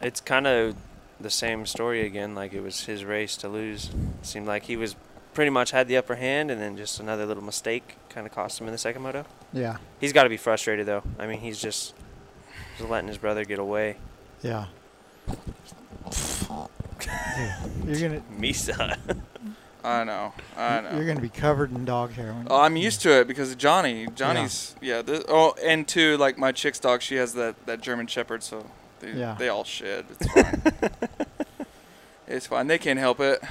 It's 0.00 0.20
kind 0.20 0.46
of 0.46 0.76
the 1.20 1.30
same 1.30 1.66
story 1.66 2.06
again. 2.06 2.34
Like 2.34 2.52
it 2.52 2.60
was 2.60 2.84
his 2.84 3.04
race 3.04 3.36
to 3.38 3.48
lose. 3.48 3.90
seemed 4.22 4.46
like 4.46 4.64
he 4.64 4.76
was 4.76 4.96
pretty 5.34 5.50
much 5.50 5.70
had 5.70 5.88
the 5.88 5.96
upper 5.96 6.16
hand, 6.16 6.50
and 6.50 6.60
then 6.60 6.76
just 6.76 7.00
another 7.00 7.24
little 7.24 7.44
mistake 7.44 7.96
kind 8.08 8.26
of 8.26 8.34
cost 8.34 8.60
him 8.60 8.66
in 8.66 8.72
the 8.72 8.78
second 8.78 9.02
moto. 9.02 9.24
Yeah. 9.52 9.78
He's 10.00 10.12
got 10.12 10.24
to 10.24 10.28
be 10.28 10.36
frustrated 10.36 10.86
though. 10.86 11.02
I 11.18 11.26
mean, 11.26 11.40
he's 11.40 11.60
just, 11.60 11.94
just 12.76 12.90
letting 12.90 13.08
his 13.08 13.18
brother 13.18 13.44
get 13.44 13.58
away. 13.58 13.96
Yeah. 14.42 14.66
You're 17.84 18.00
gonna 18.00 18.22
Misa. 18.38 18.98
I 19.84 20.04
know. 20.04 20.32
I 20.56 20.80
know. 20.80 20.90
you're 20.96 21.06
gonna 21.06 21.20
be 21.20 21.28
covered 21.28 21.70
in 21.70 21.84
dog 21.84 22.12
hair. 22.12 22.32
When 22.32 22.46
Oh, 22.50 22.60
I'm 22.60 22.76
used 22.76 23.00
to 23.02 23.20
it 23.20 23.28
because 23.28 23.52
of 23.52 23.58
Johnny. 23.58 24.06
Johnny's 24.14 24.74
yeah. 24.80 25.02
this, 25.02 25.24
oh, 25.28 25.54
and 25.64 25.86
too 25.86 26.16
like 26.16 26.36
my 26.36 26.52
chick's 26.52 26.78
dog. 26.80 27.00
She 27.02 27.14
has 27.16 27.32
that, 27.34 27.54
that 27.66 27.80
German 27.80 28.06
Shepherd, 28.08 28.42
so 28.42 28.66
they, 29.00 29.12
Yeah. 29.12 29.36
they 29.38 29.48
all 29.48 29.64
shed. 29.64 30.06
It's 30.10 30.32
fine. 30.32 30.62
it's 32.26 32.46
fine. 32.46 32.66
They 32.66 32.78
can't 32.78 32.98
help 32.98 33.20
it. 33.20 33.42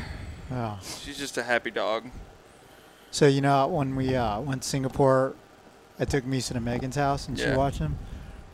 Yeah. 0.51 0.79
She's 0.79 1.17
just 1.17 1.37
a 1.37 1.43
happy 1.43 1.71
dog. 1.71 2.05
So 3.11 3.25
you 3.27 3.41
know 3.41 3.67
when 3.67 3.95
we 3.95 4.15
uh, 4.15 4.39
went 4.41 4.63
to 4.63 4.67
Singapore, 4.67 5.33
I 5.99 6.05
took 6.05 6.25
Misa 6.25 6.53
to 6.53 6.59
Megan's 6.59 6.95
house 6.97 7.27
and 7.27 7.39
she 7.39 7.49
watched 7.51 7.79
him. 7.79 7.97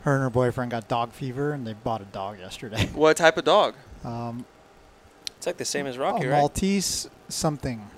Her 0.02 0.14
and 0.14 0.22
her 0.22 0.30
boyfriend 0.30 0.70
got 0.70 0.86
dog 0.86 1.12
fever 1.12 1.52
and 1.52 1.66
they 1.66 1.72
bought 1.72 2.02
a 2.02 2.04
dog 2.04 2.38
yesterday. 2.38 2.86
What 2.94 3.16
type 3.16 3.36
of 3.36 3.44
dog? 3.44 3.74
Um, 4.04 4.44
It's 5.38 5.46
like 5.46 5.56
the 5.56 5.64
same 5.64 5.86
as 5.86 5.96
a 5.96 6.00
Rocky, 6.00 6.26
right? 6.26 6.36
Maltese 6.38 7.08
something. 7.28 7.88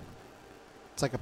It's 0.95 1.03
like 1.03 1.14
a 1.14 1.20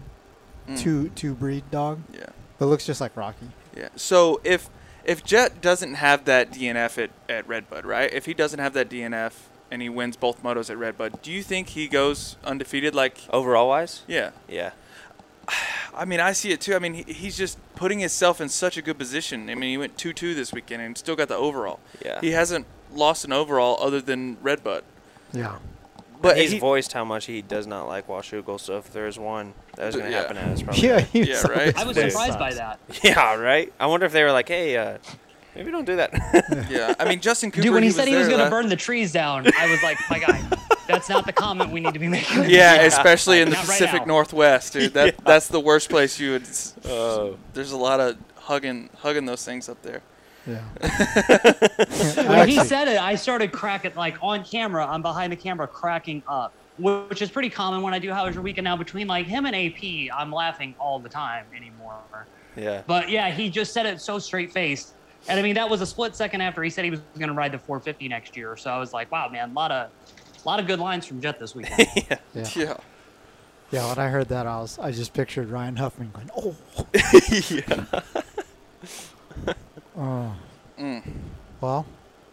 Mm. 0.69 0.79
two 0.79 1.09
two 1.11 1.35
breed 1.35 1.63
dog. 1.71 2.01
Yeah. 2.13 2.25
But 2.59 2.65
it 2.65 2.69
looks 2.69 2.87
just 2.87 2.99
like 3.01 3.15
Rocky. 3.17 3.49
Yeah. 3.77 3.89
So 3.97 4.41
if 4.45 4.71
if 5.05 5.23
Jett 5.23 5.61
doesn't 5.61 5.95
have 5.95 6.25
that 6.25 6.51
DNF 6.53 6.97
at, 6.97 7.11
at 7.29 7.47
Redbud, 7.47 7.85
right? 7.85 8.11
If 8.11 8.25
he 8.25 8.33
doesn't 8.33 8.59
have 8.61 8.73
that 8.73 8.89
DNF 8.89 9.33
and 9.71 9.83
he 9.83 9.91
wins 9.91 10.17
both 10.17 10.43
motos 10.43 10.71
at 10.71 10.79
Redbud, 10.79 11.21
do 11.21 11.31
you 11.31 11.43
think 11.43 11.69
he 11.71 11.87
goes 11.87 12.37
undefeated? 12.45 12.95
Like 12.95 13.19
Overall 13.31 13.69
wise, 13.69 14.03
yeah. 14.07 14.31
yeah. 14.49 14.71
I 15.95 16.07
mean, 16.07 16.21
I 16.21 16.33
see 16.33 16.51
it 16.53 16.63
too. 16.63 16.75
I 16.75 16.79
mean, 16.79 16.95
he, 16.95 17.13
he's 17.13 17.37
just 17.37 17.59
putting 17.75 17.99
himself 17.99 18.41
in 18.41 18.49
such 18.49 18.79
a 18.79 18.83
good 18.83 18.97
position. 18.99 19.51
I 19.51 19.55
mean, 19.55 19.71
he 19.71 19.77
went 19.77 19.99
2 19.99 20.15
2 20.15 20.35
this 20.35 20.51
weekend 20.53 20.81
and 20.81 20.97
still 20.97 21.15
got 21.17 21.29
the 21.29 21.37
overall. 21.37 21.81
Yeah. 22.03 22.21
He 22.23 22.31
hasn't 22.31 22.65
lost 22.91 23.27
an 23.27 23.33
overall 23.35 23.77
other 23.85 24.01
than 24.01 24.39
Redbud. 24.41 24.83
Yeah. 25.35 25.57
But 26.25 26.39
he's 26.39 26.53
he- 26.53 26.59
voiced 26.59 26.93
how 26.93 27.05
much 27.05 27.27
he 27.27 27.41
does 27.43 27.67
not 27.67 27.87
like 27.87 28.09
Washougal. 28.09 28.59
So 28.61 28.79
if 28.79 28.93
there's 28.93 29.19
one 29.19 29.55
that 29.77 29.87
was 29.87 29.95
going 29.97 30.07
to 30.07 30.13
Yeah. 30.13 30.21
happen 30.23 30.37
at, 30.39 30.49
it's 30.49 30.63
probably 30.63 30.83
Yeah, 30.83 30.97
that. 30.97 31.09
he 31.09 31.21
was 31.21 31.29
Yeah, 31.29 31.41
like- 31.43 31.57
right? 31.57 31.79
I 31.79 31.85
was 31.85 31.97
Dude. 31.97 32.11
surprised 32.11 32.39
by 32.39 32.55
that. 32.55 32.81
Yeah, 33.03 33.35
right. 33.37 33.73
I 33.79 33.87
wonder 33.87 34.07
if 34.07 34.13
they 34.13 34.23
were 34.25 34.33
like, 34.33 34.49
"Hey, 34.49 34.77
uh, 34.77 34.99
maybe 35.55 35.71
don't 35.71 35.85
do 35.85 35.97
that." 35.97 36.13
Yeah. 36.71 36.95
I 36.99 37.09
mean, 37.09 37.21
Justin 37.21 37.51
Cooper. 37.51 37.63
Dude, 37.63 37.75
when 37.75 37.83
he, 37.83 37.91
said 37.91 38.09
he 38.09 38.17
was 38.17 38.29
gonna 38.29 38.51
burn 38.51 38.69
the 38.69 38.77
trees 38.77 39.13
down, 39.13 39.47
I 39.59 39.71
was 39.71 39.83
like, 39.83 39.99
my 40.11 40.19
guy, 40.19 40.43
that's 40.89 41.09
not 41.09 41.27
the 41.27 41.33
comment 41.33 41.71
we 41.73 41.81
need 41.81 41.95
to 41.95 42.01
be 42.01 42.09
making. 42.09 42.45
Yeah, 42.49 42.83
especially 42.83 43.41
in 43.41 43.51
the 43.51 43.57
Not 43.57 43.65
Pacific 43.67 44.01
now. 44.01 44.15
Northwest, 44.15 44.73
dude. 44.73 44.95
That 44.95 45.17
that's 45.25 45.49
the 45.49 45.61
worst 45.61 45.89
place 45.91 46.19
you 46.21 46.33
would. 46.33 46.43
s- 46.43 46.75
Oh. 46.89 47.37
There's 47.55 47.73
a 47.73 47.77
lot 47.77 48.01
of 48.01 48.17
hugging 48.37 48.91
hugging 48.99 49.25
those 49.27 49.45
things 49.45 49.69
up 49.69 49.81
there. 49.83 50.03
Yeah. 50.47 50.61
When 52.29 52.49
he 52.49 52.59
said 52.61 52.89
it, 52.89 52.99
I 53.01 53.15
started 53.15 53.53
cracking 53.53 53.95
like 53.95 54.17
on 54.23 54.45
camera. 54.45 54.87
I'm 54.87 55.03
behind 55.03 55.33
the 55.33 55.37
camera 55.37 55.67
cracking 55.67 56.23
up, 56.29 56.53
which 56.79 57.23
is 57.23 57.31
pretty 57.31 57.51
common 57.51 57.83
when 57.83 57.95
I 57.95 57.99
do 57.99 58.11
How 58.13 58.27
Was 58.27 58.35
Your 58.35 58.43
Weekend 58.45 58.65
now. 58.65 58.77
Between 58.77 59.07
like 59.07 59.27
him 59.27 59.47
and 59.47 59.55
AP, 59.57 60.15
I'm 60.15 60.31
laughing 60.33 60.75
all 60.79 60.99
the 60.99 61.09
time 61.09 61.47
anymore. 61.57 62.01
yeah. 62.57 62.83
But 62.87 63.09
yeah, 63.09 63.31
he 63.31 63.49
just 63.49 63.73
said 63.73 63.87
it 63.87 64.01
so 64.01 64.19
straight 64.19 64.53
faced. 64.53 64.95
And 65.29 65.39
I 65.41 65.43
mean, 65.43 65.55
that 65.55 65.69
was 65.71 65.81
a 65.81 65.87
split 65.87 66.15
second 66.15 66.43
after 66.43 66.63
he 66.63 66.69
said 66.69 66.85
he 66.85 66.91
was 66.91 67.01
going 67.19 67.29
to 67.29 67.35
ride 67.35 67.53
the 67.53 67.59
450 67.59 68.09
next 68.09 68.37
year. 68.37 68.57
So 68.59 68.71
I 68.71 68.79
was 68.79 68.93
like, 68.93 69.11
wow, 69.11 69.29
man, 69.31 69.51
a 69.51 69.53
lot 69.55 69.71
of, 69.71 69.91
a 70.45 70.49
lot 70.49 70.61
of 70.61 70.67
good 70.67 70.79
lines 70.79 71.07
from 71.07 71.21
Jett 71.23 71.39
this 71.39 71.55
weekend. 71.55 71.89
Yeah. 72.35 72.47
Yeah. 72.55 72.77
Yeah, 73.71 73.89
when 73.89 73.99
I 73.99 74.09
heard 74.09 74.29
that, 74.29 74.47
I 74.47 74.59
was 74.61 74.79
I 74.79 74.93
just 74.93 75.15
pictured 75.15 75.49
Ryan 75.49 75.77
Huffman 75.77 76.13
going, 76.13 76.31
"Oh, 76.37 76.55
yeah. 77.51 78.01
Oh." 79.97 80.35
Mm. 80.79 81.03
Well, 81.61 81.87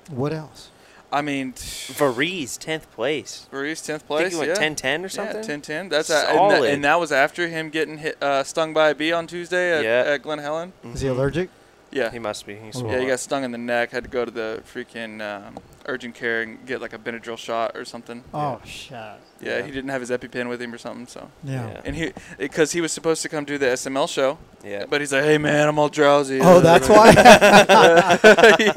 what 0.10 0.34
else? 0.34 0.70
I 1.14 1.22
mean, 1.22 1.54
Varese, 1.54 2.58
tenth 2.58 2.90
place. 2.92 3.48
Varese 3.52 3.86
tenth 3.86 4.08
place. 4.08 4.20
I 4.20 4.30
place. 4.30 4.32
think 4.32 4.44
he 4.44 4.50
went 4.50 4.82
yeah. 4.82 4.98
10-10 5.00 5.04
or 5.04 5.10
something. 5.10 5.36
Yeah, 5.38 5.42
10 5.42 5.62
10. 5.62 5.90
That's 5.90 6.10
a, 6.10 6.30
and, 6.30 6.52
that, 6.52 6.64
and 6.64 6.84
that 6.86 7.00
was 7.02 7.12
after 7.12 7.50
him 7.50 7.70
getting 7.70 7.98
hit, 7.98 8.22
uh, 8.24 8.44
stung 8.44 8.74
by 8.74 8.90
a 8.90 8.96
bee 8.96 9.12
on 9.12 9.28
Tuesday 9.28 9.78
at, 9.78 9.84
Yeah. 9.84 10.14
at 10.14 10.22
Glen 10.22 10.40
Helen. 10.40 10.72
Is 10.86 11.02
he 11.02 11.10
allergic? 11.10 11.50
Yeah. 11.92 12.10
He 12.12 12.20
must 12.20 12.46
be. 12.46 12.56
He's. 12.56 12.82
Yeah, 12.82 13.00
he 13.00 13.06
got 13.08 13.20
stung 13.20 13.44
in 13.44 13.52
the 13.52 13.58
neck. 13.58 13.92
Had 13.92 14.04
to 14.06 14.10
go 14.10 14.24
to 14.26 14.32
the 14.32 14.64
freaking 14.74 15.22
um, 15.22 15.58
urgent 15.86 16.16
care 16.16 16.42
and 16.42 16.66
get 16.66 16.82
like 16.82 16.94
a 16.94 16.98
Benadryl 16.98 17.38
shot 17.38 17.76
or 17.76 17.84
something. 17.86 18.24
Oh 18.34 18.60
shit. 18.66 18.92
Yeah, 18.92 19.18
Yeah. 19.42 19.62
he 19.66 19.72
didn't 19.72 19.90
have 19.90 20.02
his 20.02 20.10
EpiPen 20.10 20.48
with 20.50 20.62
him 20.62 20.74
or 20.74 20.78
something. 20.78 21.08
So. 21.08 21.30
Yeah. 21.44 21.68
Yeah. 21.70 21.82
And 21.84 21.96
he, 21.96 22.14
because 22.38 22.72
he 22.72 22.80
was 22.82 22.92
supposed 22.92 23.22
to 23.24 23.30
come 23.30 23.44
do 23.46 23.58
the 23.58 23.66
SML 23.68 24.08
show, 24.08 24.38
Yeah. 24.64 24.86
but 24.90 25.02
he's 25.02 25.12
like, 25.12 25.24
"Hey 25.24 25.38
man, 25.38 25.68
I'm 25.68 25.78
all 25.80 25.90
drowsy." 25.90 26.40
Oh, 26.42 26.60
that's 26.62 26.88
why. 26.88 27.12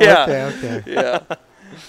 yeah. 0.01 0.25
Okay, 0.27 0.43
okay. 0.45 0.83
Yeah. 0.87 1.21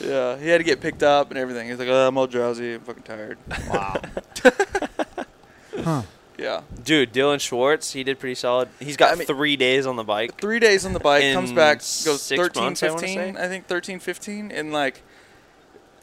Yeah. 0.03 0.37
He 0.37 0.47
had 0.49 0.57
to 0.59 0.63
get 0.63 0.81
picked 0.81 1.03
up 1.03 1.29
and 1.31 1.37
everything. 1.39 1.67
He's 1.69 1.79
like, 1.79 1.87
"Oh, 1.87 2.07
I'm 2.07 2.17
all 2.17 2.27
drowsy. 2.27 2.73
I'm 2.75 2.81
fucking 2.81 3.03
tired." 3.03 3.37
Wow. 3.69 4.01
huh. 5.83 6.01
Yeah. 6.37 6.61
Dude, 6.83 7.13
Dilan 7.13 7.39
Schwartz, 7.39 7.93
he 7.93 8.03
did 8.03 8.19
pretty 8.19 8.35
solid. 8.35 8.69
He's 8.79 8.97
got 8.97 9.13
I 9.13 9.15
mean- 9.15 9.27
three 9.27 9.55
days 9.55 9.85
on 9.85 9.95
the 9.95 10.03
bike. 10.03 10.39
Three 10.39 10.59
days 10.59 10.85
on 10.85 10.93
the 10.93 10.99
bike, 10.99 11.33
comes 11.33 11.51
back, 11.51 11.77
goes 11.79 12.21
six 12.21 12.39
13, 12.41 12.63
months, 12.63 12.83
I 12.83 12.87
wanna 12.89 12.99
15, 13.01 13.35
say? 13.35 13.41
I, 13.41 13.47
think 13.47 13.67
13, 13.67 13.99
15, 13.99 14.51
and 14.51 14.73
like, 14.73 15.01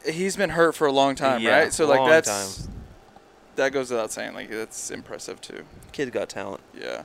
he's 0.06 0.36
been 0.36 0.50
hurt 0.50 0.74
for 0.74 0.86
a 0.86 0.92
long 0.92 1.14
time, 1.14 1.42
Yeah, 1.42 1.58
right? 1.60 1.72
So 1.72 1.86
like 1.86 2.00
long 2.00 2.08
that's 2.10 2.68
that 3.56 3.72
goes 3.72 3.90
without 3.90 4.10
saying. 4.10 4.32
Like 4.34 4.48
that's 4.50 4.90
impressive 4.90 5.40
too. 5.40 5.64
Kid 5.92 6.10
got 6.12 6.28
talent. 6.30 6.62
Yeah. 6.78 7.02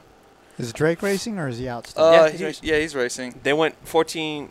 Is 0.58 0.72
Drake 0.74 1.02
racing 1.04 1.38
or 1.38 1.50
is 1.50 1.58
he 1.60 1.68
out 1.68 1.88
still? 1.88 2.06
Uh, 2.06 2.12
Yeah, 2.14 2.30
he's 2.30 2.40
he- 2.40 2.46
racing. 2.46 2.70
yeah, 2.70 2.80
he's 2.80 2.96
racing. 2.96 3.40
They 3.44 3.54
went 3.54 3.76
14. 3.86 4.50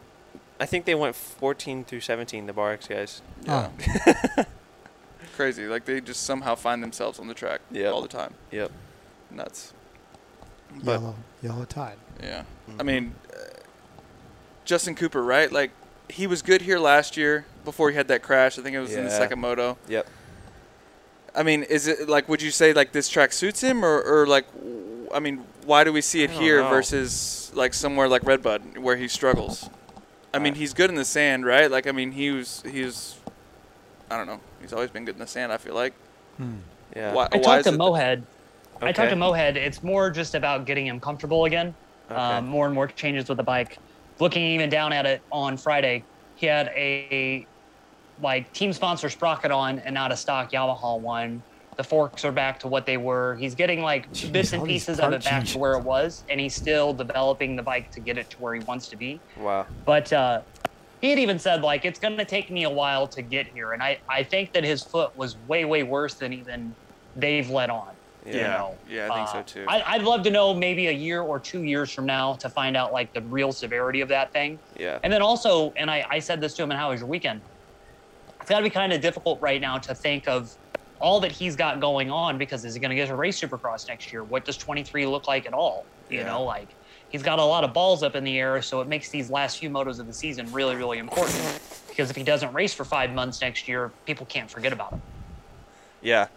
I 0.60 0.66
think 0.66 0.84
they 0.84 0.94
went 0.94 1.16
14 1.16 1.84
through 1.84 2.00
17. 2.00 2.46
The 2.46 2.52
Bar 2.52 2.72
X 2.72 2.86
guys. 2.88 3.22
Yeah. 3.44 3.70
Crazy. 5.36 5.66
Like 5.66 5.84
they 5.84 6.00
just 6.00 6.22
somehow 6.24 6.54
find 6.54 6.82
themselves 6.82 7.18
on 7.20 7.28
the 7.28 7.34
track 7.34 7.60
Yep. 7.70 7.92
all 7.92 8.02
the 8.02 8.08
time. 8.08 8.34
Yep. 8.50 8.72
Nuts. 9.30 9.72
But 10.82 10.92
Yellow, 11.00 11.14
yellow 11.42 11.64
tide. 11.64 11.96
yeah, 12.22 12.42
I 12.68 12.70
Mm-hmm. 12.72 12.86
mean, 12.86 13.14
uh, 13.32 13.36
Justin 14.64 14.94
Cooper, 14.94 15.22
right? 15.22 15.50
Like 15.52 15.70
he 16.08 16.26
was 16.26 16.42
good 16.42 16.62
here 16.62 16.78
last 16.78 17.16
year 17.16 17.44
before 17.64 17.90
he 17.90 17.96
had 17.96 18.08
that 18.08 18.22
crash. 18.22 18.58
I 18.58 18.62
think 18.62 18.74
it 18.74 18.80
was 18.80 18.94
in 18.94 19.04
the 19.04 19.10
second 19.10 19.40
moto. 19.40 19.76
Yep. 19.88 20.06
I 21.34 21.42
mean, 21.42 21.62
is 21.64 21.86
it 21.86 22.08
like 22.08 22.28
would 22.28 22.40
you 22.42 22.50
say 22.50 22.72
like 22.72 22.92
this 22.92 23.08
track 23.08 23.32
suits 23.32 23.60
him, 23.60 23.84
or, 23.84 24.00
or 24.02 24.26
like, 24.26 24.46
I 25.14 25.20
mean, 25.20 25.44
why 25.66 25.84
do 25.84 25.92
we 25.92 26.00
see 26.00 26.22
it 26.22 26.30
here 26.30 26.62
know. 26.62 26.70
versus 26.70 27.50
like 27.54 27.74
somewhere 27.74 28.08
like 28.08 28.24
Redbud 28.24 28.78
where 28.78 28.96
he 28.96 29.06
struggles? 29.08 29.68
I 30.32 30.38
mean, 30.38 30.54
he's 30.54 30.74
good 30.74 30.90
in 30.90 30.96
the 30.96 31.04
sand, 31.04 31.44
right? 31.46 31.70
Like, 31.70 31.86
I 31.86 31.92
mean, 31.92 32.12
he 32.12 32.30
was 32.30 32.62
he 32.70 32.82
was, 32.82 33.18
I 34.10 34.16
don't 34.16 34.26
know, 34.26 34.40
he's 34.60 34.72
always 34.72 34.90
been 34.90 35.04
good 35.04 35.14
in 35.16 35.20
the 35.20 35.26
sand. 35.26 35.52
I 35.52 35.56
feel 35.56 35.74
like. 35.74 35.92
Hmm. 36.36 36.54
Yeah. 36.94 37.12
Why, 37.12 37.24
I 37.32 37.36
why 37.38 37.42
talked 37.42 37.58
is 37.60 37.66
to 37.66 37.72
it- 37.74 37.78
Mohead. 37.78 38.22
I 38.82 38.92
talked 38.92 39.10
to 39.10 39.16
Mohead. 39.16 39.56
It's 39.56 39.82
more 39.82 40.10
just 40.10 40.34
about 40.34 40.66
getting 40.66 40.86
him 40.86 41.00
comfortable 41.00 41.46
again. 41.46 41.74
Okay. 42.10 42.20
Um, 42.20 42.46
more 42.46 42.66
and 42.66 42.74
more 42.74 42.86
changes 42.88 43.28
with 43.28 43.38
the 43.38 43.42
bike. 43.42 43.78
Looking 44.20 44.42
even 44.42 44.68
down 44.68 44.92
at 44.92 45.06
it 45.06 45.22
on 45.32 45.56
Friday, 45.56 46.04
he 46.36 46.46
had 46.46 46.68
a 46.68 47.46
like 48.22 48.50
team 48.52 48.72
sponsor 48.72 49.08
sprocket 49.10 49.50
on 49.50 49.78
and 49.80 49.94
not 49.94 50.12
a 50.12 50.16
stock 50.16 50.52
Yamaha 50.52 51.00
one. 51.00 51.42
The 51.76 51.84
forks 51.84 52.24
are 52.24 52.32
back 52.32 52.58
to 52.60 52.68
what 52.68 52.86
they 52.86 52.96
were. 52.96 53.34
He's 53.36 53.54
getting 53.54 53.82
like 53.82 54.10
Jeez, 54.12 54.32
bits 54.32 54.52
and 54.54 54.64
pieces 54.64 54.98
of 55.00 55.12
it 55.12 55.22
back 55.24 55.32
changes. 55.32 55.52
to 55.52 55.58
where 55.58 55.74
it 55.74 55.82
was, 55.82 56.24
and 56.30 56.40
he's 56.40 56.54
still 56.54 56.94
developing 56.94 57.54
the 57.56 57.62
bike 57.62 57.90
to 57.90 58.00
get 58.00 58.16
it 58.16 58.30
to 58.30 58.36
where 58.38 58.54
he 58.54 58.60
wants 58.64 58.88
to 58.88 58.96
be. 58.96 59.20
Wow. 59.38 59.66
But 59.84 60.10
uh, 60.12 60.40
he 61.00 61.10
had 61.10 61.18
even 61.18 61.38
said 61.38 61.62
like 61.62 61.84
it's 61.84 61.98
going 61.98 62.16
to 62.18 62.24
take 62.24 62.50
me 62.50 62.64
a 62.64 62.70
while 62.70 63.08
to 63.08 63.22
get 63.22 63.46
here, 63.46 63.72
and 63.72 63.82
I 63.82 63.98
I 64.10 64.22
think 64.22 64.52
that 64.52 64.64
his 64.64 64.84
foot 64.84 65.16
was 65.16 65.36
way 65.38 65.64
way 65.64 65.82
worse 65.82 66.18
than 66.18 66.32
even 66.32 66.76
they've 67.14 67.48
let 67.50 67.70
on. 67.70 67.96
you 68.24 68.32
Yeah. 68.32 68.56
know? 68.58 68.80
Yeah, 68.86 69.06
I 69.06 69.10
think 69.10 69.28
so 69.28 69.38
Uh, 69.38 69.42
too. 69.42 69.66
I, 69.68 69.82
I'd 69.94 70.02
love 70.02 70.22
to 70.24 70.30
know 70.30 70.54
maybe 70.54 70.86
a 70.86 70.92
year 70.92 71.22
or 71.22 71.40
two 71.40 71.62
years 71.62 71.92
from 71.92 72.06
now 72.06 72.34
to 72.36 72.50
find 72.50 72.76
out 72.76 72.92
like 72.92 73.12
the 73.14 73.22
real 73.22 73.52
severity 73.52 74.00
of 74.00 74.08
that 74.08 74.32
thing. 74.32 74.60
Yeah. 74.78 74.98
And 75.02 75.12
then 75.12 75.22
also, 75.22 75.72
and 75.76 75.90
I, 75.90 76.04
I 76.10 76.18
said 76.20 76.40
this 76.40 76.54
to 76.56 76.62
him, 76.62 76.70
and 76.70 76.78
how 76.80 76.90
was 76.90 77.00
your 77.00 77.08
weekend? 77.08 77.42
It's 78.42 78.50
got 78.50 78.58
to 78.58 78.64
be 78.64 78.70
kind 78.70 78.92
of 78.92 79.00
difficult 79.00 79.40
right 79.42 79.60
now 79.60 79.78
to 79.78 79.94
think 79.94 80.28
of 80.28 80.48
all 81.00 81.20
that 81.20 81.32
he's 81.32 81.56
got 81.56 81.80
going 81.80 82.10
on 82.10 82.38
because 82.38 82.64
is 82.64 82.74
he 82.74 82.80
going 82.80 82.90
to 82.90 82.96
get 82.96 83.08
to 83.08 83.16
race 83.16 83.40
Supercross 83.40 83.88
next 83.88 84.12
year? 84.12 84.24
What 84.24 84.44
does 84.44 84.56
23 84.58 85.06
look 85.06 85.26
like 85.28 85.46
at 85.46 85.52
all? 85.52 85.88
You 86.08 86.18
Yeah. 86.18 86.24
know, 86.24 86.44
like 86.44 86.75
he's 87.10 87.22
got 87.22 87.38
a 87.38 87.44
lot 87.44 87.64
of 87.64 87.72
balls 87.72 88.02
up 88.02 88.14
in 88.14 88.24
the 88.24 88.38
air, 88.38 88.60
so 88.62 88.80
it 88.80 88.88
makes 88.88 89.08
these 89.08 89.30
last 89.30 89.58
few 89.58 89.70
motos 89.70 89.98
of 89.98 90.06
the 90.06 90.12
season 90.12 90.50
really, 90.52 90.76
really 90.76 90.98
important. 90.98 91.60
Because 91.88 92.10
if 92.10 92.16
he 92.16 92.22
doesn't 92.22 92.52
race 92.52 92.74
for 92.74 92.84
five 92.84 93.12
months 93.12 93.40
next 93.40 93.68
year, 93.68 93.90
people 94.04 94.26
can't 94.26 94.50
forget 94.50 94.72
about 94.72 94.92
him. 94.92 95.02
Yeah. 96.02 96.28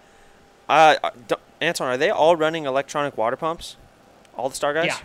Uh, 0.67 0.95
Anton, 1.59 1.87
are 1.87 1.97
they 1.97 2.09
all 2.09 2.35
running 2.35 2.65
electronic 2.65 3.17
water 3.17 3.35
pumps? 3.35 3.75
All 4.37 4.49
the 4.49 4.55
Star 4.55 4.73
guys? 4.73 4.85
Yeah. 4.85 4.99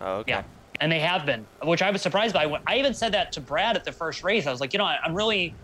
Oh, 0.00 0.16
okay. 0.18 0.32
Yeah, 0.32 0.42
and 0.80 0.90
they 0.90 1.00
have 1.00 1.26
been, 1.26 1.46
which 1.62 1.82
I 1.82 1.90
was 1.90 2.02
surprised 2.02 2.34
by. 2.34 2.60
I 2.66 2.78
even 2.78 2.94
said 2.94 3.12
that 3.12 3.32
to 3.32 3.40
Brad 3.40 3.76
at 3.76 3.84
the 3.84 3.92
first 3.92 4.22
race. 4.22 4.46
I 4.46 4.50
was 4.50 4.60
like, 4.60 4.72
you 4.72 4.78
know, 4.78 4.84
I'm 4.84 5.14
really 5.14 5.54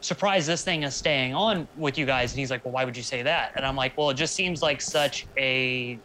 surprised 0.00 0.46
this 0.46 0.62
thing 0.62 0.82
is 0.82 0.94
staying 0.94 1.34
on 1.34 1.66
with 1.76 1.96
you 1.96 2.06
guys. 2.06 2.32
And 2.32 2.38
he's 2.38 2.50
like, 2.50 2.64
well, 2.64 2.72
why 2.72 2.84
would 2.84 2.96
you 2.96 3.02
say 3.02 3.22
that? 3.22 3.52
And 3.56 3.64
I'm 3.64 3.74
like, 3.74 3.96
well, 3.96 4.10
it 4.10 4.14
just 4.14 4.34
seems 4.34 4.62
like 4.62 4.80
such 4.80 5.26
a 5.36 5.98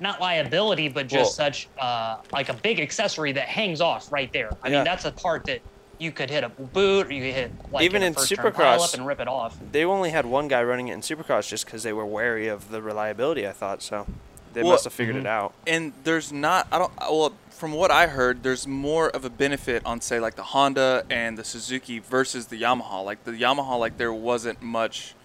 not 0.00 0.20
liability, 0.20 0.88
but 0.88 1.06
just 1.06 1.38
Well- 1.38 1.50
such 1.50 1.68
uh, 1.78 2.16
like 2.32 2.48
a 2.48 2.54
big 2.54 2.80
accessory 2.80 3.32
that 3.32 3.48
hangs 3.48 3.80
off 3.80 4.10
right 4.12 4.32
there. 4.32 4.50
I 4.62 4.68
Yeah. 4.68 4.76
mean, 4.78 4.84
that's 4.84 5.04
a 5.04 5.12
part 5.12 5.44
that 5.46 5.60
you 5.98 6.10
could 6.10 6.28
hit 6.30 6.42
a 6.42 6.48
boot 6.48 7.06
or 7.06 7.12
you 7.12 7.22
could 7.22 7.34
hit 7.34 7.52
like 7.72 7.84
Even 7.84 8.02
a 8.02 8.06
in 8.06 8.14
first 8.14 8.28
turn 8.34 8.52
pile 8.52 8.78
Supercross- 8.78 8.88
up 8.88 8.94
and 8.94 9.06
rip 9.06 9.20
it 9.20 9.28
off. 9.28 9.56
They 9.72 9.84
only 9.84 10.10
had 10.10 10.26
one 10.26 10.48
guy 10.48 10.62
running 10.62 10.88
it 10.88 10.94
in 10.94 11.00
Supercross 11.02 11.48
just 11.48 11.64
because 11.64 11.84
they 11.84 11.92
were 11.92 12.04
wary 12.04 12.48
of 12.48 12.70
the 12.70 12.82
reliability, 12.82 13.46
I 13.46 13.52
thought. 13.52 13.80
So 13.82 14.06
they 14.52 14.62
Well- 14.62 14.72
must 14.72 14.84
have 14.84 14.92
figured 14.92 15.16
it 15.16 15.26
out. 15.26 15.52
and 15.66 15.92
there's 16.04 16.30
not 16.32 16.68
i 16.70 16.78
don't 16.78 16.92
well 17.00 17.32
from 17.50 17.72
what 17.72 17.90
i 17.90 18.06
heard 18.06 18.44
there's 18.44 18.68
more 18.68 19.08
of 19.08 19.24
a 19.24 19.28
benefit 19.30 19.82
on 19.84 20.00
say 20.00 20.20
like 20.20 20.36
the 20.36 20.44
honda 20.44 21.04
and 21.10 21.36
the 21.36 21.42
suzuki 21.42 21.98
versus 21.98 22.46
the 22.46 22.62
yamaha 22.62 23.04
like 23.04 23.24
the 23.24 23.32
yamaha 23.32 23.76
like 23.76 23.96
there 23.98 24.12
wasn't 24.12 24.62
much 24.62 25.16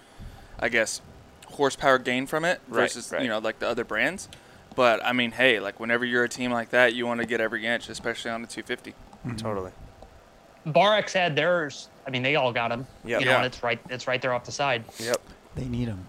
i 0.59 0.67
guess 0.67 0.99
horsepower 1.45 1.99
gain 1.99 2.26
from 2.26 2.43
it 2.43 2.59
Right, 2.67 2.82
versus 2.82 3.11
right. 3.11 3.22
you 3.22 3.28
know 3.28 3.38
like 3.38 3.59
the 3.59 3.67
other 3.67 3.84
brands 3.84 4.30
but 4.80 5.03
i 5.03 5.11
mean 5.11 5.32
hey 5.32 5.59
like 5.59 5.77
whenever 5.77 6.05
you're 6.05 6.23
a 6.23 6.30
team 6.30 6.51
like 6.51 6.69
that 6.69 6.93
you 6.95 7.05
want 7.05 7.19
to 7.19 7.27
get 7.27 7.41
every 7.41 7.65
inch 7.65 7.89
especially 7.89 8.32
on 8.32 8.41
the 8.41 8.47
250 8.47 8.91
mm-hmm. 8.91 9.36
Totally. 9.36 9.71
Bar 10.65 10.95
X 10.95 11.13
had 11.13 11.36
theirs. 11.36 11.89
I 12.05 12.09
mean, 12.11 12.21
they 12.21 12.36
all 12.36 12.51
got 12.53 12.67
them. 12.67 12.86
Yep. 13.05 13.19
You 13.21 13.25
know, 13.25 13.32
Yeah. 13.32 13.38
and 13.38 13.45
it's 13.45 13.63
right. 13.63 13.80
It's 13.89 14.07
right 14.07 14.21
there 14.21 14.34
off 14.34 14.43
the 14.43 14.51
side. 14.51 14.84
Yep. 14.99 15.17
They 15.55 15.65
need 15.65 15.88
them. 15.88 16.05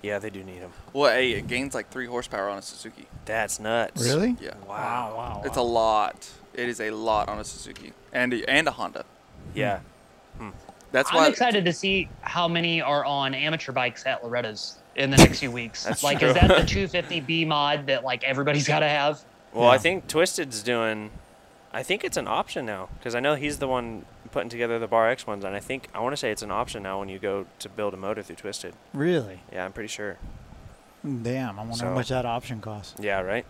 Yeah, 0.00 0.18
they 0.20 0.30
do 0.30 0.42
need 0.44 0.60
them. 0.62 0.72
well 0.92 1.12
hey 1.12 1.32
it 1.32 1.46
gains 1.46 1.74
like 1.74 1.88
three 1.90 2.06
horsepower 2.06 2.48
on 2.48 2.58
a 2.58 2.62
suzuki 2.62 3.06
That's 3.26 3.58
nuts. 3.60 4.02
Really? 4.04 4.36
yeah 4.40 4.54
Wow. 4.66 5.14
wow. 5.16 5.42
it's 5.44 5.56
a 5.56 5.62
lot 5.62 6.28
it 6.52 6.68
is 6.68 6.80
a 6.80 6.90
lot 6.90 7.28
on 7.28 7.38
a 7.38 7.44
suzuki 7.44 7.92
and 8.12 8.32
a, 8.34 8.50
and 8.50 8.66
a 8.68 8.72
honda 8.72 9.04
Yeah. 9.54 9.80
Hmm. 10.38 10.48
Hmm. 10.48 10.56
that's 10.92 11.12
why 11.12 11.24
I'm 11.26 11.30
excited 11.30 11.64
to 11.64 11.72
see 11.72 12.08
how 12.22 12.48
many 12.48 12.82
are 12.82 13.04
on 13.04 13.34
amateur 13.34 13.72
bikes 13.72 14.04
at 14.06 14.22
Loretta's 14.22 14.78
in 14.96 15.10
the 15.10 15.16
next 15.16 15.40
few 15.40 15.50
weeks. 15.50 15.84
That's 15.84 16.02
like, 16.02 16.18
true. 16.20 16.28
is 16.28 16.34
that 16.34 16.48
the 16.48 16.54
250B 16.62 17.46
mod 17.46 17.86
that 17.86 18.04
like 18.04 18.24
everybody's 18.24 18.66
got 18.66 18.80
to 18.80 18.88
have? 18.88 19.22
Well, 19.52 19.68
I 19.68 19.78
think 19.78 20.08
Twisted's 20.08 20.62
doing. 20.62 21.10
I 21.72 21.82
think 21.82 22.04
it's 22.04 22.16
an 22.16 22.28
option 22.28 22.66
now 22.66 22.88
because 22.98 23.14
I 23.14 23.20
know 23.20 23.34
he's 23.34 23.58
the 23.58 23.66
one 23.68 24.04
putting 24.30 24.48
together 24.48 24.78
the 24.78 24.86
Bar 24.88 25.10
X 25.10 25.26
ones, 25.26 25.44
and 25.44 25.54
I 25.54 25.60
think 25.60 25.88
I 25.94 26.00
want 26.00 26.12
to 26.12 26.16
say 26.16 26.30
it's 26.30 26.42
an 26.42 26.50
option 26.50 26.82
now 26.82 26.98
when 27.00 27.08
you 27.08 27.18
go 27.18 27.46
to 27.60 27.68
build 27.68 27.94
a 27.94 27.96
motor 27.96 28.22
through 28.22 28.36
Twisted. 28.36 28.74
Really? 28.92 29.40
Yeah, 29.52 29.64
I'm 29.64 29.72
pretty 29.72 29.88
sure. 29.88 30.16
Damn, 31.04 31.58
I 31.58 31.62
wonder 31.62 31.76
So- 31.76 31.86
how 31.86 31.94
much 31.94 32.08
that 32.08 32.24
option 32.26 32.60
costs. 32.60 32.94
Yeah, 33.00 33.20
right. 33.20 33.44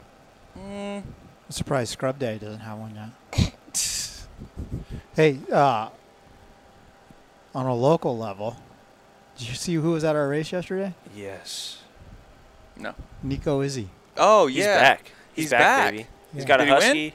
Mm, 0.58 1.02
I'm 1.02 1.04
surprised 1.50 1.92
Scrub 1.92 2.18
Day 2.18 2.38
doesn't 2.38 2.60
have 2.60 2.78
one 2.78 3.12
yet. 3.34 3.54
hey, 5.16 5.38
uh, 5.52 5.88
on 7.54 7.66
a 7.66 7.74
local 7.74 8.16
level, 8.18 8.56
did 9.38 9.48
you 9.48 9.54
see 9.54 9.74
who 9.74 9.92
was 9.92 10.04
at 10.04 10.16
our 10.16 10.28
race 10.28 10.52
yesterday? 10.52 10.94
Yes. 11.14 11.78
no 12.76 12.94
Nico 13.22 13.60
Izzi. 13.62 13.86
oh 14.16 14.46
yeah. 14.46 14.56
He's 14.56 14.66
back. 14.66 15.12
He's 15.34 15.50
back, 15.50 15.60
back. 15.60 15.90
baby. 15.92 15.98
Yeah. 16.02 16.06
He's 16.34 16.44
got 16.44 16.56
Did 16.58 16.62
a 16.62 16.66
he 16.66 16.72
win? 16.72 16.82
husky. 16.82 17.14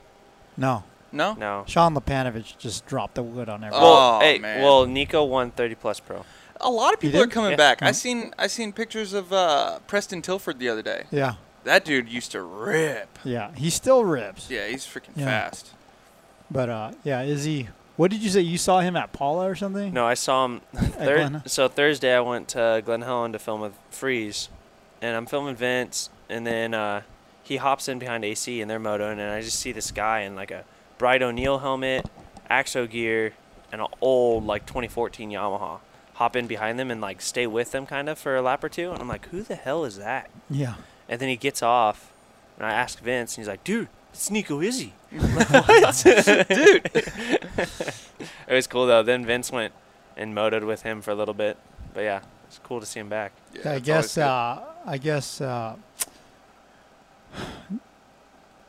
No, 0.57 0.83
no 1.11 1.33
No. 1.33 1.63
Sean 1.67 1.95
Lepanovich 1.95 2.57
just 2.57 2.85
dropped 2.85 3.15
the 3.15 3.23
wood 3.23 3.47
on 3.49 3.63
everyone. 3.63 3.83
Oh, 3.85 3.93
well, 3.93 4.19
hey, 4.21 4.39
man. 4.39 4.61
well, 4.63 4.85
Nico 4.85 5.23
won 5.23 5.51
30 5.51 5.75
plus 5.75 5.99
pro. 5.99 6.25
A 6.61 6.69
lot 6.69 6.93
of 6.93 7.01
He 7.01 7.07
people 7.07 7.21
are 7.23 7.27
coming 7.27 7.51
Yeah. 7.51 7.55
back. 7.57 7.81
I 7.81 7.91
Mm. 7.91 7.95
seen 7.95 8.33
I 8.37 8.47
seen 8.47 8.73
pictures 8.73 9.13
of 9.13 9.31
uh, 9.31 9.79
Preston 9.87 10.21
Tilford 10.21 10.59
the 10.59 10.67
other 10.69 10.81
day. 10.81 11.03
Yeah, 11.11 11.35
That 11.63 11.85
dude 11.85 12.09
used 12.09 12.31
to 12.33 12.41
rip. 12.41 13.17
yeah, 13.23 13.51
he 13.55 13.69
still 13.69 14.03
rips. 14.03 14.49
Yeah, 14.49 14.67
he's 14.67 14.85
freaking 14.85 15.15
Yeah. 15.15 15.25
fast. 15.25 15.71
But 16.51 16.69
uh, 16.69 16.91
yeah, 17.03 17.23
Izzi. 17.23 17.67
What 17.99 18.11
did 18.11 18.23
you 18.23 18.29
say? 18.29 18.39
You 18.39 18.57
saw 18.57 18.79
him 18.79 18.95
at 18.95 19.11
Pala 19.11 19.49
or 19.49 19.55
something? 19.55 19.91
No, 19.93 20.05
I 20.05 20.13
saw 20.13 20.45
him. 20.45 20.61
Thir- 20.73 21.43
so 21.45 21.67
Thursday 21.67 22.15
I 22.15 22.21
went 22.21 22.47
to 22.49 22.81
Glen 22.85 23.01
Helen 23.01 23.33
to 23.33 23.39
film 23.39 23.59
with 23.59 23.73
Freeze, 23.89 24.47
and 25.01 25.17
I'm 25.17 25.25
filming 25.25 25.57
Vince, 25.57 26.09
and 26.29 26.47
then 26.47 26.73
uh, 26.73 27.01
he 27.43 27.57
hops 27.57 27.89
in 27.89 27.99
behind 27.99 28.23
AC 28.23 28.61
in 28.61 28.69
their 28.69 28.79
moto, 28.79 29.11
and 29.11 29.19
then 29.19 29.29
I 29.29 29.41
just 29.41 29.59
see 29.59 29.73
this 29.73 29.91
guy 29.91 30.21
in 30.21 30.33
like 30.33 30.49
a 30.49 30.63
Bright 30.97 31.21
O'Neill 31.21 31.59
helmet, 31.59 32.09
Axo 32.49 32.89
gear, 32.89 33.33
and 33.69 33.81
an 33.81 33.87
old 33.99 34.45
like 34.45 34.65
2014 34.65 35.29
Yamaha. 35.31 35.79
Hop 36.13 36.37
in 36.37 36.47
behind 36.47 36.79
them 36.79 36.91
and 36.91 37.01
like 37.01 37.19
stay 37.19 37.47
with 37.47 37.71
them 37.71 37.85
kind 37.85 38.07
of 38.07 38.17
for 38.17 38.33
a 38.37 38.41
lap 38.41 38.63
or 38.63 38.69
two, 38.69 38.91
and 38.91 39.01
I'm 39.01 39.09
like, 39.09 39.27
who 39.27 39.43
the 39.43 39.55
hell 39.55 39.83
is 39.83 39.97
that? 39.97 40.29
Yeah. 40.49 40.75
And 41.09 41.19
then 41.19 41.27
he 41.27 41.35
gets 41.35 41.61
off, 41.61 42.13
and 42.55 42.65
I 42.65 42.71
ask 42.71 43.01
Vince, 43.01 43.35
and 43.35 43.41
he's 43.41 43.49
like, 43.49 43.65
dude, 43.65 43.89
it's 44.13 44.29
Nico 44.31 44.59
Izzi. 44.61 44.91
I'm 45.11 45.35
like, 45.35 45.49
what? 45.49 46.01
dude. 46.03 46.85
it 48.47 48.53
was 48.53 48.67
cool 48.67 48.85
though. 48.87 49.03
Then 49.03 49.25
Vince 49.25 49.51
went 49.51 49.73
and 50.17 50.33
motored 50.35 50.63
with 50.63 50.81
him 50.83 51.01
for 51.01 51.11
a 51.11 51.15
little 51.15 51.33
bit. 51.33 51.57
But 51.93 52.01
yeah, 52.01 52.21
it's 52.47 52.59
cool 52.63 52.79
to 52.79 52.85
see 52.85 52.99
him 52.99 53.09
back. 53.09 53.31
Yeah, 53.53 53.73
I 53.73 53.79
guess. 53.79 54.17
Uh, 54.17 54.61
I 54.85 54.97
guess. 54.97 55.41
Uh, 55.41 55.75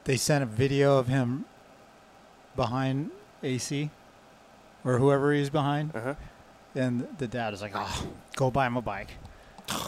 they 0.04 0.16
sent 0.16 0.42
a 0.42 0.46
video 0.46 0.98
of 0.98 1.08
him 1.08 1.44
behind 2.56 3.10
AC, 3.42 3.90
or 4.84 4.98
whoever 4.98 5.32
he's 5.32 5.50
behind, 5.50 5.94
Uh 5.94 6.00
huh. 6.00 6.14
and 6.74 7.06
the 7.18 7.26
dad 7.26 7.54
is 7.54 7.62
like, 7.62 7.72
"Oh, 7.74 8.08
go 8.36 8.50
buy 8.50 8.66
him 8.66 8.76
a 8.76 8.82
bike." 8.82 9.10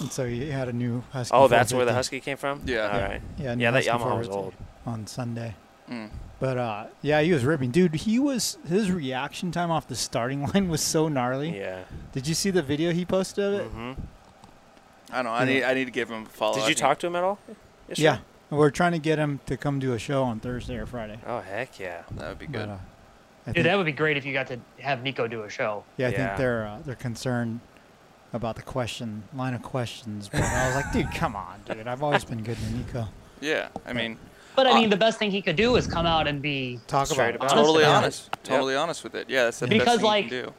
And 0.00 0.12
so 0.12 0.26
he 0.26 0.48
had 0.50 0.68
a 0.68 0.72
new 0.72 1.02
Husky. 1.12 1.34
Oh, 1.36 1.48
that's 1.48 1.72
where 1.72 1.84
the 1.84 1.92
Husky 1.92 2.20
came 2.20 2.36
from. 2.36 2.62
Yeah. 2.66 2.88
All 2.88 2.98
Yeah. 2.98 3.08
right. 3.08 3.22
Yeah, 3.36 3.54
new 3.56 3.62
Yeah, 3.64 3.70
that 3.72 3.84
Husky 3.84 3.90
Yamaha 4.04 4.18
was 4.18 4.28
450 4.28 4.32
old. 4.36 4.54
On 4.86 5.06
Sunday. 5.06 5.54
Mm. 5.90 6.10
But 6.40 6.58
uh, 6.58 6.86
yeah, 7.02 7.20
he 7.22 7.32
was 7.32 7.44
ripping, 7.44 7.70
dude. 7.70 7.94
He 7.94 8.18
was 8.18 8.58
his 8.68 8.90
reaction 8.90 9.52
time 9.52 9.70
off 9.70 9.86
the 9.88 9.94
starting 9.96 10.42
line 10.54 10.68
was 10.68 10.80
so 10.80 11.08
gnarly. 11.08 11.56
Yeah. 11.58 11.84
Did 12.12 12.26
you 12.26 12.34
see 12.34 12.50
the 12.50 12.62
video 12.62 12.92
he 12.92 13.04
posted 13.04 13.44
of 13.44 13.54
it? 13.60 13.64
hmm 13.68 13.92
I 15.12 15.16
don't 15.16 15.24
know. 15.26 15.30
I 15.32 15.40
Yeah. 15.40 15.44
need 15.44 15.62
I 15.64 15.74
need 15.74 15.84
to 15.86 15.90
give 15.90 16.08
him 16.10 16.22
a 16.22 16.26
follow. 16.26 16.58
Did 16.58 16.68
you 16.68 16.74
talk 16.74 16.98
to 17.00 17.06
him 17.06 17.16
at 17.16 17.24
all? 17.24 17.38
Yeah, 17.94 18.18
We're 18.48 18.70
trying 18.70 18.92
to 18.92 18.98
get 18.98 19.18
him 19.18 19.40
to 19.46 19.56
come 19.56 19.78
do 19.78 19.92
a 19.92 19.98
show 19.98 20.22
on 20.22 20.40
Thursday 20.40 20.76
or 20.76 20.86
Friday. 20.86 21.18
Oh 21.26 21.40
heck 21.40 21.78
yeah, 21.78 22.02
that 22.12 22.28
would 22.28 22.38
be 22.38 22.46
But, 22.46 22.68
uh, 22.68 22.76
Dude, 23.46 23.54
think, 23.56 23.64
that 23.64 23.76
would 23.76 23.86
be 23.86 23.92
great 23.92 24.16
if 24.16 24.24
you 24.24 24.32
got 24.32 24.46
to 24.46 24.60
have 24.80 25.02
Nico 25.02 25.26
do 25.26 25.42
a 25.42 25.50
show. 25.50 25.84
yeah, 25.96 26.06
I 26.06 26.10
Yeah. 26.10 26.16
think 26.28 26.38
they're 26.38 26.66
uh, 26.66 26.78
they're 26.84 26.94
concerned 26.94 27.60
about 28.32 28.56
the 28.56 28.62
question 28.62 29.24
line 29.34 29.52
of 29.52 29.62
questions. 29.62 30.28
But 30.30 30.40
I 30.42 30.66
was 30.68 30.76
like, 30.76 30.92
dude, 30.92 31.12
come 31.12 31.36
on, 31.36 31.60
dude. 31.66 31.86
I've 31.86 32.02
always 32.02 32.24
been 32.24 32.42
good 32.42 32.56
to 32.56 32.70
Nico. 32.72 33.08
Yeah, 33.42 33.68
I 33.84 33.92
mean, 33.92 34.16
But 34.54 34.66
I 34.66 34.72
Uh, 34.72 34.74
mean, 34.74 34.90
the 34.90 34.96
best 34.96 35.18
thing 35.18 35.30
he 35.30 35.42
could 35.42 35.56
do 35.56 35.76
is 35.76 35.86
come 35.86 36.06
out 36.06 36.26
and 36.28 36.42
be 36.42 36.80
Talk 36.86 37.10
about 37.10 37.34
about 37.34 37.50
it. 37.50 37.52
it. 37.52 37.56
totally 37.56 37.82
about 37.84 37.92
it. 37.92 37.96
honest, 38.04 38.30
totally 38.44 38.76
honest 38.76 39.04
with 39.04 39.14
it. 39.14 39.28
Yeah, 39.30 39.44
that's 39.44 39.58
the 39.60 39.66
best 39.66 39.78
Because, 39.78 39.96
thing 39.98 40.04
like, 40.06 40.24
you 40.24 40.30
can 40.30 40.44
do. 40.46 40.54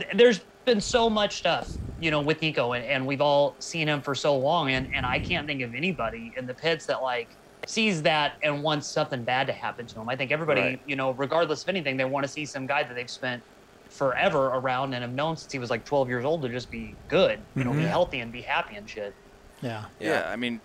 th- 0.00 0.12
there's 0.16 0.40
been 0.64 0.80
so 0.80 1.10
much 1.10 1.36
stuff, 1.36 1.78
you 1.98 2.10
know, 2.10 2.20
with 2.22 2.40
Nico, 2.40 2.72
and, 2.72 2.84
and 2.84 3.06
we've 3.06 3.20
all 3.20 3.56
seen 3.60 3.88
him 3.88 4.00
for 4.00 4.14
so 4.14 4.38
long, 4.38 4.70
and, 4.70 4.88
and 4.94 5.04
I 5.04 5.18
can't 5.18 5.46
think 5.46 5.60
of 5.62 5.74
anybody 5.74 6.32
in 6.36 6.46
the 6.46 6.54
pits 6.54 6.86
that 6.86 7.02
like 7.02 7.36
sees 7.66 8.02
that 8.02 8.34
and 8.42 8.62
wants 8.62 8.88
something 8.88 9.24
bad 9.24 9.46
to 9.48 9.52
happen 9.52 9.86
to 9.86 10.00
him. 10.00 10.08
I 10.08 10.16
think 10.16 10.30
everybody, 10.32 10.60
Right. 10.60 10.80
you 10.86 10.96
know, 10.96 11.12
regardless 11.12 11.62
of 11.62 11.68
anything, 11.68 11.96
they 11.96 12.04
want 12.04 12.24
to 12.24 12.28
see 12.32 12.44
some 12.46 12.66
guy 12.66 12.82
that 12.82 12.94
they've 12.94 13.10
spent 13.10 13.42
forever 13.90 14.46
around 14.46 14.92
and 14.94 15.02
have 15.02 15.12
known 15.12 15.36
since 15.36 15.52
he 15.52 15.58
was 15.58 15.70
like 15.70 15.84
12 15.84 16.08
years 16.08 16.24
old 16.24 16.42
to 16.42 16.48
just 16.48 16.70
be 16.70 16.96
good, 17.08 17.46
you 17.54 17.64
know, 17.64 17.72
be 17.72 17.80
Mhm. 17.82 17.88
healthy 17.88 18.20
and 18.20 18.32
be 18.32 18.42
happy 18.42 18.76
and 18.76 18.88
shit. 18.88 19.14
Yeah. 19.62 19.84
Yeah. 20.00 20.28
I 20.28 20.36
mean, 20.36 20.60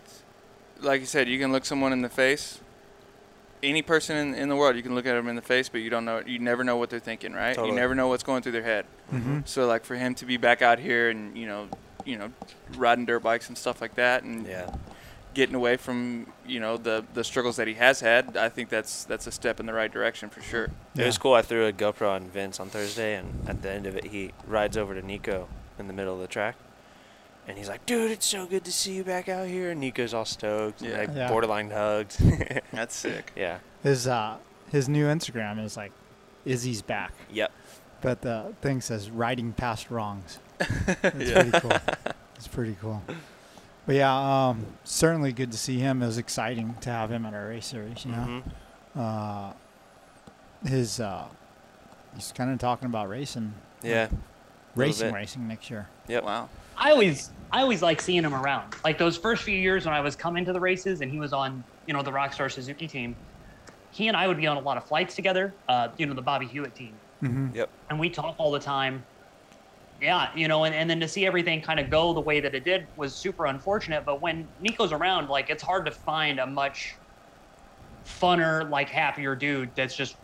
like 0.81 1.01
you 1.01 1.07
said, 1.07 1.27
you 1.27 1.39
can 1.39 1.51
look 1.51 1.65
someone 1.65 1.93
in 1.93 2.01
the 2.01 2.09
face. 2.09 2.59
Any 3.61 3.81
person 3.81 4.15
in, 4.15 4.35
in 4.35 4.49
the 4.49 4.55
world, 4.55 4.77
you 4.77 4.83
can 4.83 4.95
look 4.95 5.05
at 5.05 5.13
them 5.13 5.27
in 5.27 5.35
the 5.35 5.41
face, 5.41 5.67
but 5.67 5.79
you 5.81 5.89
don't 5.89 6.05
know. 6.05 6.21
You 6.25 6.39
never 6.39 6.63
know 6.63 6.77
what 6.77 6.89
they're 6.89 6.99
thinking, 6.99 7.33
right? 7.33 7.55
Totally. 7.55 7.71
You 7.71 7.75
never 7.75 7.93
know 7.93 8.07
what's 8.07 8.23
going 8.23 8.41
through 8.41 8.53
their 8.53 8.63
head. 8.63 8.85
Mhm. 9.11 9.45
So, 9.47 9.67
like 9.67 9.83
for 9.83 9.95
him 9.95 10.15
to 10.15 10.25
be 10.25 10.37
back 10.37 10.61
out 10.61 10.79
here 10.79 11.09
and 11.09 11.37
you 11.37 11.45
know, 11.45 11.67
you 12.05 12.17
know, 12.17 12.31
riding 12.77 13.05
dirt 13.05 13.19
bikes 13.21 13.49
and 13.49 13.57
stuff 13.57 13.81
like 13.81 13.95
that, 13.95 14.23
and 14.23 14.47
yeah. 14.47 14.73
getting 15.33 15.55
away 15.55 15.75
from 15.75 16.31
you 16.45 16.61
know 16.61 16.77
the 16.77 17.03
the 17.13 17.23
struggles 17.25 17.57
that 17.57 17.67
he 17.67 17.73
has 17.73 17.99
had, 17.99 18.37
I 18.37 18.47
think 18.47 18.69
that's 18.69 19.03
that's 19.03 19.27
a 19.27 19.31
step 19.31 19.59
in 19.59 19.65
the 19.65 19.73
right 19.73 19.91
direction 19.91 20.29
for 20.29 20.41
sure. 20.41 20.69
It 20.95 21.05
was 21.05 21.17
cool. 21.17 21.33
I 21.33 21.41
threw 21.41 21.65
a 21.67 21.73
GoPro 21.73 22.09
on 22.11 22.29
Vince 22.29 22.61
on 22.61 22.69
Thursday, 22.69 23.15
and 23.15 23.47
at 23.49 23.61
the 23.61 23.71
end 23.71 23.85
of 23.85 23.97
it, 23.97 24.05
he 24.05 24.31
rides 24.47 24.77
over 24.77 24.95
to 24.95 25.05
Nico 25.05 25.49
in 25.77 25.87
the 25.87 25.93
middle 25.93 26.13
of 26.13 26.21
the 26.21 26.27
track, 26.27 26.55
and 27.49 27.57
he's 27.57 27.67
like, 27.67 27.85
"Dude, 27.85 28.11
it's 28.11 28.25
so 28.25 28.45
good 28.45 28.63
to 28.65 28.71
see 28.71 28.93
you 28.93 29.03
back 29.03 29.27
out 29.27 29.47
here." 29.47 29.71
And 29.71 29.79
Nico's 29.81 30.13
all 30.13 30.23
stoked, 30.25 30.81
Yeah. 30.81 30.97
like 30.97 31.09
Yeah. 31.13 31.27
borderline 31.29 31.71
hugs. 31.71 32.17
That's 32.71 32.95
sick. 32.95 33.31
yeah. 33.35 33.57
His 33.83 34.07
uh 34.07 34.37
his 34.71 34.87
new 34.87 35.07
Instagram 35.07 35.63
is 35.63 35.75
like 35.75 35.91
Izzi's 36.45 36.81
back, 36.81 37.11
Yep. 37.31 37.51
but 38.01 38.21
the 38.21 38.53
thing 38.61 38.81
says 38.81 39.09
riding 39.09 39.51
past 39.53 39.89
wrongs. 39.91 40.39
It's 40.59 41.29
Yeah. 41.31 41.41
pretty 41.43 41.59
cool. 41.59 41.71
It's 42.35 42.47
pretty 42.47 42.77
cool. 42.79 43.01
But 43.85 43.95
yeah, 43.95 44.47
um, 44.49 44.65
certainly 44.83 45.31
good 45.33 45.51
to 45.51 45.57
see 45.57 45.79
him. 45.79 46.03
It 46.03 46.05
was 46.05 46.17
exciting 46.19 46.75
to 46.81 46.89
have 46.91 47.11
him 47.11 47.25
at 47.25 47.33
our 47.33 47.47
race 47.47 47.65
series. 47.65 48.05
You 48.05 48.11
know, 48.11 48.43
Mhm. 48.95 48.99
uh, 48.99 49.53
his 50.67 50.99
uh, 50.99 51.25
he's 52.15 52.31
kind 52.31 52.51
of 52.51 52.59
talking 52.59 52.85
about 52.85 53.09
racing. 53.09 53.53
Yeah. 53.81 54.09
racing, 54.75 55.13
racing 55.13 55.47
next 55.47 55.69
year. 55.69 55.87
Yep. 56.07 56.23
Wow. 56.23 56.49
I 56.77 56.91
always 56.91 57.31
I 57.51 57.61
always 57.61 57.81
like 57.81 58.01
seeing 58.01 58.23
him 58.23 58.33
around. 58.33 58.75
Like 58.83 58.97
those 58.97 59.17
first 59.17 59.43
few 59.43 59.57
years 59.57 59.85
when 59.85 59.93
I 59.93 60.01
was 60.01 60.15
coming 60.15 60.45
to 60.45 60.53
the 60.53 60.59
races 60.59 61.01
and 61.01 61.11
he 61.11 61.19
was 61.19 61.33
on, 61.33 61.63
you 61.87 61.93
know, 61.93 62.01
the 62.01 62.11
Rockstar 62.11 62.51
Suzuki 62.51 62.87
team. 62.87 63.15
He 63.91 64.07
and 64.07 64.15
I 64.15 64.27
would 64.27 64.37
be 64.37 64.45
on 64.45 64.57
a 64.57 64.59
lot 64.59 64.77
of 64.77 64.85
flights 64.85 65.15
together. 65.15 65.53
Uh, 65.67 65.89
you 65.97 66.05
know, 66.05 66.13
the 66.13 66.21
Bobby 66.21 66.45
Hewitt 66.45 66.75
team. 66.75 66.93
Mm-hmm. 67.23 67.55
Yep. 67.55 67.69
And 67.89 67.99
we 67.99 68.09
talk 68.09 68.35
all 68.37 68.51
the 68.51 68.59
time. 68.59 69.03
Yeah, 70.01 70.29
you 70.33 70.47
know, 70.47 70.63
and, 70.63 70.73
and 70.73 70.89
then 70.89 70.99
to 71.01 71.07
see 71.09 71.25
everything 71.25 71.61
kind 71.61 71.77
of 71.79 71.89
go 71.89 72.13
the 72.13 72.21
way 72.21 72.39
that 72.39 72.55
it 72.55 72.63
did 72.63 72.87
was 72.95 73.13
super 73.13 73.47
unfortunate. 73.47 74.05
But 74.05 74.21
when 74.21 74.47
Nico's 74.61 74.93
around, 74.93 75.27
like 75.27 75.49
it's 75.49 75.63
hard 75.63 75.83
to 75.85 75.91
find 75.91 76.39
a 76.39 76.45
much 76.45 76.95
funner, 78.05 78.69
like 78.69 78.89
happier 78.89 79.35
dude 79.35 79.69
that's 79.75 79.95
just 79.95 80.15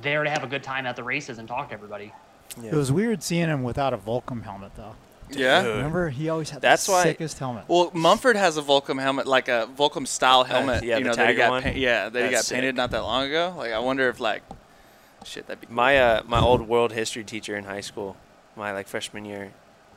there 0.00 0.24
to 0.24 0.30
have 0.30 0.42
a 0.42 0.46
good 0.46 0.62
time 0.62 0.86
at 0.86 0.96
the 0.96 1.02
races 1.02 1.38
and 1.38 1.46
talk 1.46 1.68
to 1.68 1.74
everybody. 1.74 2.12
Yeah. 2.62 2.70
It 2.70 2.76
was 2.76 2.90
weird 2.92 3.22
seeing 3.22 3.48
him 3.48 3.62
without 3.62 3.92
a 3.92 3.98
Volcom 3.98 4.42
helmet 4.42 4.72
though. 4.76 4.94
Yeah. 5.30 5.62
Dude. 5.62 5.76
Remember, 5.76 6.10
he 6.10 6.28
always 6.28 6.50
had 6.50 6.60
That's 6.62 6.86
the 6.86 6.92
why- 6.92 7.02
sickest 7.04 7.38
helmet. 7.38 7.64
Well, 7.68 7.90
Mumford 7.94 8.36
has 8.36 8.56
a 8.56 8.62
Volcom 8.62 9.00
helmet, 9.00 9.26
like 9.26 9.48
a 9.48 9.68
Volcom 9.76 10.06
style 10.06 10.44
helmet. 10.44 10.82
Uh, 10.82 10.86
yeah, 10.86 10.98
you 10.98 11.04
the 11.04 11.10
know 11.10 11.16
that 11.16 11.22
he 11.22 11.26
Tiger 11.32 11.38
got 11.38 11.50
one? 11.50 11.62
paint- 11.62 11.76
yeah 11.76 12.08
that 12.08 12.18
he 12.24 12.30
got 12.30 12.36
That's 12.36 12.52
painted 12.52 12.74
not 12.76 12.90
that 12.90 13.02
long 13.02 13.24
ago. 13.26 13.54
Like 13.56 13.72
I 13.72 13.78
wonder 13.78 14.08
if 14.08 14.20
like 14.20 14.42
shit 15.24 15.46
that'd 15.46 15.60
be 15.60 15.66
cool. 15.68 15.76
My 15.76 15.98
uh, 15.98 16.22
my 16.26 16.40
old 16.40 16.68
world 16.68 16.92
history 16.92 17.24
teacher 17.24 17.56
in 17.56 17.64
high 17.64 17.80
school, 17.80 18.16
my 18.56 18.72
like 18.72 18.86
freshman 18.86 19.24
year, 19.24 19.52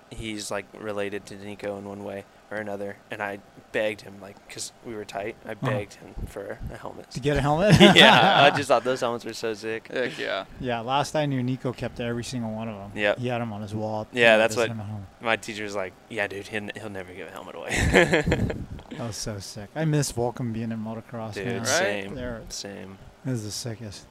he's 0.09 0.49
like 0.49 0.65
related 0.79 1.25
to 1.27 1.35
Nico 1.35 1.77
in 1.77 1.85
one 1.85 2.03
way 2.03 2.23
or 2.49 2.57
another, 2.57 2.97
and 3.11 3.21
I 3.21 3.39
begged 3.71 4.01
him 4.01 4.19
like 4.21 4.35
because 4.47 4.71
we 4.85 4.95
were 4.95 5.03
tight. 5.05 5.35
I 5.45 5.53
begged 5.55 5.95
him 5.95 6.15
for 6.27 6.57
a 6.73 6.77
helmet. 6.77 7.11
to 7.11 7.19
get 7.19 7.37
a 7.37 7.41
helmet. 7.41 7.75
yeah, 7.79 8.43
I 8.43 8.49
just 8.57 8.67
thought 8.69 8.83
those 8.83 9.01
helmets 9.01 9.25
were 9.25 9.33
so 9.33 9.53
sick. 9.53 9.89
Heck 9.89 10.17
yeah. 10.17 10.45
Yeah, 10.59 10.79
last 10.79 11.15
I 11.15 11.25
knew, 11.25 11.43
Nico 11.43 11.73
kept 11.73 11.99
every 11.99 12.23
single 12.23 12.51
one 12.51 12.69
of 12.69 12.77
them. 12.77 12.91
Yeah. 12.95 13.15
He 13.17 13.27
had 13.27 13.41
them 13.41 13.51
on 13.51 13.61
his 13.61 13.75
wall. 13.75 14.07
Yeah, 14.13 14.37
that's 14.37 14.55
what 14.55 14.69
in 14.69 14.77
the 14.77 14.83
home. 14.83 15.07
my 15.21 15.35
teacher 15.35 15.63
was 15.63 15.75
like. 15.75 15.93
Yeah, 16.09 16.27
dude, 16.27 16.47
he'll, 16.47 16.69
he'll 16.75 16.89
never 16.89 17.13
give 17.13 17.27
a 17.27 17.31
helmet 17.31 17.55
away. 17.55 18.23
That 18.91 19.05
was 19.07 19.17
so 19.17 19.37
sick. 19.37 19.69
I 19.75 19.85
miss 19.85 20.11
Volcom 20.11 20.53
being 20.53 20.71
in 20.71 20.79
motocross. 20.79 21.33
dude, 21.35 21.45
man. 21.45 21.57
Right? 21.59 21.67
same, 21.67 22.15
They're- 22.15 22.41
same. 22.49 22.97
It 23.25 23.29
was 23.29 23.43
the 23.43 23.51
sickest. 23.51 24.07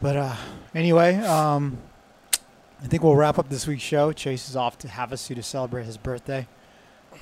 But 0.00 0.16
uh, 0.16 0.36
anyway, 0.74 1.16
um, 1.16 1.76
I 2.82 2.86
think 2.86 3.02
we'll 3.02 3.16
wrap 3.16 3.38
up 3.38 3.50
this 3.50 3.66
week's 3.66 3.82
show. 3.82 4.12
Chase 4.12 4.48
is 4.48 4.56
off 4.56 4.78
to 4.78 4.88
Havasu 4.88 5.34
to 5.34 5.42
celebrate 5.42 5.84
his 5.84 5.98
birthday 5.98 6.46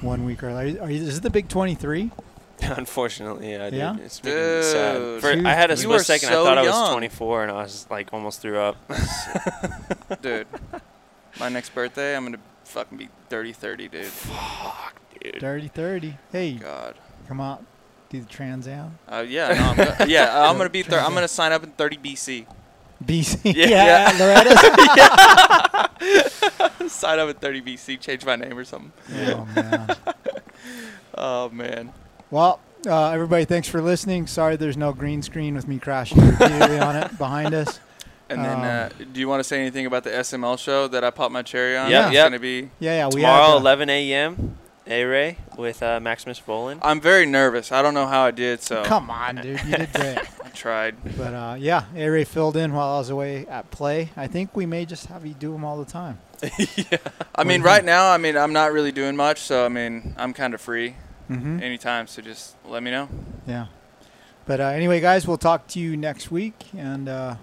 one 0.00 0.24
week 0.24 0.42
early. 0.42 0.78
Are 0.78 0.90
you, 0.90 1.02
is 1.02 1.18
it 1.18 1.22
the 1.22 1.30
big 1.30 1.48
23? 1.48 2.10
Unfortunately, 2.62 3.52
yeah, 3.52 3.70
dude. 3.70 3.78
Yeah? 3.78 3.96
It's 3.98 4.22
making 4.22 4.40
me 4.40 4.62
sad. 4.62 4.98
Dude. 4.98 5.20
For, 5.20 5.32
You- 5.32 5.46
I 5.46 5.52
had 5.54 5.70
a 5.70 5.76
split 5.76 6.00
second. 6.02 6.28
so 6.28 6.42
I 6.42 6.44
thought 6.44 6.58
I 6.58 6.62
was 6.62 6.90
24, 6.90 7.42
and 7.44 7.52
I 7.52 7.54
was 7.62 7.86
like 7.90 8.12
almost 8.12 8.40
threw 8.40 8.58
up. 8.58 8.76
dude. 10.22 10.46
My 11.38 11.48
next 11.48 11.74
birthday, 11.74 12.16
I'm 12.16 12.24
gonna 12.24 12.38
fucking 12.64 12.98
be 12.98 13.08
30, 13.28 13.52
30, 13.52 13.88
dude. 13.88 14.06
Fuck, 14.06 14.94
dude. 15.22 15.38
Dirty 15.38 15.68
30. 15.68 16.16
Hey, 16.32 16.54
God. 16.54 16.96
come 17.28 17.40
out. 17.40 17.64
Do 18.10 18.20
the 18.20 18.26
Trans 18.26 18.66
Am. 18.66 18.98
Uh, 19.06 19.24
yeah, 19.28 19.48
no, 19.52 19.54
I'm 19.62 19.76
gonna, 19.76 20.06
yeah, 20.08 20.48
I'm 20.48 20.56
gonna 20.56 20.70
be. 20.70 20.82
Thir- 20.82 20.98
I'm 20.98 21.12
gonna 21.12 21.28
sign 21.28 21.52
up 21.52 21.62
in 21.62 21.70
30 21.72 21.98
BC. 21.98 22.46
BC. 23.04 23.54
Yeah. 23.56 24.12
Loretta's. 24.18 24.58
sign 26.92 27.18
up 27.18 27.28
at 27.28 27.40
30 27.40 27.62
BC. 27.62 28.00
Change 28.00 28.24
my 28.24 28.36
name 28.36 28.56
or 28.56 28.64
something. 28.64 28.92
oh, 29.14 29.46
man. 29.54 29.96
Oh 31.20 31.48
man. 31.50 31.92
Well, 32.30 32.60
uh, 32.86 33.10
everybody, 33.10 33.44
thanks 33.44 33.68
for 33.68 33.80
listening. 33.82 34.26
Sorry 34.26 34.56
there's 34.56 34.76
no 34.76 34.92
green 34.92 35.22
screen 35.22 35.54
with 35.54 35.66
me 35.66 35.78
crashing 35.78 36.20
repeatedly 36.20 36.78
on 36.78 36.94
it 36.96 37.16
behind 37.18 37.54
us. 37.54 37.80
And 38.30 38.44
then, 38.44 38.56
Um, 38.58 38.62
uh, 38.62 38.88
do 39.12 39.18
you 39.20 39.26
want 39.28 39.40
to 39.40 39.44
say 39.44 39.58
anything 39.58 39.86
about 39.86 40.04
the 40.04 40.10
SML 40.10 40.58
show 40.58 40.86
that 40.88 41.02
I 41.02 41.10
popped 41.10 41.32
my 41.32 41.42
cherry 41.42 41.76
on? 41.76 41.90
Yep, 41.90 42.06
It's 42.06 42.14
yep. 42.14 42.26
gonna 42.26 42.38
be. 42.38 42.70
Yeah, 42.78 42.92
yeah. 42.92 43.06
We 43.06 43.22
Tomorrow, 43.22 43.46
had, 43.46 43.54
uh, 43.54 43.60
11 43.60 43.90
a.m. 43.90 44.58
A 44.88 45.04
Ray 45.04 45.38
with 45.56 45.82
uh, 45.82 46.00
Maximus 46.00 46.40
Vohland. 46.40 46.78
I'm 46.82 47.00
very 47.00 47.26
nervous. 47.26 47.70
I 47.72 47.82
don't 47.82 47.94
know 47.94 48.06
how 48.06 48.22
I 48.22 48.30
did, 48.30 48.62
so 48.62 48.84
Come 48.84 49.10
on, 49.10 49.36
dude. 49.36 49.60
You 49.64 49.76
did 49.76 49.92
great. 49.92 50.18
I 50.44 50.48
tried. 50.54 50.96
But 51.16 51.34
uh, 51.34 51.56
yeah, 51.58 51.84
A-Ray 51.94 52.24
filled 52.24 52.56
in 52.56 52.72
while 52.72 52.94
I 52.94 52.98
was 52.98 53.10
away 53.10 53.46
at 53.46 53.70
play. 53.70 54.10
I 54.16 54.26
think 54.26 54.56
we 54.56 54.64
may 54.66 54.86
just 54.86 55.06
have 55.06 55.26
you 55.26 55.34
do 55.34 55.52
them 55.52 55.64
all 55.64 55.76
the 55.76 55.90
time. 55.90 56.18
yeah. 56.58 56.98
I 57.34 57.44
mean, 57.44 57.62
right 57.62 57.84
now, 57.84 58.10
I 58.10 58.16
mean, 58.16 58.36
I'm 58.36 58.52
not 58.54 58.72
really 58.72 58.92
doing 58.92 59.14
much, 59.14 59.40
so 59.40 59.64
I 59.64 59.68
mean, 59.68 60.14
I'm 60.16 60.32
kind 60.32 60.54
of 60.54 60.60
free 60.60 60.94
Mm-hmm. 61.30 61.62
anytime. 61.62 62.06
So 62.06 62.22
just 62.22 62.56
let 62.64 62.82
me 62.82 62.90
know. 62.90 63.06
Yeah. 63.46 63.66
But 64.46 64.60
uh, 64.62 64.64
anyway, 64.68 64.98
guys, 65.00 65.28
we'll 65.28 65.36
talk 65.36 65.66
to 65.68 65.78
you 65.78 65.94
next 65.94 66.30
week. 66.30 66.54
And 66.74 67.06
uh, 67.06 67.34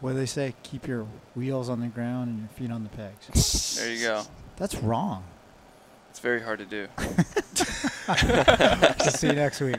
what 0.00 0.12
do 0.12 0.18
they 0.18 0.26
say? 0.26 0.54
Keep 0.62 0.86
your 0.86 1.06
wheels 1.34 1.70
on 1.70 1.80
the 1.80 1.86
ground 1.86 2.28
and 2.28 2.38
your 2.40 2.48
feet 2.50 2.70
on 2.70 2.82
the 2.82 2.90
pegs. 2.90 3.76
There 3.80 3.90
you 3.90 4.02
go. 4.02 4.24
That's 4.56 4.74
wrong. 4.74 5.24
It's 6.18 6.24
very 6.24 6.42
hard 6.42 6.58
to 6.58 6.64
do. 6.64 6.88
See 9.12 9.28
you 9.28 9.34
next 9.34 9.60
week. 9.60 9.76